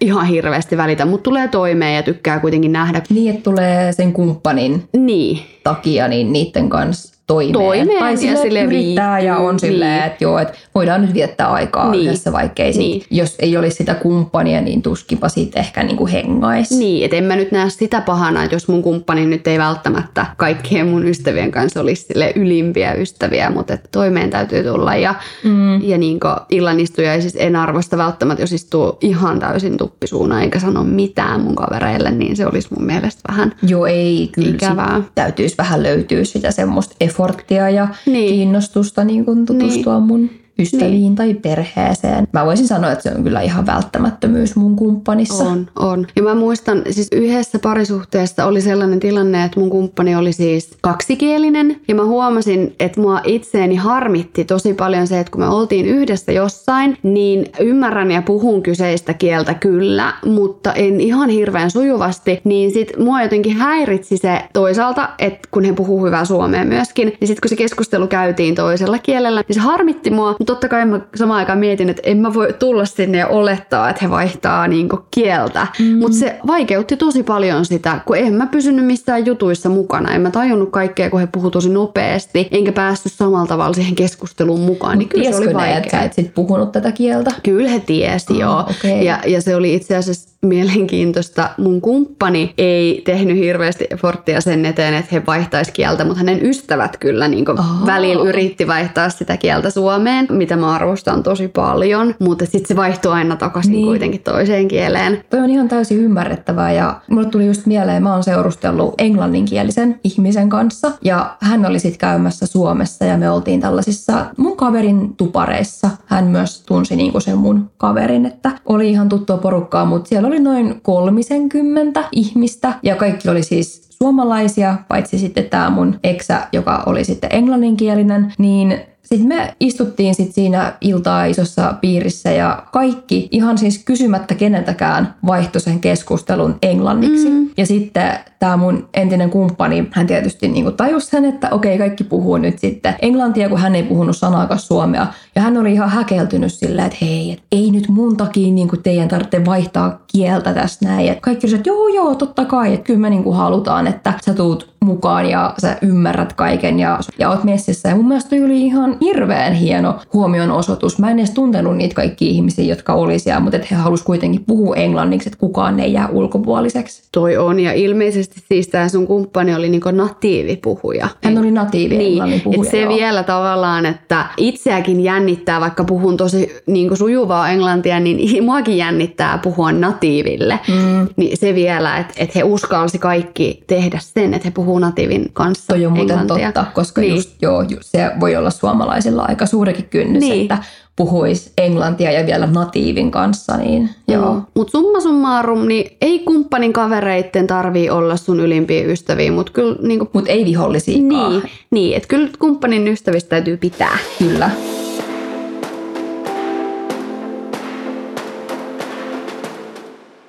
ihan 0.00 0.26
hirveästi 0.26 0.76
välitä, 0.76 1.04
mutta 1.04 1.24
tulee 1.24 1.48
toimeen 1.48 1.96
ja 1.96 2.02
tykkää 2.02 2.40
kuitenkin 2.40 2.72
nähdä. 2.72 3.02
Niin, 3.10 3.30
että 3.30 3.42
tulee 3.42 3.92
sen 3.92 4.12
kumppanin 4.12 4.88
niin. 4.96 5.40
takia 5.64 6.08
niin 6.08 6.32
niiden 6.32 6.68
kanssa 6.68 7.15
toimeen. 7.26 7.52
toimeen 7.52 7.98
tai 7.98 8.16
sille, 8.16 8.36
sille 8.36 8.62
yrittää 8.62 9.20
ja 9.20 9.36
on 9.36 9.54
niin. 9.54 9.60
silleen, 9.60 10.04
että 10.04 10.24
joo, 10.24 10.38
että 10.38 10.54
voidaan 10.74 11.00
nyt 11.00 11.14
viettää 11.14 11.52
aikaa 11.52 11.90
niin. 11.90 12.06
yhdessä, 12.06 12.32
vaikkei 12.32 12.72
sit, 12.72 12.80
niin. 12.80 13.02
jos 13.10 13.36
ei 13.38 13.56
olisi 13.56 13.76
sitä 13.76 13.94
kumppania, 13.94 14.60
niin 14.60 14.82
tuskinpa 14.82 15.28
siitä 15.28 15.60
ehkä 15.60 15.82
niin 15.82 15.96
kuin 15.96 16.12
hengaisi. 16.12 16.78
Niin, 16.78 17.04
että 17.04 17.16
en 17.16 17.24
mä 17.24 17.36
nyt 17.36 17.52
näe 17.52 17.70
sitä 17.70 18.00
pahana, 18.00 18.42
että 18.42 18.54
jos 18.54 18.68
mun 18.68 18.82
kumppani 18.82 19.26
nyt 19.26 19.46
ei 19.46 19.58
välttämättä 19.58 20.26
kaikkien 20.36 20.88
mun 20.88 21.08
ystävien 21.08 21.50
kanssa 21.50 21.80
olisi 21.80 22.06
sille 22.06 22.32
ylimpiä 22.36 22.92
ystäviä, 22.92 23.50
mutta 23.50 23.74
että 23.74 23.88
toimeen 23.92 24.30
täytyy 24.30 24.64
tulla. 24.64 24.96
Ja, 24.96 25.14
mm. 25.44 25.82
ja 25.82 25.98
niin 25.98 26.20
illanistuja 26.50 27.20
siis 27.20 27.36
en 27.38 27.56
arvosta 27.56 27.96
välttämättä, 27.96 28.42
jos 28.42 28.52
istuu 28.52 28.98
ihan 29.00 29.38
täysin 29.38 29.76
tuppisuuna 29.76 30.42
eikä 30.42 30.58
sano 30.58 30.84
mitään 30.84 31.40
mun 31.40 31.54
kavereille, 31.54 32.10
niin 32.10 32.36
se 32.36 32.46
olisi 32.46 32.68
mun 32.76 32.86
mielestä 32.86 33.20
vähän 33.28 33.54
Joo, 33.62 33.86
ei, 33.86 34.28
kyllä 34.32 34.48
ikävää. 34.48 35.02
täytyisi 35.14 35.54
vähän 35.58 35.82
löytyä 35.82 36.24
sitä 36.24 36.50
semmoista 36.50 36.96
efforttia 37.16 37.70
ja 37.70 37.88
niin. 38.06 38.28
kiinnostusta 38.28 39.04
niin 39.04 39.24
kuin 39.24 39.46
tutustua 39.46 39.98
niin. 39.98 40.06
mun 40.06 40.30
ystäviin 40.58 40.90
niin. 40.90 41.14
tai 41.14 41.34
perheeseen. 41.34 42.28
Mä 42.32 42.46
voisin 42.46 42.68
sanoa, 42.68 42.92
että 42.92 43.02
se 43.02 43.16
on 43.16 43.24
kyllä 43.24 43.40
ihan 43.40 43.66
välttämättömyys 43.66 44.56
mun 44.56 44.76
kumppanissa. 44.76 45.44
On, 45.44 45.66
on. 45.76 46.06
Ja 46.16 46.22
mä 46.22 46.34
muistan, 46.34 46.82
siis 46.90 47.08
yhdessä 47.12 47.58
parisuhteessa 47.58 48.46
oli 48.46 48.60
sellainen 48.60 49.00
tilanne, 49.00 49.44
että 49.44 49.60
mun 49.60 49.70
kumppani 49.70 50.16
oli 50.16 50.32
siis 50.32 50.70
kaksikielinen. 50.80 51.80
Ja 51.88 51.94
mä 51.94 52.04
huomasin, 52.04 52.74
että 52.80 53.00
mua 53.00 53.20
itseeni 53.24 53.76
harmitti 53.76 54.44
tosi 54.44 54.74
paljon 54.74 55.06
se, 55.06 55.20
että 55.20 55.30
kun 55.30 55.40
me 55.40 55.48
oltiin 55.48 55.86
yhdessä 55.86 56.32
jossain, 56.32 56.98
niin 57.02 57.46
ymmärrän 57.60 58.10
ja 58.10 58.22
puhun 58.22 58.62
kyseistä 58.62 59.14
kieltä 59.14 59.54
kyllä, 59.54 60.14
mutta 60.24 60.72
en 60.72 61.00
ihan 61.00 61.30
hirveän 61.30 61.70
sujuvasti. 61.70 62.40
Niin 62.44 62.72
sit 62.72 62.92
mua 62.98 63.22
jotenkin 63.22 63.56
häiritsi 63.56 64.16
se 64.16 64.42
toisaalta, 64.52 65.08
että 65.18 65.48
kun 65.50 65.64
he 65.64 65.72
puhuu 65.72 66.06
hyvää 66.06 66.24
suomea 66.24 66.64
myöskin, 66.64 67.12
niin 67.20 67.28
sit 67.28 67.40
kun 67.40 67.48
se 67.48 67.56
keskustelu 67.56 68.06
käytiin 68.06 68.54
toisella 68.54 68.98
kielellä, 68.98 69.44
niin 69.48 69.54
se 69.54 69.60
harmitti 69.60 70.10
mua. 70.10 70.36
Mutta 70.46 70.54
totta 70.54 70.68
kai 70.68 70.86
mä 70.86 71.00
samaan 71.14 71.38
aikaan 71.38 71.58
mietin, 71.58 71.88
että 71.88 72.02
en 72.04 72.18
mä 72.18 72.34
voi 72.34 72.54
tulla 72.58 72.84
sinne 72.84 73.18
ja 73.18 73.26
olettaa, 73.26 73.90
että 73.90 74.04
he 74.04 74.10
vaihtaa 74.10 74.68
niinku 74.68 74.98
kieltä. 75.10 75.66
Mm. 75.78 75.98
Mutta 75.98 76.18
se 76.18 76.38
vaikeutti 76.46 76.96
tosi 76.96 77.22
paljon 77.22 77.64
sitä, 77.64 78.00
kun 78.06 78.16
en 78.16 78.32
mä 78.32 78.46
pysynyt 78.46 78.86
missään 78.86 79.26
jutuissa 79.26 79.68
mukana. 79.68 80.14
En 80.14 80.20
mä 80.20 80.30
tajunnut 80.30 80.70
kaikkea, 80.70 81.10
kun 81.10 81.20
he 81.20 81.28
puhuu 81.32 81.50
tosi 81.50 81.68
nopeasti, 81.68 82.48
enkä 82.50 82.72
päässyt 82.72 83.12
samalla 83.12 83.46
tavalla 83.46 83.74
siihen 83.74 83.94
keskusteluun 83.94 84.60
mukaan. 84.60 84.98
Niin 84.98 85.08
kyllä 85.08 85.32
se 85.32 85.36
oli 85.36 85.54
vaikea. 85.54 85.76
että 85.76 85.90
sä 85.90 86.02
et 86.02 86.12
sit 86.12 86.34
puhunut 86.34 86.72
tätä 86.72 86.92
kieltä? 86.92 87.30
Kyllä 87.42 87.68
he 87.68 87.80
tiesi, 87.80 88.32
oh, 88.32 88.38
joo. 88.38 88.60
Okay. 88.60 89.02
Ja, 89.02 89.18
ja 89.26 89.42
se 89.42 89.56
oli 89.56 89.74
itse 89.74 89.96
asiassa 89.96 90.35
mielenkiintoista. 90.46 91.50
Mun 91.58 91.80
kumppani 91.80 92.54
ei 92.58 93.02
tehnyt 93.04 93.36
hirveästi 93.36 93.86
efforttia 93.90 94.40
sen 94.40 94.66
eteen, 94.66 94.94
että 94.94 95.08
he 95.12 95.22
vaihtaisi 95.26 95.72
kieltä, 95.72 96.04
mutta 96.04 96.18
hänen 96.18 96.46
ystävät 96.46 96.96
kyllä 96.96 97.28
niin 97.28 97.50
oh. 97.50 97.86
välillä 97.86 98.28
yritti 98.28 98.66
vaihtaa 98.66 99.08
sitä 99.08 99.36
kieltä 99.36 99.70
Suomeen, 99.70 100.26
mitä 100.30 100.56
mä 100.56 100.74
arvostan 100.74 101.22
tosi 101.22 101.48
paljon, 101.48 102.14
mutta 102.18 102.44
sitten 102.46 102.68
se 102.68 102.76
vaihtui 102.76 103.12
aina 103.12 103.36
takaisin 103.36 103.72
niin. 103.72 103.86
kuitenkin 103.86 104.22
toiseen 104.22 104.68
kieleen. 104.68 105.24
Toi 105.30 105.40
on 105.40 105.50
ihan 105.50 105.68
täysin 105.68 105.98
ymmärrettävää 105.98 106.72
ja 106.72 107.00
mulle 107.10 107.28
tuli 107.28 107.46
just 107.46 107.66
mieleen, 107.66 108.02
mä 108.02 108.12
oon 108.12 108.24
seurustellut 108.24 108.94
englanninkielisen 108.98 110.00
ihmisen 110.04 110.48
kanssa 110.48 110.92
ja 111.04 111.36
hän 111.40 111.66
oli 111.66 111.78
sitten 111.78 111.98
käymässä 111.98 112.46
Suomessa 112.46 113.04
ja 113.04 113.18
me 113.18 113.30
oltiin 113.30 113.60
tällaisissa 113.60 114.26
mun 114.36 114.56
kaverin 114.56 115.16
tupareissa. 115.16 115.90
Hän 116.06 116.24
myös 116.24 116.62
tunsi 116.66 116.96
niinku 116.96 117.20
sen 117.20 117.38
mun 117.38 117.70
kaverin, 117.76 118.26
että 118.26 118.50
oli 118.66 118.90
ihan 118.90 119.08
tuttua 119.08 119.36
porukkaa, 119.36 119.84
mutta 119.84 120.08
siellä 120.08 120.28
oli 120.28 120.35
noin 120.38 120.80
kolmisenkymmentä 120.82 122.04
ihmistä. 122.12 122.74
Ja 122.82 122.96
kaikki 122.96 123.28
oli 123.28 123.42
siis 123.42 123.86
suomalaisia, 123.90 124.76
paitsi 124.88 125.18
sitten 125.18 125.44
tämä 125.44 125.70
mun 125.70 125.98
eksä, 126.04 126.48
joka 126.52 126.82
oli 126.86 127.04
sitten 127.04 127.30
englanninkielinen, 127.32 128.32
niin 128.38 128.80
sitten 129.06 129.28
me 129.28 129.54
istuttiin 129.60 130.14
sit 130.14 130.32
siinä 130.32 130.72
iltaa 130.80 131.24
isossa 131.24 131.74
piirissä 131.80 132.30
ja 132.30 132.62
kaikki 132.72 133.28
ihan 133.30 133.58
siis 133.58 133.84
kysymättä 133.84 134.34
keneltäkään 134.34 135.14
vaihtoi 135.26 135.60
sen 135.60 135.80
keskustelun 135.80 136.56
englanniksi. 136.62 137.30
Mm. 137.30 137.50
Ja 137.56 137.66
sitten 137.66 138.18
tämä 138.38 138.56
mun 138.56 138.88
entinen 138.94 139.30
kumppani, 139.30 139.88
hän 139.90 140.06
tietysti 140.06 140.48
niinku 140.48 140.70
tajusi 140.70 141.06
sen, 141.06 141.24
että 141.24 141.48
okei, 141.50 141.78
kaikki 141.78 142.04
puhuu 142.04 142.36
nyt 142.36 142.58
sitten 142.58 142.94
englantia, 143.02 143.48
kun 143.48 143.58
hän 143.58 143.74
ei 143.74 143.82
puhunut 143.82 144.16
sanaakaan 144.16 144.60
suomea. 144.60 145.06
Ja 145.34 145.42
hän 145.42 145.56
oli 145.56 145.72
ihan 145.72 145.90
häkeltynyt 145.90 146.52
silleen, 146.52 146.86
että 146.86 146.98
hei, 147.02 147.32
et 147.32 147.42
ei 147.52 147.70
nyt 147.70 147.88
mun 147.88 148.16
takia 148.16 148.52
niinku 148.52 148.76
teidän 148.76 149.08
tarvitse 149.08 149.44
vaihtaa 149.44 150.00
kieltä 150.12 150.54
tästä 150.54 150.86
näin. 150.86 151.08
Et 151.08 151.20
kaikki 151.20 151.54
että 151.54 151.68
joo, 151.68 151.88
joo, 151.88 152.14
totta 152.14 152.44
kai, 152.44 152.74
että 152.74 152.84
kyllä 152.84 153.00
me 153.00 153.10
niinku 153.10 153.32
halutaan, 153.32 153.86
että 153.86 154.12
sä 154.24 154.34
tuut 154.34 154.76
mukaan 154.84 155.26
ja 155.26 155.54
sä 155.58 155.78
ymmärrät 155.82 156.32
kaiken 156.32 156.78
ja, 156.78 156.98
ja 157.18 157.30
oot 157.30 157.44
messissä. 157.44 157.88
Ja 157.88 157.96
mun 157.96 158.08
mielestä 158.08 158.36
oli 158.36 158.62
ihan 158.62 158.95
hirveän 159.00 159.52
hieno 159.52 159.94
huomion 160.12 160.50
osoitus. 160.50 160.98
Mä 160.98 161.10
en 161.10 161.18
edes 161.18 161.30
tuntenut 161.30 161.76
niitä 161.76 161.94
kaikki 161.94 162.30
ihmisiä, 162.30 162.64
jotka 162.64 162.94
oli 162.94 163.18
siellä, 163.18 163.40
mutta 163.40 163.58
he 163.70 163.76
halus 163.76 164.02
kuitenkin 164.02 164.44
puhua 164.46 164.76
englanniksi, 164.76 165.28
että 165.28 165.38
kukaan 165.38 165.80
ei 165.80 165.92
jää 165.92 166.08
ulkopuoliseksi. 166.08 167.02
Toi 167.12 167.36
on 167.36 167.60
ja 167.60 167.72
ilmeisesti 167.72 168.42
siis 168.48 168.68
tämä 168.68 168.88
sun 168.88 169.06
kumppani 169.06 169.54
oli 169.54 169.68
niinku 169.68 169.90
natiivipuhuja. 169.90 171.08
Hän 171.24 171.38
oli 171.38 171.50
natiivi 171.50 171.98
niin, 171.98 172.40
puhuja, 172.40 172.70
se 172.70 172.80
joo. 172.80 172.94
vielä 172.94 173.22
tavallaan, 173.22 173.86
että 173.86 174.26
itseäkin 174.36 175.00
jännittää, 175.00 175.60
vaikka 175.60 175.84
puhun 175.84 176.16
tosi 176.16 176.56
niinku 176.66 176.96
sujuvaa 176.96 177.48
englantia, 177.48 178.00
niin 178.00 178.44
muakin 178.44 178.76
jännittää 178.76 179.38
puhua 179.38 179.72
natiiville. 179.72 180.60
Mm. 180.68 181.08
Niin 181.16 181.36
se 181.36 181.54
vielä, 181.54 181.98
että, 181.98 182.14
että 182.16 182.32
he 182.38 182.44
uskalsi 182.44 182.98
kaikki 182.98 183.64
tehdä 183.66 183.98
sen, 184.02 184.34
että 184.34 184.48
he 184.48 184.50
puhuu 184.50 184.78
natiivin 184.78 185.30
kanssa 185.32 185.66
Toi 185.66 185.86
on 185.86 185.92
muuten 185.92 186.18
englantia. 186.18 186.52
totta, 186.52 186.70
koska 186.74 187.00
niin. 187.00 187.14
just, 187.14 187.42
joo, 187.42 187.64
se 187.80 188.10
voi 188.20 188.36
olla 188.36 188.50
suomalaisilla 188.86 189.24
aika 189.28 189.46
suurikin 189.46 189.88
kynnys, 189.90 190.20
niin. 190.20 190.42
että 190.42 190.58
puhuisi 190.96 191.52
englantia 191.58 192.12
ja 192.12 192.26
vielä 192.26 192.46
natiivin 192.46 193.10
kanssa. 193.10 193.56
Niin, 193.56 193.90
joo. 194.08 194.34
Mm. 194.34 194.42
Mutta 194.54 194.70
summa 194.70 195.00
summarum, 195.00 195.68
niin 195.68 195.96
ei 196.00 196.18
kumppanin 196.18 196.72
kavereitten 196.72 197.46
tarvii 197.46 197.90
olla 197.90 198.16
sun 198.16 198.40
ylimpiä 198.40 198.84
ystäviä, 198.84 199.32
mutta 199.32 199.52
kyllä... 199.52 199.76
Niin 199.82 200.08
Mutta 200.12 200.30
ei 200.30 200.44
vihollisia. 200.44 200.98
Niin, 200.98 201.42
niin 201.70 201.96
että 201.96 202.08
kyllä 202.08 202.28
kumppanin 202.38 202.88
ystävistä 202.88 203.30
täytyy 203.30 203.56
pitää. 203.56 203.98
Kyllä. 204.18 204.50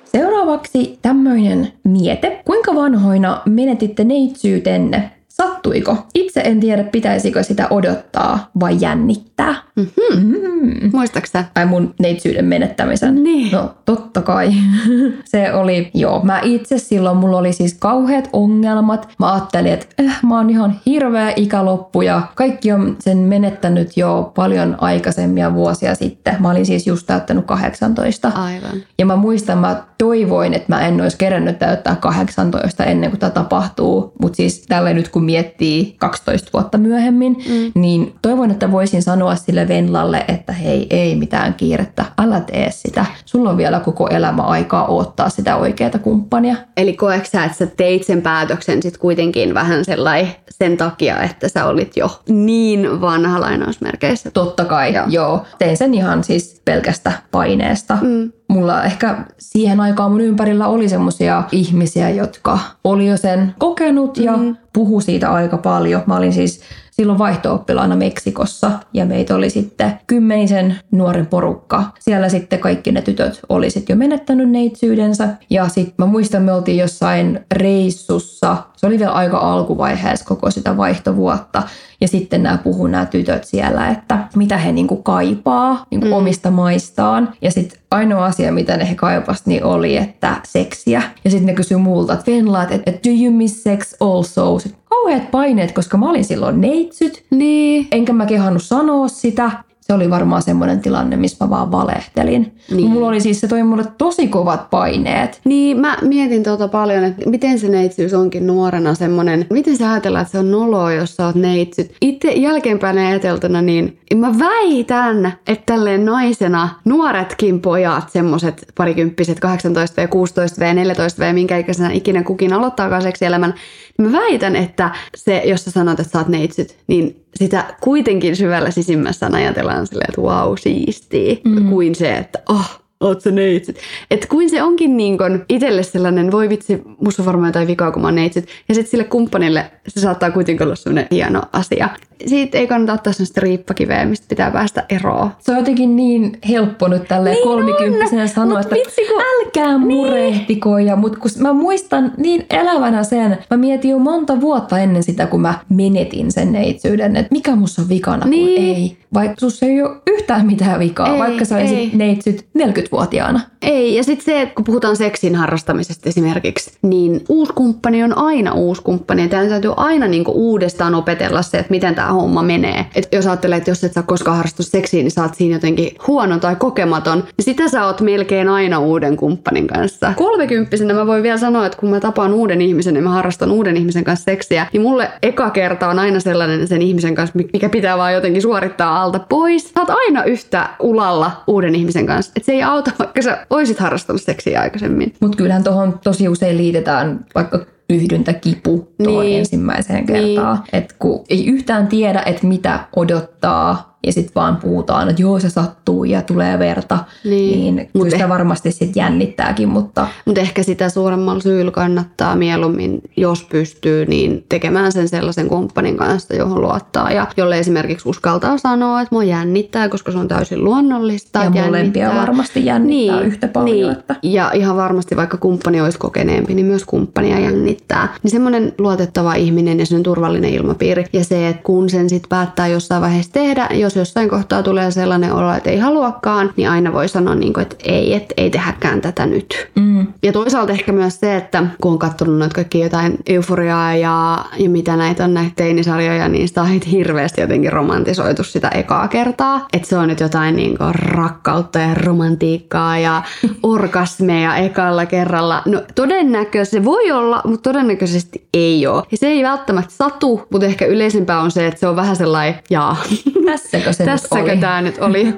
Seuraavaksi 0.04 0.98
tämmöinen 1.02 1.72
miete. 1.84 2.42
Kuinka 2.44 2.74
vanhoina 2.74 3.42
menetitte 3.46 4.04
neitsyytenne? 4.04 5.17
Sattuiko? 5.42 5.96
Itse 6.14 6.40
en 6.40 6.60
tiedä, 6.60 6.84
pitäisikö 6.84 7.42
sitä 7.42 7.66
odottaa 7.70 8.50
vai 8.60 8.76
jännittää. 8.80 9.54
Mm-hmm. 9.76 10.26
Mm-hmm. 10.26 10.90
Muistaaksä? 10.92 11.44
Ai 11.54 11.66
mun 11.66 11.94
neitsyyden 12.00 12.44
menettämisen? 12.44 13.22
Niin. 13.22 13.52
No, 13.52 13.74
totta 13.84 14.22
kai. 14.22 14.50
se 15.24 15.52
oli, 15.52 15.90
joo. 15.94 16.20
Mä 16.24 16.40
itse 16.42 16.78
silloin, 16.78 17.16
mulla 17.16 17.38
oli 17.38 17.52
siis 17.52 17.76
kauheat 17.78 18.28
ongelmat. 18.32 19.08
Mä 19.18 19.32
ajattelin, 19.32 19.72
että 19.72 19.86
äh, 20.00 20.18
mä 20.22 20.36
oon 20.36 20.50
ihan 20.50 20.80
hirveä 20.86 21.32
ikäloppu 21.36 22.02
ja 22.02 22.22
kaikki 22.34 22.72
on 22.72 22.96
sen 23.00 23.18
menettänyt 23.18 23.96
jo 23.96 24.32
paljon 24.34 24.76
aikaisemmia 24.80 25.54
vuosia 25.54 25.94
sitten. 25.94 26.36
Mä 26.40 26.50
olin 26.50 26.66
siis 26.66 26.86
just 26.86 27.06
täyttänyt 27.06 27.46
18. 27.46 28.28
Aivan. 28.34 28.82
Ja 28.98 29.06
mä 29.06 29.16
muistan, 29.16 29.58
mä 29.58 29.82
toivoin, 29.98 30.54
että 30.54 30.72
mä 30.74 30.86
en 30.86 31.00
olisi 31.00 31.18
kerännyt 31.18 31.58
täyttää 31.58 31.96
18 31.96 32.84
ennen 32.84 33.10
kuin 33.10 33.20
tämä 33.20 33.30
tapahtuu. 33.30 34.12
Mutta 34.22 34.36
siis 34.36 34.64
tällä 34.68 34.92
nyt 34.92 35.08
kun 35.08 35.27
miettii 35.28 35.94
12 35.98 36.50
vuotta 36.52 36.78
myöhemmin, 36.78 37.36
mm. 37.48 37.80
niin 37.80 38.14
toivon, 38.22 38.50
että 38.50 38.72
voisin 38.72 39.02
sanoa 39.02 39.36
sille 39.36 39.68
Venlalle, 39.68 40.24
että 40.28 40.52
hei, 40.52 40.86
ei 40.90 41.14
mitään 41.14 41.54
kiirettä, 41.54 42.04
älä 42.18 42.40
tee 42.40 42.70
sitä. 42.70 43.06
Sulla 43.24 43.50
on 43.50 43.56
vielä 43.56 43.80
koko 43.80 44.08
elämä 44.08 44.42
aikaa 44.42 44.86
odottaa 44.86 45.28
sitä 45.28 45.56
oikeaa 45.56 45.98
kumppania. 46.02 46.56
Eli 46.76 46.92
koetko 46.92 47.28
sä, 47.32 47.44
että 47.44 47.58
sä 47.58 47.66
teit 47.66 48.04
sen 48.04 48.22
päätöksen 48.22 48.82
sitten 48.82 49.00
kuitenkin 49.00 49.54
vähän 49.54 49.84
sellainen 49.84 50.32
sen 50.50 50.76
takia, 50.76 51.22
että 51.22 51.48
sä 51.48 51.64
olit 51.64 51.96
jo 51.96 52.20
niin 52.28 53.00
vanha 53.00 53.40
lainausmerkeissä? 53.40 54.30
Totta 54.30 54.64
kai, 54.64 54.94
joo. 54.94 55.06
joo. 55.08 55.44
Tein 55.58 55.76
sen 55.76 55.94
ihan 55.94 56.24
siis 56.24 56.62
pelkästä 56.64 57.12
paineesta. 57.30 57.98
Mm 58.00 58.32
mulla 58.48 58.84
ehkä 58.84 59.24
siihen 59.38 59.80
aikaan 59.80 60.10
mun 60.10 60.20
ympärillä 60.20 60.66
oli 60.66 60.88
semmoisia 60.88 61.42
ihmisiä, 61.52 62.10
jotka 62.10 62.58
oli 62.84 63.06
jo 63.06 63.16
sen 63.16 63.54
kokenut 63.58 64.16
ja 64.18 64.36
mm. 64.36 64.56
puhu 64.72 65.00
siitä 65.00 65.32
aika 65.32 65.56
paljon. 65.56 66.02
Mä 66.06 66.16
olin 66.16 66.32
siis 66.32 66.60
silloin 66.90 67.18
vaihto-oppilaana 67.18 67.96
Meksikossa 67.96 68.70
ja 68.94 69.04
meitä 69.04 69.34
oli 69.34 69.50
sitten 69.50 69.92
kymmenisen 70.06 70.78
nuoren 70.90 71.26
porukka. 71.26 71.84
Siellä 71.98 72.28
sitten 72.28 72.58
kaikki 72.58 72.92
ne 72.92 73.02
tytöt 73.02 73.40
oli 73.48 73.70
sitten 73.70 73.94
jo 73.94 73.98
menettänyt 73.98 74.50
neitsyydensä 74.50 75.28
ja 75.50 75.68
sitten 75.68 75.94
mä 75.98 76.06
muistan 76.06 76.42
me 76.42 76.52
oltiin 76.52 76.78
jossain 76.78 77.40
reissussa, 77.54 78.56
se 78.76 78.86
oli 78.86 78.98
vielä 78.98 79.12
aika 79.12 79.38
alkuvaiheessa 79.38 80.26
koko 80.26 80.50
sitä 80.50 80.76
vaihtovuotta 80.76 81.62
ja 82.00 82.08
sitten 82.08 82.42
nämä 82.42 82.58
puhuu 82.58 82.86
nämä 82.86 83.06
tytöt 83.06 83.44
siellä, 83.44 83.88
että 83.88 84.18
mitä 84.36 84.58
he 84.58 84.72
niinku 84.72 84.96
kaipaa 84.96 85.86
niinku 85.90 86.06
mm. 86.06 86.12
omista 86.12 86.50
maistaan. 86.50 87.32
Ja 87.42 87.50
sitten 87.50 87.78
ainoa 87.90 88.24
asia, 88.24 88.52
mitä 88.52 88.76
ne 88.76 88.90
he 88.90 88.94
kaipasivat, 88.94 89.46
niin 89.46 89.64
oli, 89.64 89.96
että 89.96 90.40
seksiä. 90.44 91.02
Ja 91.24 91.30
sitten 91.30 91.46
ne 91.46 91.54
kysyi 91.54 91.76
multa, 91.76 92.12
että 92.12 92.32
Venla, 92.32 92.62
että 92.62 92.90
do 92.90 93.24
you 93.24 93.32
miss 93.32 93.62
sex 93.62 93.94
also? 94.00 94.58
Sitten 94.58 94.82
kauheat 94.88 95.30
paineet, 95.30 95.72
koska 95.72 95.96
mä 95.96 96.10
olin 96.10 96.24
silloin 96.24 96.60
neitsyt. 96.60 97.24
Niin. 97.30 97.88
Enkä 97.92 98.12
mä 98.12 98.26
kehannut 98.26 98.62
sanoa 98.62 99.08
sitä 99.08 99.50
se 99.92 99.94
oli 99.94 100.10
varmaan 100.10 100.42
semmoinen 100.42 100.80
tilanne, 100.80 101.16
missä 101.16 101.44
mä 101.44 101.50
vaan 101.50 101.72
valehtelin. 101.72 102.54
Niin. 102.70 102.90
Mulla 102.90 103.08
oli 103.08 103.20
siis, 103.20 103.40
se 103.40 103.48
toi 103.48 103.62
mulle 103.62 103.84
tosi 103.98 104.28
kovat 104.28 104.70
paineet. 104.70 105.40
Niin, 105.44 105.80
mä 105.80 105.96
mietin 106.02 106.44
tuota 106.44 106.68
paljon, 106.68 107.04
että 107.04 107.30
miten 107.30 107.58
se 107.58 107.68
neitsyys 107.68 108.14
onkin 108.14 108.46
nuorena 108.46 108.94
semmoinen, 108.94 109.46
miten 109.50 109.76
sä 109.76 109.92
ajatellaan, 109.92 110.22
että 110.22 110.32
se 110.32 110.38
on 110.38 110.50
noloa, 110.50 110.92
jos 110.92 111.16
sä 111.16 111.26
oot 111.26 111.34
neitsyt. 111.34 111.94
Itse 112.00 112.30
jälkeenpäin 112.30 112.98
ajateltuna, 112.98 113.62
niin 113.62 113.98
mä 114.14 114.34
väitän, 114.38 115.32
että 115.46 115.74
tälleen 115.74 116.04
naisena 116.04 116.68
nuoretkin 116.84 117.60
pojat, 117.60 118.10
semmoset 118.10 118.66
parikymppiset, 118.74 119.40
18 119.40 120.02
V, 120.02 120.08
16 120.08 120.60
V, 120.60 120.74
14 120.74 121.22
V, 121.22 121.34
minkä 121.34 121.58
ikäisenä 121.58 121.90
ikinä 121.92 122.22
kukin 122.22 122.52
aloittaakaan 122.52 123.02
seksielämän, 123.02 123.54
Mä 124.02 124.12
väitän, 124.12 124.56
että 124.56 124.90
se, 125.16 125.42
jos 125.44 125.64
sä 125.64 125.70
sanot, 125.70 126.00
että 126.00 126.12
sä 126.12 126.18
oot 126.18 126.28
neitsyt, 126.28 126.76
niin 126.86 127.24
sitä 127.34 127.64
kuitenkin 127.80 128.36
syvällä 128.36 128.70
sisimmässä 128.70 129.30
ajatellaan 129.32 129.86
silleen, 129.86 130.10
että 130.10 130.20
wow, 130.20 130.54
siistiä, 130.60 131.36
mm. 131.44 131.70
kuin 131.70 131.94
se, 131.94 132.16
että 132.16 132.42
oh, 132.48 132.80
oot 133.00 133.20
sä 133.20 133.30
neitsyt. 133.30 133.76
Että 134.10 134.26
kuin 134.26 134.50
se 134.50 134.62
onkin 134.62 134.96
niin 134.96 135.18
kun 135.18 135.44
itselle 135.48 135.82
sellainen, 135.82 136.32
voi 136.32 136.48
vitsi, 136.48 136.82
musta 137.00 137.24
varmaan 137.24 137.48
jotain 137.48 137.66
vikaa, 137.66 137.90
kun 137.90 138.02
mä 138.02 138.08
oon 138.08 138.14
neitsyt. 138.14 138.48
Ja 138.68 138.74
sitten 138.74 138.90
sille 138.90 139.04
kumppanille 139.04 139.70
se 139.88 140.00
saattaa 140.00 140.30
kuitenkin 140.30 140.66
olla 140.66 140.76
sellainen 140.76 141.08
hieno 141.10 141.42
asia. 141.52 141.88
Siitä 142.26 142.58
ei 142.58 142.66
kannata 142.66 142.92
ottaa 142.92 143.12
sellaista 143.12 143.40
riippakiveä, 143.40 144.04
mistä 144.04 144.26
pitää 144.28 144.50
päästä 144.50 144.84
eroon. 144.88 145.30
Se 145.38 145.52
on 145.52 145.58
jotenkin 145.58 145.96
niin 145.96 146.38
helppo 146.48 146.88
nyt 146.88 147.08
tälle 147.08 147.30
niin 147.30 147.42
kolmikymppisenä 147.42 148.26
sanoa, 148.26 148.60
että 148.60 148.74
vitsi, 148.74 149.00
kun... 149.08 149.22
älkää 149.38 149.78
niin. 149.78 149.80
murehtiko. 149.80 150.78
Ja, 150.78 150.96
mutta 150.96 151.18
kun 151.18 151.30
mä 151.38 151.52
muistan 151.52 152.12
niin 152.16 152.46
elävänä 152.50 153.04
sen, 153.04 153.38
mä 153.50 153.56
mietin 153.56 153.90
jo 153.90 153.98
monta 153.98 154.40
vuotta 154.40 154.78
ennen 154.78 155.02
sitä, 155.02 155.26
kun 155.26 155.40
mä 155.40 155.54
menetin 155.68 156.32
sen 156.32 156.52
neitsyyden, 156.52 157.16
että 157.16 157.32
mikä 157.32 157.56
musta 157.56 157.82
on 157.82 157.88
vikana, 157.88 158.26
niin. 158.26 158.54
kun 158.54 158.64
ei. 158.64 158.98
Vaikka 159.14 159.40
sus 159.40 159.62
ei 159.62 159.82
ole 159.82 159.96
yhtään 160.06 160.46
mitään 160.46 160.80
vikaa, 160.80 161.12
ei, 161.12 161.18
vaikka 161.18 161.44
sä 161.44 161.56
olisit 161.56 161.94
neitsyt 161.94 162.46
40-vuotiaana. 162.58 163.40
Ei, 163.62 163.94
ja 163.94 164.04
sitten 164.04 164.24
se, 164.24 164.42
että 164.42 164.54
kun 164.54 164.64
puhutaan 164.64 164.96
seksin 164.96 165.34
harrastamisesta 165.34 166.08
esimerkiksi, 166.08 166.70
niin 166.82 167.24
uusi 167.28 167.52
kumppani 167.52 168.04
on 168.04 168.18
aina 168.18 168.52
uusi 168.52 168.82
kumppani. 168.82 169.22
Ja 169.22 169.28
täytyy 169.28 169.72
aina 169.76 170.06
niinku 170.06 170.32
uudestaan 170.32 170.94
opetella 170.94 171.42
se, 171.42 171.58
että 171.58 171.70
miten 171.70 171.94
tämä 171.94 172.07
homma 172.12 172.42
menee. 172.42 172.86
Et 172.94 173.08
jos 173.12 173.26
ajattelee, 173.26 173.58
että 173.58 173.70
jos 173.70 173.84
et 173.84 173.92
sä 173.92 174.02
koskaan 174.02 174.36
harrastu 174.36 174.62
seksiin, 174.62 175.04
niin 175.04 175.10
sä 175.10 175.22
oot 175.22 175.34
siinä 175.34 175.56
jotenkin 175.56 175.90
huono 176.06 176.38
tai 176.38 176.56
kokematon, 176.56 177.18
niin 177.18 177.44
sitä 177.44 177.68
sä 177.68 177.86
oot 177.86 178.00
melkein 178.00 178.48
aina 178.48 178.78
uuden 178.78 179.16
kumppanin 179.16 179.66
kanssa. 179.66 180.12
Kolmekymppisenä 180.16 180.94
mä 180.94 181.06
voin 181.06 181.22
vielä 181.22 181.38
sanoa, 181.38 181.66
että 181.66 181.78
kun 181.78 181.90
mä 181.90 182.00
tapaan 182.00 182.34
uuden 182.34 182.62
ihmisen 182.62 182.96
ja 182.96 183.02
mä 183.02 183.10
harrastan 183.10 183.50
uuden 183.50 183.76
ihmisen 183.76 184.04
kanssa 184.04 184.24
seksiä, 184.24 184.66
niin 184.72 184.82
mulle 184.82 185.10
eka 185.22 185.50
kerta 185.50 185.88
on 185.88 185.98
aina 185.98 186.20
sellainen 186.20 186.68
sen 186.68 186.82
ihmisen 186.82 187.14
kanssa, 187.14 187.38
mikä 187.52 187.68
pitää 187.68 187.98
vaan 187.98 188.14
jotenkin 188.14 188.42
suorittaa 188.42 189.02
alta 189.02 189.18
pois. 189.28 189.68
Sä 189.68 189.80
oot 189.80 189.90
aina 189.90 190.24
yhtä 190.24 190.68
ulalla 190.80 191.30
uuden 191.46 191.74
ihmisen 191.74 192.06
kanssa. 192.06 192.32
Et 192.36 192.44
se 192.44 192.52
ei 192.52 192.62
auta, 192.62 192.90
vaikka 192.98 193.22
sä 193.22 193.46
oisit 193.50 193.78
harrastanut 193.78 194.22
seksiä 194.22 194.60
aikaisemmin. 194.60 195.12
Mutta 195.20 195.36
kyllähän 195.36 195.64
tuohon 195.64 196.00
tosi 196.04 196.28
usein 196.28 196.56
liitetään 196.56 197.26
vaikka 197.34 197.66
yhdyntäkipu 197.90 198.88
tuohon 199.04 199.24
niin. 199.24 199.38
ensimmäiseen 199.38 200.06
kertaan. 200.06 200.56
Niin. 200.56 200.82
Että 200.82 200.94
kun 200.98 201.24
ei 201.30 201.46
yhtään 201.46 201.86
tiedä, 201.86 202.22
että 202.26 202.46
mitä 202.46 202.80
odottaa, 202.96 203.97
ja 204.06 204.12
sitten 204.12 204.34
vaan 204.34 204.56
puhutaan, 204.56 205.08
että 205.08 205.22
joo 205.22 205.40
se 205.40 205.50
sattuu 205.50 206.04
ja 206.04 206.22
tulee 206.22 206.58
verta, 206.58 206.98
niin, 207.24 207.76
niin 207.76 207.90
kyllä 207.92 208.10
sitä 208.10 208.24
eh- 208.24 208.28
varmasti 208.28 208.72
sitten 208.72 209.00
jännittääkin. 209.00 209.68
Mutta... 209.68 210.06
mutta 210.24 210.40
ehkä 210.40 210.62
sitä 210.62 210.88
suuremmalla 210.88 211.40
syyllä 211.40 211.70
kannattaa 211.70 212.36
mieluummin, 212.36 213.02
jos 213.16 213.44
pystyy, 213.44 214.06
niin 214.06 214.44
tekemään 214.48 214.92
sen 214.92 215.08
sellaisen 215.08 215.48
kumppanin 215.48 215.96
kanssa, 215.96 216.34
johon 216.34 216.60
luottaa 216.60 217.10
ja 217.10 217.26
jolle 217.36 217.58
esimerkiksi 217.58 218.08
uskaltaa 218.08 218.58
sanoa, 218.58 219.00
että 219.00 219.14
mua 219.14 219.24
jännittää, 219.24 219.88
koska 219.88 220.12
se 220.12 220.18
on 220.18 220.28
täysin 220.28 220.64
luonnollista. 220.64 221.44
Ja 221.44 221.50
molempia 221.50 222.14
varmasti 222.14 222.64
jännittää 222.64 223.16
niin, 223.16 223.26
yhtä 223.26 223.48
paljon. 223.48 223.88
Niin. 223.88 223.90
Että... 223.90 224.16
Ja 224.22 224.50
ihan 224.54 224.76
varmasti 224.76 225.16
vaikka 225.16 225.36
kumppani 225.36 225.80
olisi 225.80 225.98
kokeneempi, 225.98 226.54
niin 226.54 226.66
myös 226.66 226.84
kumppania 226.84 227.38
jännittää. 227.38 228.14
Niin 228.22 228.30
semmoinen 228.30 228.72
luotettava 228.78 229.34
ihminen 229.34 229.78
ja 229.78 229.86
sen 229.86 230.02
turvallinen 230.02 230.50
ilmapiiri 230.50 231.04
ja 231.12 231.24
se, 231.24 231.48
että 231.48 231.62
kun 231.62 231.90
sen 231.90 232.08
sitten 232.08 232.28
päättää 232.28 232.68
jossain 232.68 233.02
vaiheessa 233.02 233.32
tehdä, 233.32 233.68
jos 233.72 233.87
jossain 233.96 234.28
kohtaa 234.28 234.62
tulee 234.62 234.90
sellainen 234.90 235.32
olo, 235.32 235.52
että 235.52 235.70
ei 235.70 235.78
haluakaan, 235.78 236.50
niin 236.56 236.70
aina 236.70 236.92
voi 236.92 237.08
sanoa, 237.08 237.34
niin 237.34 237.52
kuin, 237.52 237.62
että 237.62 237.76
ei, 237.84 238.14
että 238.14 238.34
ei 238.36 238.50
tehäkään 238.50 239.00
tätä 239.00 239.26
nyt. 239.26 239.68
Mm. 239.74 240.06
Ja 240.22 240.32
toisaalta 240.32 240.72
ehkä 240.72 240.92
myös 240.92 241.20
se, 241.20 241.36
että 241.36 241.66
kun 241.80 241.92
on 241.92 241.98
katsonut 241.98 242.38
noita 242.38 242.54
kaikki 242.54 242.80
jotain 242.80 243.18
euforiaa 243.26 243.94
ja, 243.94 244.44
ja 244.58 244.70
mitä 244.70 244.96
näitä 244.96 245.24
on 245.24 245.34
näitä 245.34 245.52
teinisarjoja, 245.56 246.28
niin 246.28 246.48
sitä 246.48 246.62
on 246.62 246.68
hirveästi 246.68 247.40
jotenkin 247.40 247.72
romantisoitu 247.72 248.44
sitä 248.44 248.68
ekaa 248.68 249.08
kertaa. 249.08 249.66
Että 249.72 249.88
se 249.88 249.96
on 249.96 250.08
nyt 250.08 250.20
jotain 250.20 250.56
niin 250.56 250.78
kuin 250.78 250.94
rakkautta 250.94 251.78
ja 251.78 251.94
romantiikkaa 251.94 252.98
ja 252.98 253.22
orgasmeja 253.62 254.56
ekalla 254.56 255.06
kerralla. 255.06 255.62
No 255.66 255.82
todennäköisesti 255.94 256.78
se 256.78 256.84
voi 256.84 257.10
olla, 257.12 257.40
mutta 257.44 257.70
todennäköisesti 257.70 258.48
ei 258.54 258.86
ole. 258.86 259.02
Ja 259.10 259.16
se 259.16 259.26
ei 259.26 259.44
välttämättä 259.44 259.94
satu, 259.94 260.42
mutta 260.50 260.66
ehkä 260.66 260.86
yleisempää 260.86 261.40
on 261.40 261.50
se, 261.50 261.66
että 261.66 261.80
se 261.80 261.88
on 261.88 261.96
vähän 261.96 262.16
sellainen, 262.16 262.54
jaa. 262.70 262.96
Tässäkö 263.84 263.92
se 263.92 264.04
Tässäkö 264.04 264.42
nyt 264.42 264.52
oli? 264.52 264.60
tämä 264.60 264.82
nyt 264.82 264.98
oli? 264.98 265.34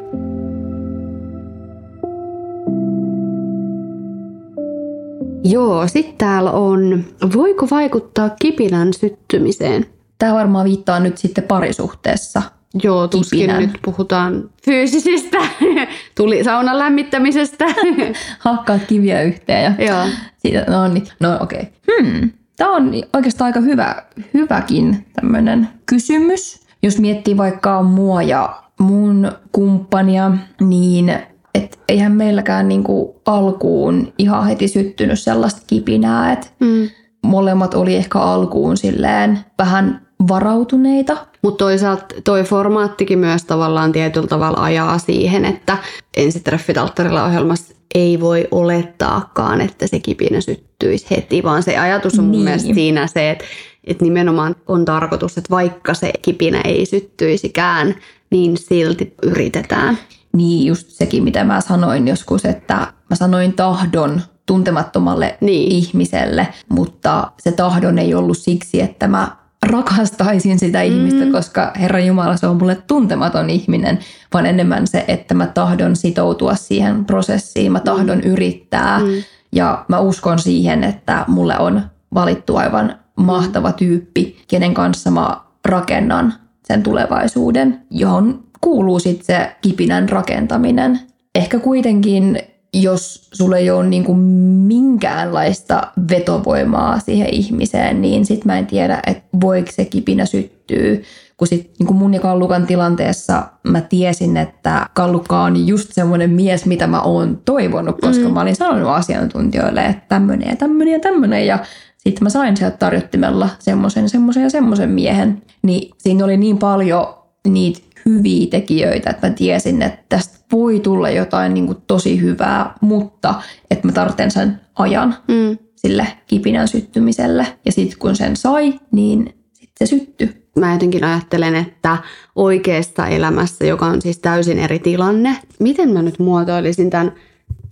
Joo, 5.45 5.89
sitten 5.89 6.15
täällä 6.19 6.51
on, 6.51 7.05
voiko 7.37 7.69
vaikuttaa 7.71 8.31
kipinän 8.43 8.95
syttymiseen? 8.95 9.87
Tämä 10.19 10.35
varmaan 10.35 10.65
viittaa 10.65 11.01
nyt 11.01 11.19
sitten 11.19 11.45
parisuhteessa. 11.45 12.43
Joo, 12.83 13.09
tuskin 13.09 13.39
kipinän. 13.39 13.63
nyt 13.63 13.79
puhutaan 13.85 14.51
fyysisistä, 14.65 15.39
tuli 16.17 16.45
saunan 16.45 16.79
lämmittämisestä. 16.79 17.65
Hakkaat 18.39 18.83
kiviä 18.87 19.23
yhteen 19.23 19.77
ja 19.79 19.87
Joo. 19.87 20.07
Siitä, 20.39 20.65
no 20.69 20.89
niin, 20.89 21.07
no 21.21 21.39
okei. 21.41 21.61
Okay. 21.61 22.11
Hmm. 22.11 22.31
Tämä 22.57 22.73
on 22.73 22.93
oikeastaan 23.13 23.47
aika 23.47 23.61
hyvä, 23.61 24.03
hyväkin 24.35 25.07
tämmöinen 25.13 25.69
kysymys. 25.87 26.61
Jos 26.83 26.99
miettii 26.99 27.37
vaikka 27.37 27.83
mua 27.83 28.23
ja 28.23 28.63
mun 28.81 29.33
kumppania, 29.53 30.33
niin 30.61 31.13
et 31.55 31.79
eihän 31.89 32.13
meilläkään 32.13 32.69
niinku 32.69 33.21
alkuun 33.27 34.13
ihan 34.19 34.47
heti 34.47 34.69
syttynyt 34.69 35.21
sellaista 35.21 35.63
kipinää, 35.67 36.33
että 36.33 36.47
mm. 36.61 36.89
molemmat 37.23 37.75
oli 37.75 37.97
ehkä 37.97 38.19
alkuun 38.19 38.77
silleen 38.77 39.39
vähän 39.59 40.07
varautuneita. 40.29 41.17
Mutta 41.43 41.65
toisaalta 41.65 42.05
toi 42.25 42.43
formaattikin 42.43 43.19
myös 43.19 43.45
tavallaan 43.45 43.93
tietyllä 43.93 44.27
tavalla 44.27 44.63
ajaa 44.63 44.99
siihen, 44.99 45.45
että 45.45 45.79
ensitreffit 46.17 46.79
alttarilla 46.79 47.25
ohjelmassa 47.25 47.75
ei 47.95 48.21
voi 48.21 48.49
olettaakaan, 48.51 49.61
että 49.61 49.87
se 49.87 50.01
kipinä 50.01 50.41
syttyisi 50.41 51.07
heti, 51.11 51.43
vaan 51.43 51.63
se 51.63 51.79
ajatus 51.79 52.19
on 52.19 52.25
mun 52.25 52.33
niin. 52.33 52.45
mielestä 52.45 52.75
siinä 52.75 53.07
se, 53.07 53.31
että, 53.31 53.45
että 53.85 54.05
nimenomaan 54.05 54.57
on 54.67 54.85
tarkoitus, 54.85 55.39
että 55.39 55.51
vaikka 55.51 55.95
se 55.95 56.13
kipinä 56.23 56.61
ei 56.65 56.87
syttyisikään, 56.87 57.95
niin 58.31 58.57
silti 58.57 59.15
yritetään. 59.23 59.99
Niin, 60.33 60.67
just 60.67 60.89
sekin, 60.89 61.25
mitä 61.25 61.45
mä 61.45 61.61
sanoin 61.61 62.09
joskus, 62.09 62.45
että 62.45 62.75
mä 63.11 63.17
sanoin 63.17 63.53
tahdon 63.53 64.21
tuntemattomalle 64.47 65.39
niin. 65.41 65.73
ihmiselle, 65.73 66.49
mutta 66.69 67.33
se 67.39 67.53
tahdon 67.53 67.99
ei 67.99 68.15
ollut 68.15 68.39
siksi, 68.39 68.81
että 68.81 69.09
mä 69.09 69.37
rakastaisin 69.67 70.59
sitä 70.59 70.79
mm. 70.79 70.85
ihmistä, 70.85 71.27
koska 71.33 71.73
Herra 71.81 71.99
Jumala, 71.99 72.37
se 72.37 72.47
on 72.47 72.57
mulle 72.57 72.83
tuntematon 72.87 73.51
ihminen, 73.51 73.99
vaan 74.35 74.47
enemmän 74.47 74.87
se, 74.87 75.05
että 75.09 75.35
mä 75.35 75.47
tahdon 75.47 75.97
sitoutua 75.97 76.55
siihen 76.55 77.05
prosessiin, 77.05 77.73
mä 77.73 77.81
tahdon 77.81 78.19
mm. 78.19 78.31
yrittää 78.31 78.99
mm. 78.99 79.23
ja 79.53 79.85
mä 79.89 79.99
uskon 79.99 80.39
siihen, 80.39 80.85
että 80.85 81.25
mulle 81.29 81.59
on 81.59 81.83
valittu 82.15 82.57
aivan 82.57 83.00
mahtava 83.23 83.73
tyyppi, 83.73 84.37
kenen 84.49 84.75
kanssa 84.75 85.11
mä 85.11 85.41
rakennan 85.65 86.35
sen 86.65 86.83
tulevaisuuden, 86.83 87.81
johon 87.91 88.43
kuuluu 88.61 88.99
sitten 88.99 89.27
se 89.27 89.57
kipinän 89.63 90.09
rakentaminen. 90.09 91.01
Ehkä 91.35 91.59
kuitenkin, 91.59 92.39
jos 92.75 93.29
sulle 93.33 93.59
ei 93.59 93.71
ole 93.71 93.87
niin 93.87 94.05
kuin 94.05 94.19
minkäänlaista 94.19 95.83
vetovoimaa 96.11 97.01
siihen 97.01 97.35
ihmiseen, 97.35 98.03
niin 98.03 98.27
sit 98.27 98.45
mä 98.45 98.59
en 98.59 98.67
tiedä, 98.67 99.01
että 99.07 99.23
voiko 99.41 99.71
se 99.73 99.85
kipinä 99.85 100.27
syttyy. 100.27 101.03
Kun 101.37 101.47
sit 101.47 101.71
niin 101.79 101.87
kuin 101.87 101.97
mun 101.97 102.15
ja 102.15 102.21
Kallukan 102.21 102.67
tilanteessa 102.67 103.43
mä 103.63 103.81
tiesin, 103.81 104.37
että 104.37 104.87
Kallukka 104.95 105.43
on 105.43 105.67
just 105.67 105.93
semmoinen 105.93 106.31
mies, 106.31 106.67
mitä 106.67 106.87
mä 106.87 107.01
oon 107.01 107.39
toivonut, 107.45 108.01
koska 108.01 108.29
mm. 108.29 108.35
mä 108.35 108.41
olin 108.41 108.57
sanonut 108.57 108.89
asiantuntijoille, 108.89 109.87
että 109.87 110.05
tämmöinen 110.09 110.49
ja 110.49 110.57
tämmöinen 110.57 110.93
ja 110.93 111.01
tämmöinen. 111.01 111.47
Ja 111.47 111.59
sitten 112.01 112.25
mä 112.25 112.31
sain 112.31 112.57
sieltä 112.57 112.77
tarjottimella 112.77 113.49
semmoisen, 113.59 114.09
semmoisen 114.09 114.43
ja 114.43 114.51
semmoisen 114.51 114.91
miehen. 114.91 115.43
Niin 115.63 115.91
siinä 115.99 116.25
oli 116.25 116.37
niin 116.37 116.59
paljon 116.59 117.15
niitä 117.49 117.81
hyviä 118.07 118.47
tekijöitä, 118.51 119.11
että 119.11 119.29
mä 119.29 119.35
tiesin, 119.35 119.83
että 119.83 120.05
tästä 120.09 120.39
voi 120.53 120.81
tulla 120.81 121.11
jotain 121.11 121.55
niin 121.55 121.67
kuin 121.67 121.79
tosi 121.87 122.21
hyvää, 122.21 122.75
mutta 122.81 123.35
että 123.71 123.89
mä 123.89 123.93
tarvitsen 123.93 124.31
sen 124.31 124.61
ajan 124.75 125.17
mm. 125.29 125.59
sille 125.77 126.07
kipinän 126.27 126.69
syttymiselle. 126.69 127.47
Ja 127.65 127.73
sitten 127.73 127.99
kun 127.99 128.17
sen 128.17 128.37
sai, 128.37 128.81
niin 128.93 129.35
sitten 129.53 129.87
se 129.87 129.97
syttyi. 129.97 130.41
Mä 130.57 130.73
jotenkin 130.73 131.05
ajattelen, 131.05 131.55
että 131.55 131.99
oikeassa 132.37 133.07
elämässä, 133.07 133.65
joka 133.65 133.87
on 133.87 134.03
siis 134.03 134.19
täysin 134.19 134.59
eri 134.59 134.79
tilanne, 134.79 135.37
miten 135.59 135.93
mä 135.93 136.03
nyt 136.03 136.19
muotoilisin 136.19 136.91
tämän– 136.91 137.13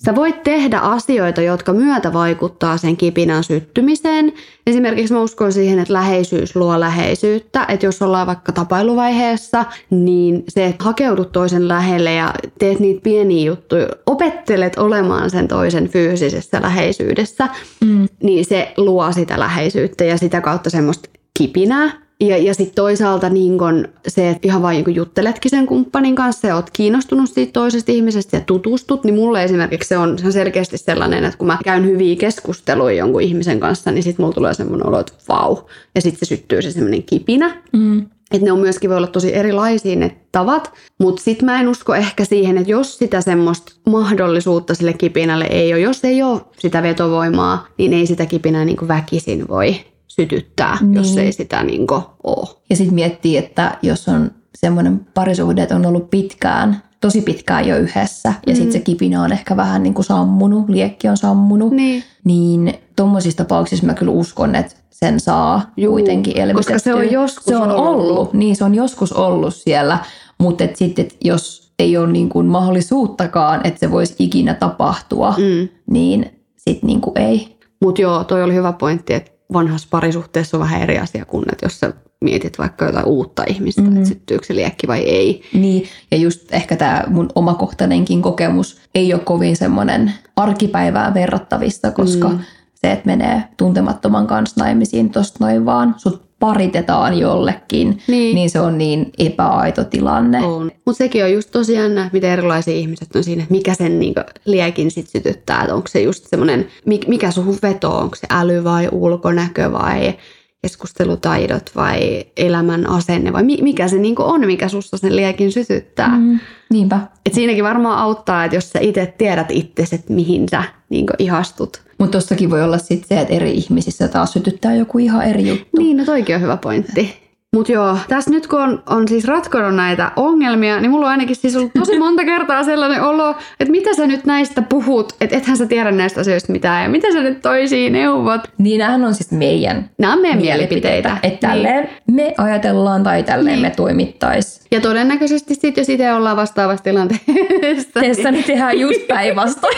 Sä 0.05 0.15
voit 0.15 0.43
tehdä 0.43 0.79
asioita, 0.79 1.43
jotka 1.43 1.73
myötä 1.73 2.13
vaikuttaa 2.13 2.77
sen 2.77 2.97
kipinän 2.97 3.45
syttymiseen. 3.45 4.33
Esimerkiksi 4.67 5.15
mä 5.15 5.21
uskon 5.21 5.53
siihen, 5.53 5.79
että 5.79 5.93
läheisyys 5.93 6.57
luo 6.57 6.81
läheisyyttä. 6.81 7.67
Että 7.69 7.87
jos 7.87 8.03
ollaan 8.03 8.27
vaikka 8.27 8.53
tapailuvaiheessa, 8.53 9.65
niin 9.91 10.45
se, 10.49 10.67
että 10.67 10.85
hakeudut 10.85 11.33
toisen 11.33 11.69
lähelle 11.69 12.13
ja 12.15 12.35
teet 12.59 12.81
niitä 12.81 13.01
pieniä 13.01 13.47
juttuja, 13.47 13.89
opettelet 14.07 14.79
olemaan 14.79 15.31
sen 15.31 15.49
toisen 15.49 15.89
fyysisessä 15.89 16.63
läheisyydessä, 16.63 17.49
mm. 17.85 18.09
niin 18.23 18.45
se 18.45 18.73
luo 18.77 19.13
sitä 19.13 19.39
läheisyyttä 19.39 20.05
ja 20.05 20.19
sitä 20.19 20.41
kautta 20.41 20.71
semmoista 20.71 21.09
kipinää. 21.39 22.08
Ja, 22.21 22.37
ja 22.37 22.55
sitten 22.55 22.75
toisaalta 22.75 23.29
niin 23.29 23.59
kun 23.59 23.89
se, 24.09 24.31
että 24.31 24.49
ihan 24.49 24.63
vain 24.63 24.85
niin 24.85 24.97
jutteletkin 24.97 25.51
sen 25.51 25.67
kumppanin 25.67 26.15
kanssa 26.15 26.47
ja 26.47 26.57
oot 26.57 26.71
kiinnostunut 26.71 27.31
siitä 27.31 27.53
toisesta 27.53 27.93
ihmisestä 27.93 28.37
ja 28.37 28.41
tutustut, 28.41 29.05
niin 29.05 29.15
mulle 29.15 29.45
esimerkiksi 29.45 29.89
se 29.89 29.99
on, 29.99 30.19
se 30.19 30.27
on 30.27 30.33
selkeästi 30.33 30.79
sellainen, 30.79 31.25
että 31.25 31.39
kun 31.39 31.47
mä 31.47 31.59
käyn 31.65 31.87
hyviä 31.87 32.17
keskusteluja 32.17 32.95
jonkun 32.95 33.23
ihmisen 33.23 33.61
kanssa, 33.61 33.91
niin 33.91 34.03
sitten 34.03 34.25
mulla 34.25 34.35
tulee 34.35 34.55
semmoinen 34.55 34.87
olo, 34.87 35.01
että 35.01 35.13
vau. 35.29 35.57
Ja 35.95 36.01
sitten 36.01 36.19
se 36.19 36.25
syttyy 36.25 36.63
se 36.63 36.71
semmoinen 36.71 37.03
kipinä. 37.03 37.63
Mm. 37.73 38.07
Että 38.31 38.45
ne 38.45 38.53
on 38.53 38.59
myöskin 38.59 38.91
voi 38.91 38.97
olla 38.97 39.07
tosi 39.07 39.35
erilaisia 39.35 39.97
ne 39.97 40.17
tavat, 40.33 40.73
mutta 40.99 41.23
sitten 41.23 41.47
mä 41.47 41.61
en 41.61 41.69
usko 41.69 41.95
ehkä 41.95 42.25
siihen, 42.25 42.59
että 42.59 42.71
jos 42.71 42.99
sitä 42.99 43.21
semmoista 43.21 43.73
mahdollisuutta 43.87 44.75
sille 44.75 44.93
kipinälle 44.93 45.45
ei 45.45 45.73
ole, 45.73 45.81
jos 45.81 46.05
ei 46.05 46.23
ole 46.23 46.41
sitä 46.59 46.83
vetovoimaa, 46.83 47.67
niin 47.79 47.93
ei 47.93 48.07
sitä 48.07 48.27
kipinää 48.27 48.65
niin 48.65 48.77
kuin 48.77 48.89
väkisin 48.89 49.49
voi 49.49 49.77
sytyttää, 50.21 50.79
niin. 50.81 50.95
jos 50.95 51.17
ei 51.17 51.33
sitä 51.33 51.63
niin 51.63 51.87
ole. 52.25 52.49
Ja 52.71 52.77
sitten 52.77 52.95
miettii, 52.95 53.37
että 53.37 53.79
jos 53.83 54.09
on 54.09 54.31
semmoinen 54.55 55.07
parisuhde, 55.15 55.63
että 55.63 55.77
on 55.77 55.87
ollut 55.87 56.11
pitkään, 56.11 56.83
tosi 57.01 57.21
pitkään 57.21 57.69
jo 57.69 57.77
yhdessä, 57.77 58.33
ja 58.47 58.53
mm. 58.53 58.57
sitten 58.57 58.73
se 58.73 58.81
kipinä 58.81 59.23
on 59.23 59.33
ehkä 59.33 59.57
vähän 59.57 59.83
niin 59.83 59.95
kuin 59.95 60.05
sammunut, 60.05 60.69
liekki 60.69 61.09
on 61.09 61.17
sammunut, 61.17 61.73
niin, 61.73 62.05
niin 62.25 62.75
tuommoisissa 62.97 63.45
tapauksissa 63.45 63.87
mä 63.87 63.95
kyllä 63.95 64.13
uskon, 64.13 64.55
että 64.55 64.75
sen 64.91 65.21
saa 65.21 65.71
Juu, 65.77 65.93
kuitenkin 65.93 66.39
elvytettyä. 66.39 66.75
Koska 66.75 66.79
se 66.79 66.95
on 66.95 67.13
joskus 67.13 67.45
se 67.45 67.57
on 67.57 67.71
ollut. 67.71 68.11
ollut. 68.11 68.33
Niin, 68.33 68.57
se 68.57 68.65
on 68.65 68.75
joskus 68.75 69.13
ollut 69.13 69.55
siellä, 69.55 69.99
mutta 70.39 70.65
et 70.65 70.77
sitten 70.77 71.05
et 71.05 71.17
jos 71.25 71.73
ei 71.79 71.97
ole 71.97 72.13
niin 72.13 72.29
kuin 72.29 72.47
mahdollisuuttakaan, 72.47 73.61
että 73.65 73.81
se 73.81 73.91
voisi 73.91 74.15
ikinä 74.19 74.55
tapahtua, 74.55 75.35
mm. 75.39 75.69
niin 75.91 76.43
sitten 76.57 76.87
niin 76.87 77.01
kuin 77.01 77.19
ei. 77.19 77.59
Mutta 77.83 78.03
joo, 78.03 78.25
toi 78.25 78.43
oli 78.43 78.55
hyvä 78.55 78.73
pointti, 78.73 79.15
että 79.15 79.31
vanhassa 79.53 79.89
parisuhteessa 79.91 80.57
on 80.57 80.63
vähän 80.63 80.83
eri 80.83 80.99
asia 80.99 81.25
kuin, 81.25 81.45
että 81.53 81.67
jos 81.67 81.81
sä 81.81 81.93
mietit 82.21 82.59
vaikka 82.59 82.85
jotain 82.85 83.07
uutta 83.07 83.45
ihmistä, 83.49 83.83
mm-hmm. 83.83 83.97
että 83.97 84.09
syttyykö 84.09 84.47
se 84.47 84.55
liekki 84.55 84.87
vai 84.87 84.99
ei. 84.99 85.43
Niin, 85.55 85.85
ja 86.11 86.17
just 86.17 86.53
ehkä 86.53 86.77
tämä 86.77 87.05
mun 87.07 87.29
omakohtainenkin 87.35 88.23
kokemus 88.23 88.81
ei 88.95 89.15
ole 89.15 89.23
kovin 89.23 89.57
semmoinen 89.57 90.13
arkipäivää 90.37 91.15
verrattavista, 91.15 91.91
koska 91.91 92.29
mm. 92.29 92.39
se, 92.75 92.93
että 92.93 93.07
menee 93.07 93.45
tuntemattoman 93.57 94.27
kanssa 94.27 94.61
naimisiin 94.65 95.11
tosta 95.11 95.45
noin 95.45 95.65
vaan, 95.67 95.95
sut 95.97 96.28
paritetaan 96.41 97.19
jollekin, 97.19 98.03
niin, 98.09 98.35
niin 98.35 98.51
se 98.51 98.61
on 98.61 98.79
niin 98.79 99.13
epäaito 99.19 99.85
tilanne. 99.85 100.41
Mutta 100.87 100.99
sekin 100.99 101.25
on 101.25 101.33
just 101.33 101.51
tosi 101.51 101.73
jännä, 101.73 102.11
miten 102.13 102.31
erilaisia 102.31 102.75
ihmiset 102.75 103.17
on 103.17 103.25
siinä, 103.25 103.43
että 103.43 103.55
mikä 103.55 103.75
sen 103.75 103.99
niinku 103.99 104.21
liekin 104.45 104.91
sit 104.91 105.09
sytyttää. 105.09 105.61
Että 105.63 105.75
onko 105.75 105.89
se 105.89 106.03
just 106.03 106.27
semmoinen, 106.27 106.67
mikä 107.07 107.31
suhun 107.31 107.59
vetoo, 107.63 107.99
onko 107.99 108.17
se 108.17 108.27
äly 108.31 108.65
vai 108.65 108.89
ulkonäkö 108.93 109.73
vai 109.73 110.15
keskustelutaidot 110.63 111.71
vai 111.77 112.25
elämän 112.37 112.91
asenne 112.91 113.33
vai 113.33 113.43
mikä 113.43 113.89
se 113.89 113.99
niinku 113.99 114.23
on, 114.23 114.47
mikä 114.47 114.69
sussa 114.69 114.99
sen 114.99 115.17
liekin 115.17 115.53
sytyttää. 115.53 116.19
Mm, 116.19 116.41
niinpä. 116.71 117.01
Et 117.27 117.35
siinäkin 117.35 117.65
varmaan 117.65 117.99
auttaa, 117.99 118.45
että 118.45 118.57
jos 118.57 118.71
sä 118.71 118.79
itse 118.83 119.15
tiedät 119.19 119.51
itse, 119.51 119.83
että 119.93 120.13
mihin 120.13 120.49
sä 120.49 120.65
niinku 120.91 121.13
ihastut. 121.19 121.83
Mutta 121.99 122.19
tossakin 122.19 122.51
voi 122.51 122.63
olla 122.63 122.79
sitten 122.79 123.09
se, 123.09 123.21
että 123.21 123.35
eri 123.35 123.51
ihmisissä 123.51 124.09
taas 124.09 124.33
sytyttää 124.33 124.75
joku 124.75 124.99
ihan 124.99 125.27
eri 125.27 125.49
juttu. 125.49 125.69
Niin, 125.79 125.97
no 125.97 126.05
toikin 126.05 126.35
on 126.35 126.43
hyvä 126.43 126.57
pointti. 126.57 127.29
Mutta 127.55 127.73
joo, 127.73 127.99
tässä 128.09 128.31
nyt 128.31 128.47
kun 128.47 128.61
on, 128.61 128.83
on 128.87 129.09
siis 129.09 129.25
ratkonut 129.25 129.75
näitä 129.75 130.13
ongelmia, 130.17 130.81
niin 130.81 130.91
mulla 130.91 131.07
on 131.07 131.11
ainakin 131.11 131.37
siis 131.37 131.57
ollut 131.57 131.73
tosi 131.79 131.99
monta 132.05 132.25
kertaa 132.25 132.65
sellainen 132.65 133.03
olo, 133.03 133.31
että 133.61 133.71
mitä 133.71 133.95
sä 133.95 134.07
nyt 134.07 134.25
näistä 134.25 134.63
puhut, 134.63 135.13
että 135.21 135.37
ethän 135.37 135.57
sä 135.57 135.67
tiedä 135.67 135.91
näistä 135.91 136.21
asioista 136.21 136.53
mitään 136.53 136.83
ja 136.83 136.89
mitä 136.89 137.13
sä 137.13 137.23
nyt 137.23 137.43
toisiin 137.43 137.93
neuvot. 137.93 138.41
Niin 138.59 138.79
nämähän 138.79 139.05
on 139.05 139.15
siis 139.15 139.31
meidän 139.31 139.91
Nämä 139.99 140.13
on 140.13 140.21
meidän 140.21 140.41
mielipiteitä. 140.41 141.09
mielipiteitä. 141.09 141.35
Että 141.35 141.49
tälleen 141.49 141.85
niin. 141.85 142.17
me 142.17 142.35
ajatellaan 142.39 143.03
tai 143.03 143.23
tälleen 143.23 143.57
niin. 143.57 143.63
me 143.63 143.71
toimittais. 143.77 144.61
Ja 144.71 144.81
todennäköisesti 144.81 145.55
sitten 145.55 145.83
jos 145.83 145.89
itse 145.89 146.13
ollaan 146.13 146.37
vastaavassa 146.37 146.85
tilanteessa. 146.85 147.89
Tässä 147.95 148.31
niin 148.31 148.45
tehdään 148.45 148.81
just 148.81 149.07
päinvastoin. 149.09 149.77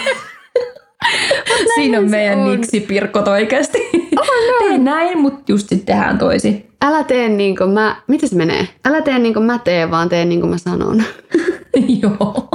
Siinä 1.74 1.98
on 1.98 2.10
meidän 2.10 2.44
niksi 2.44 2.80
pirkot 2.80 3.28
oikeasti. 3.28 3.78
Oh, 4.20 4.26
no. 4.26 4.68
Tee 4.68 4.78
näin, 4.78 5.18
mutta 5.18 5.52
just 5.52 5.68
sitten 5.68 5.86
tehdään 5.86 6.18
toisi. 6.18 6.66
Älä 6.82 7.04
tee 7.04 7.28
niin 7.28 7.56
kuin 7.56 7.70
mä, 7.70 7.96
miten 8.06 8.28
se 8.28 8.36
menee? 8.36 8.68
Älä 8.84 9.02
tee 9.02 9.18
niin 9.18 9.34
kuin 9.34 9.46
mä 9.46 9.58
teen, 9.58 9.90
vaan 9.90 10.08
tee 10.08 10.24
niin 10.24 10.40
kuin 10.40 10.50
mä 10.50 10.58
sanon. 10.58 11.02
Joo. 12.02 12.48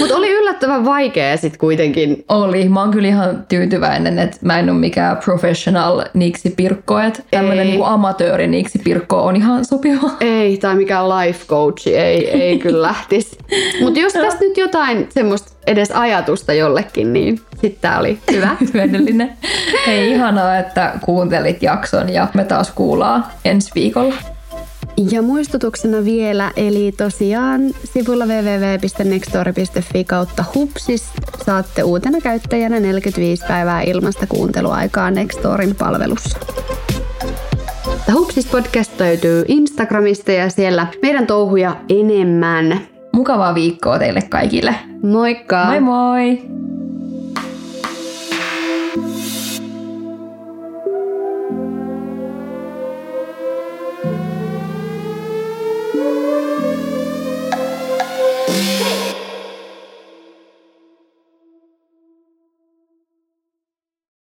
Mutta 0.00 0.16
oli 0.16 0.30
yllättävän 0.30 0.84
vaikea 0.84 1.36
sitten 1.36 1.58
kuitenkin. 1.58 2.24
Oli. 2.28 2.68
Mä 2.68 2.80
oon 2.80 2.90
kyllä 2.90 3.08
ihan 3.08 3.44
tyytyväinen, 3.48 4.18
että 4.18 4.36
mä 4.40 4.58
en 4.58 4.70
ole 4.70 4.78
mikään 4.78 5.16
professional 5.16 6.04
niksi 6.14 6.50
pirkko, 6.56 6.98
että 6.98 7.22
tämmöinen 7.30 7.66
niinku 7.66 7.84
amatööri 7.84 8.46
niksi 8.46 8.78
pirkko 8.78 9.22
on 9.22 9.36
ihan 9.36 9.64
sopiva. 9.64 10.10
Ei, 10.20 10.56
tai 10.56 10.74
mikään 10.74 11.08
life 11.08 11.46
coach, 11.46 11.88
ei, 11.88 12.30
ei 12.30 12.58
kyllä 12.58 12.82
lähtisi. 12.82 13.38
Mutta 13.82 14.00
jos 14.00 14.12
tästä 14.12 14.40
nyt 14.40 14.56
jotain 14.56 15.08
semmoista 15.10 15.52
edes 15.66 15.90
ajatusta 15.90 16.52
jollekin, 16.52 17.12
niin 17.12 17.40
sitten 17.52 17.80
tämä 17.80 17.98
oli 17.98 18.18
hyvä. 18.32 18.56
Hyödyllinen. 18.74 19.32
Hei, 19.86 20.10
ihanaa, 20.10 20.58
että 20.58 20.92
kuuntelit 21.00 21.62
jakson 21.62 22.08
ja 22.08 22.28
me 22.34 22.44
taas 22.44 22.70
kuullaan 22.70 23.26
ensi 23.44 23.70
viikolla. 23.74 24.35
Ja 24.96 25.22
muistutuksena 25.22 26.04
vielä, 26.04 26.52
eli 26.56 26.92
tosiaan 26.92 27.60
sivulla 27.84 28.24
www.nextory.fi 28.26 30.04
kautta 30.04 30.44
hupsis 30.54 31.04
saatte 31.44 31.82
uutena 31.82 32.20
käyttäjänä 32.20 32.80
45 32.80 33.44
päivää 33.48 33.82
ilmasta 33.82 34.26
kuunteluaikaa 34.26 35.10
Nextorin 35.10 35.74
palvelussa. 35.74 36.38
Hupsis 38.12 38.46
podcast 38.46 39.00
löytyy 39.00 39.44
Instagramista 39.48 40.32
ja 40.32 40.50
siellä 40.50 40.86
meidän 41.02 41.26
touhuja 41.26 41.76
enemmän. 41.88 42.80
Mukavaa 43.12 43.54
viikkoa 43.54 43.98
teille 43.98 44.22
kaikille. 44.22 44.74
Moikka! 45.02 45.64
Moi 45.64 45.80
moi! 45.80 46.65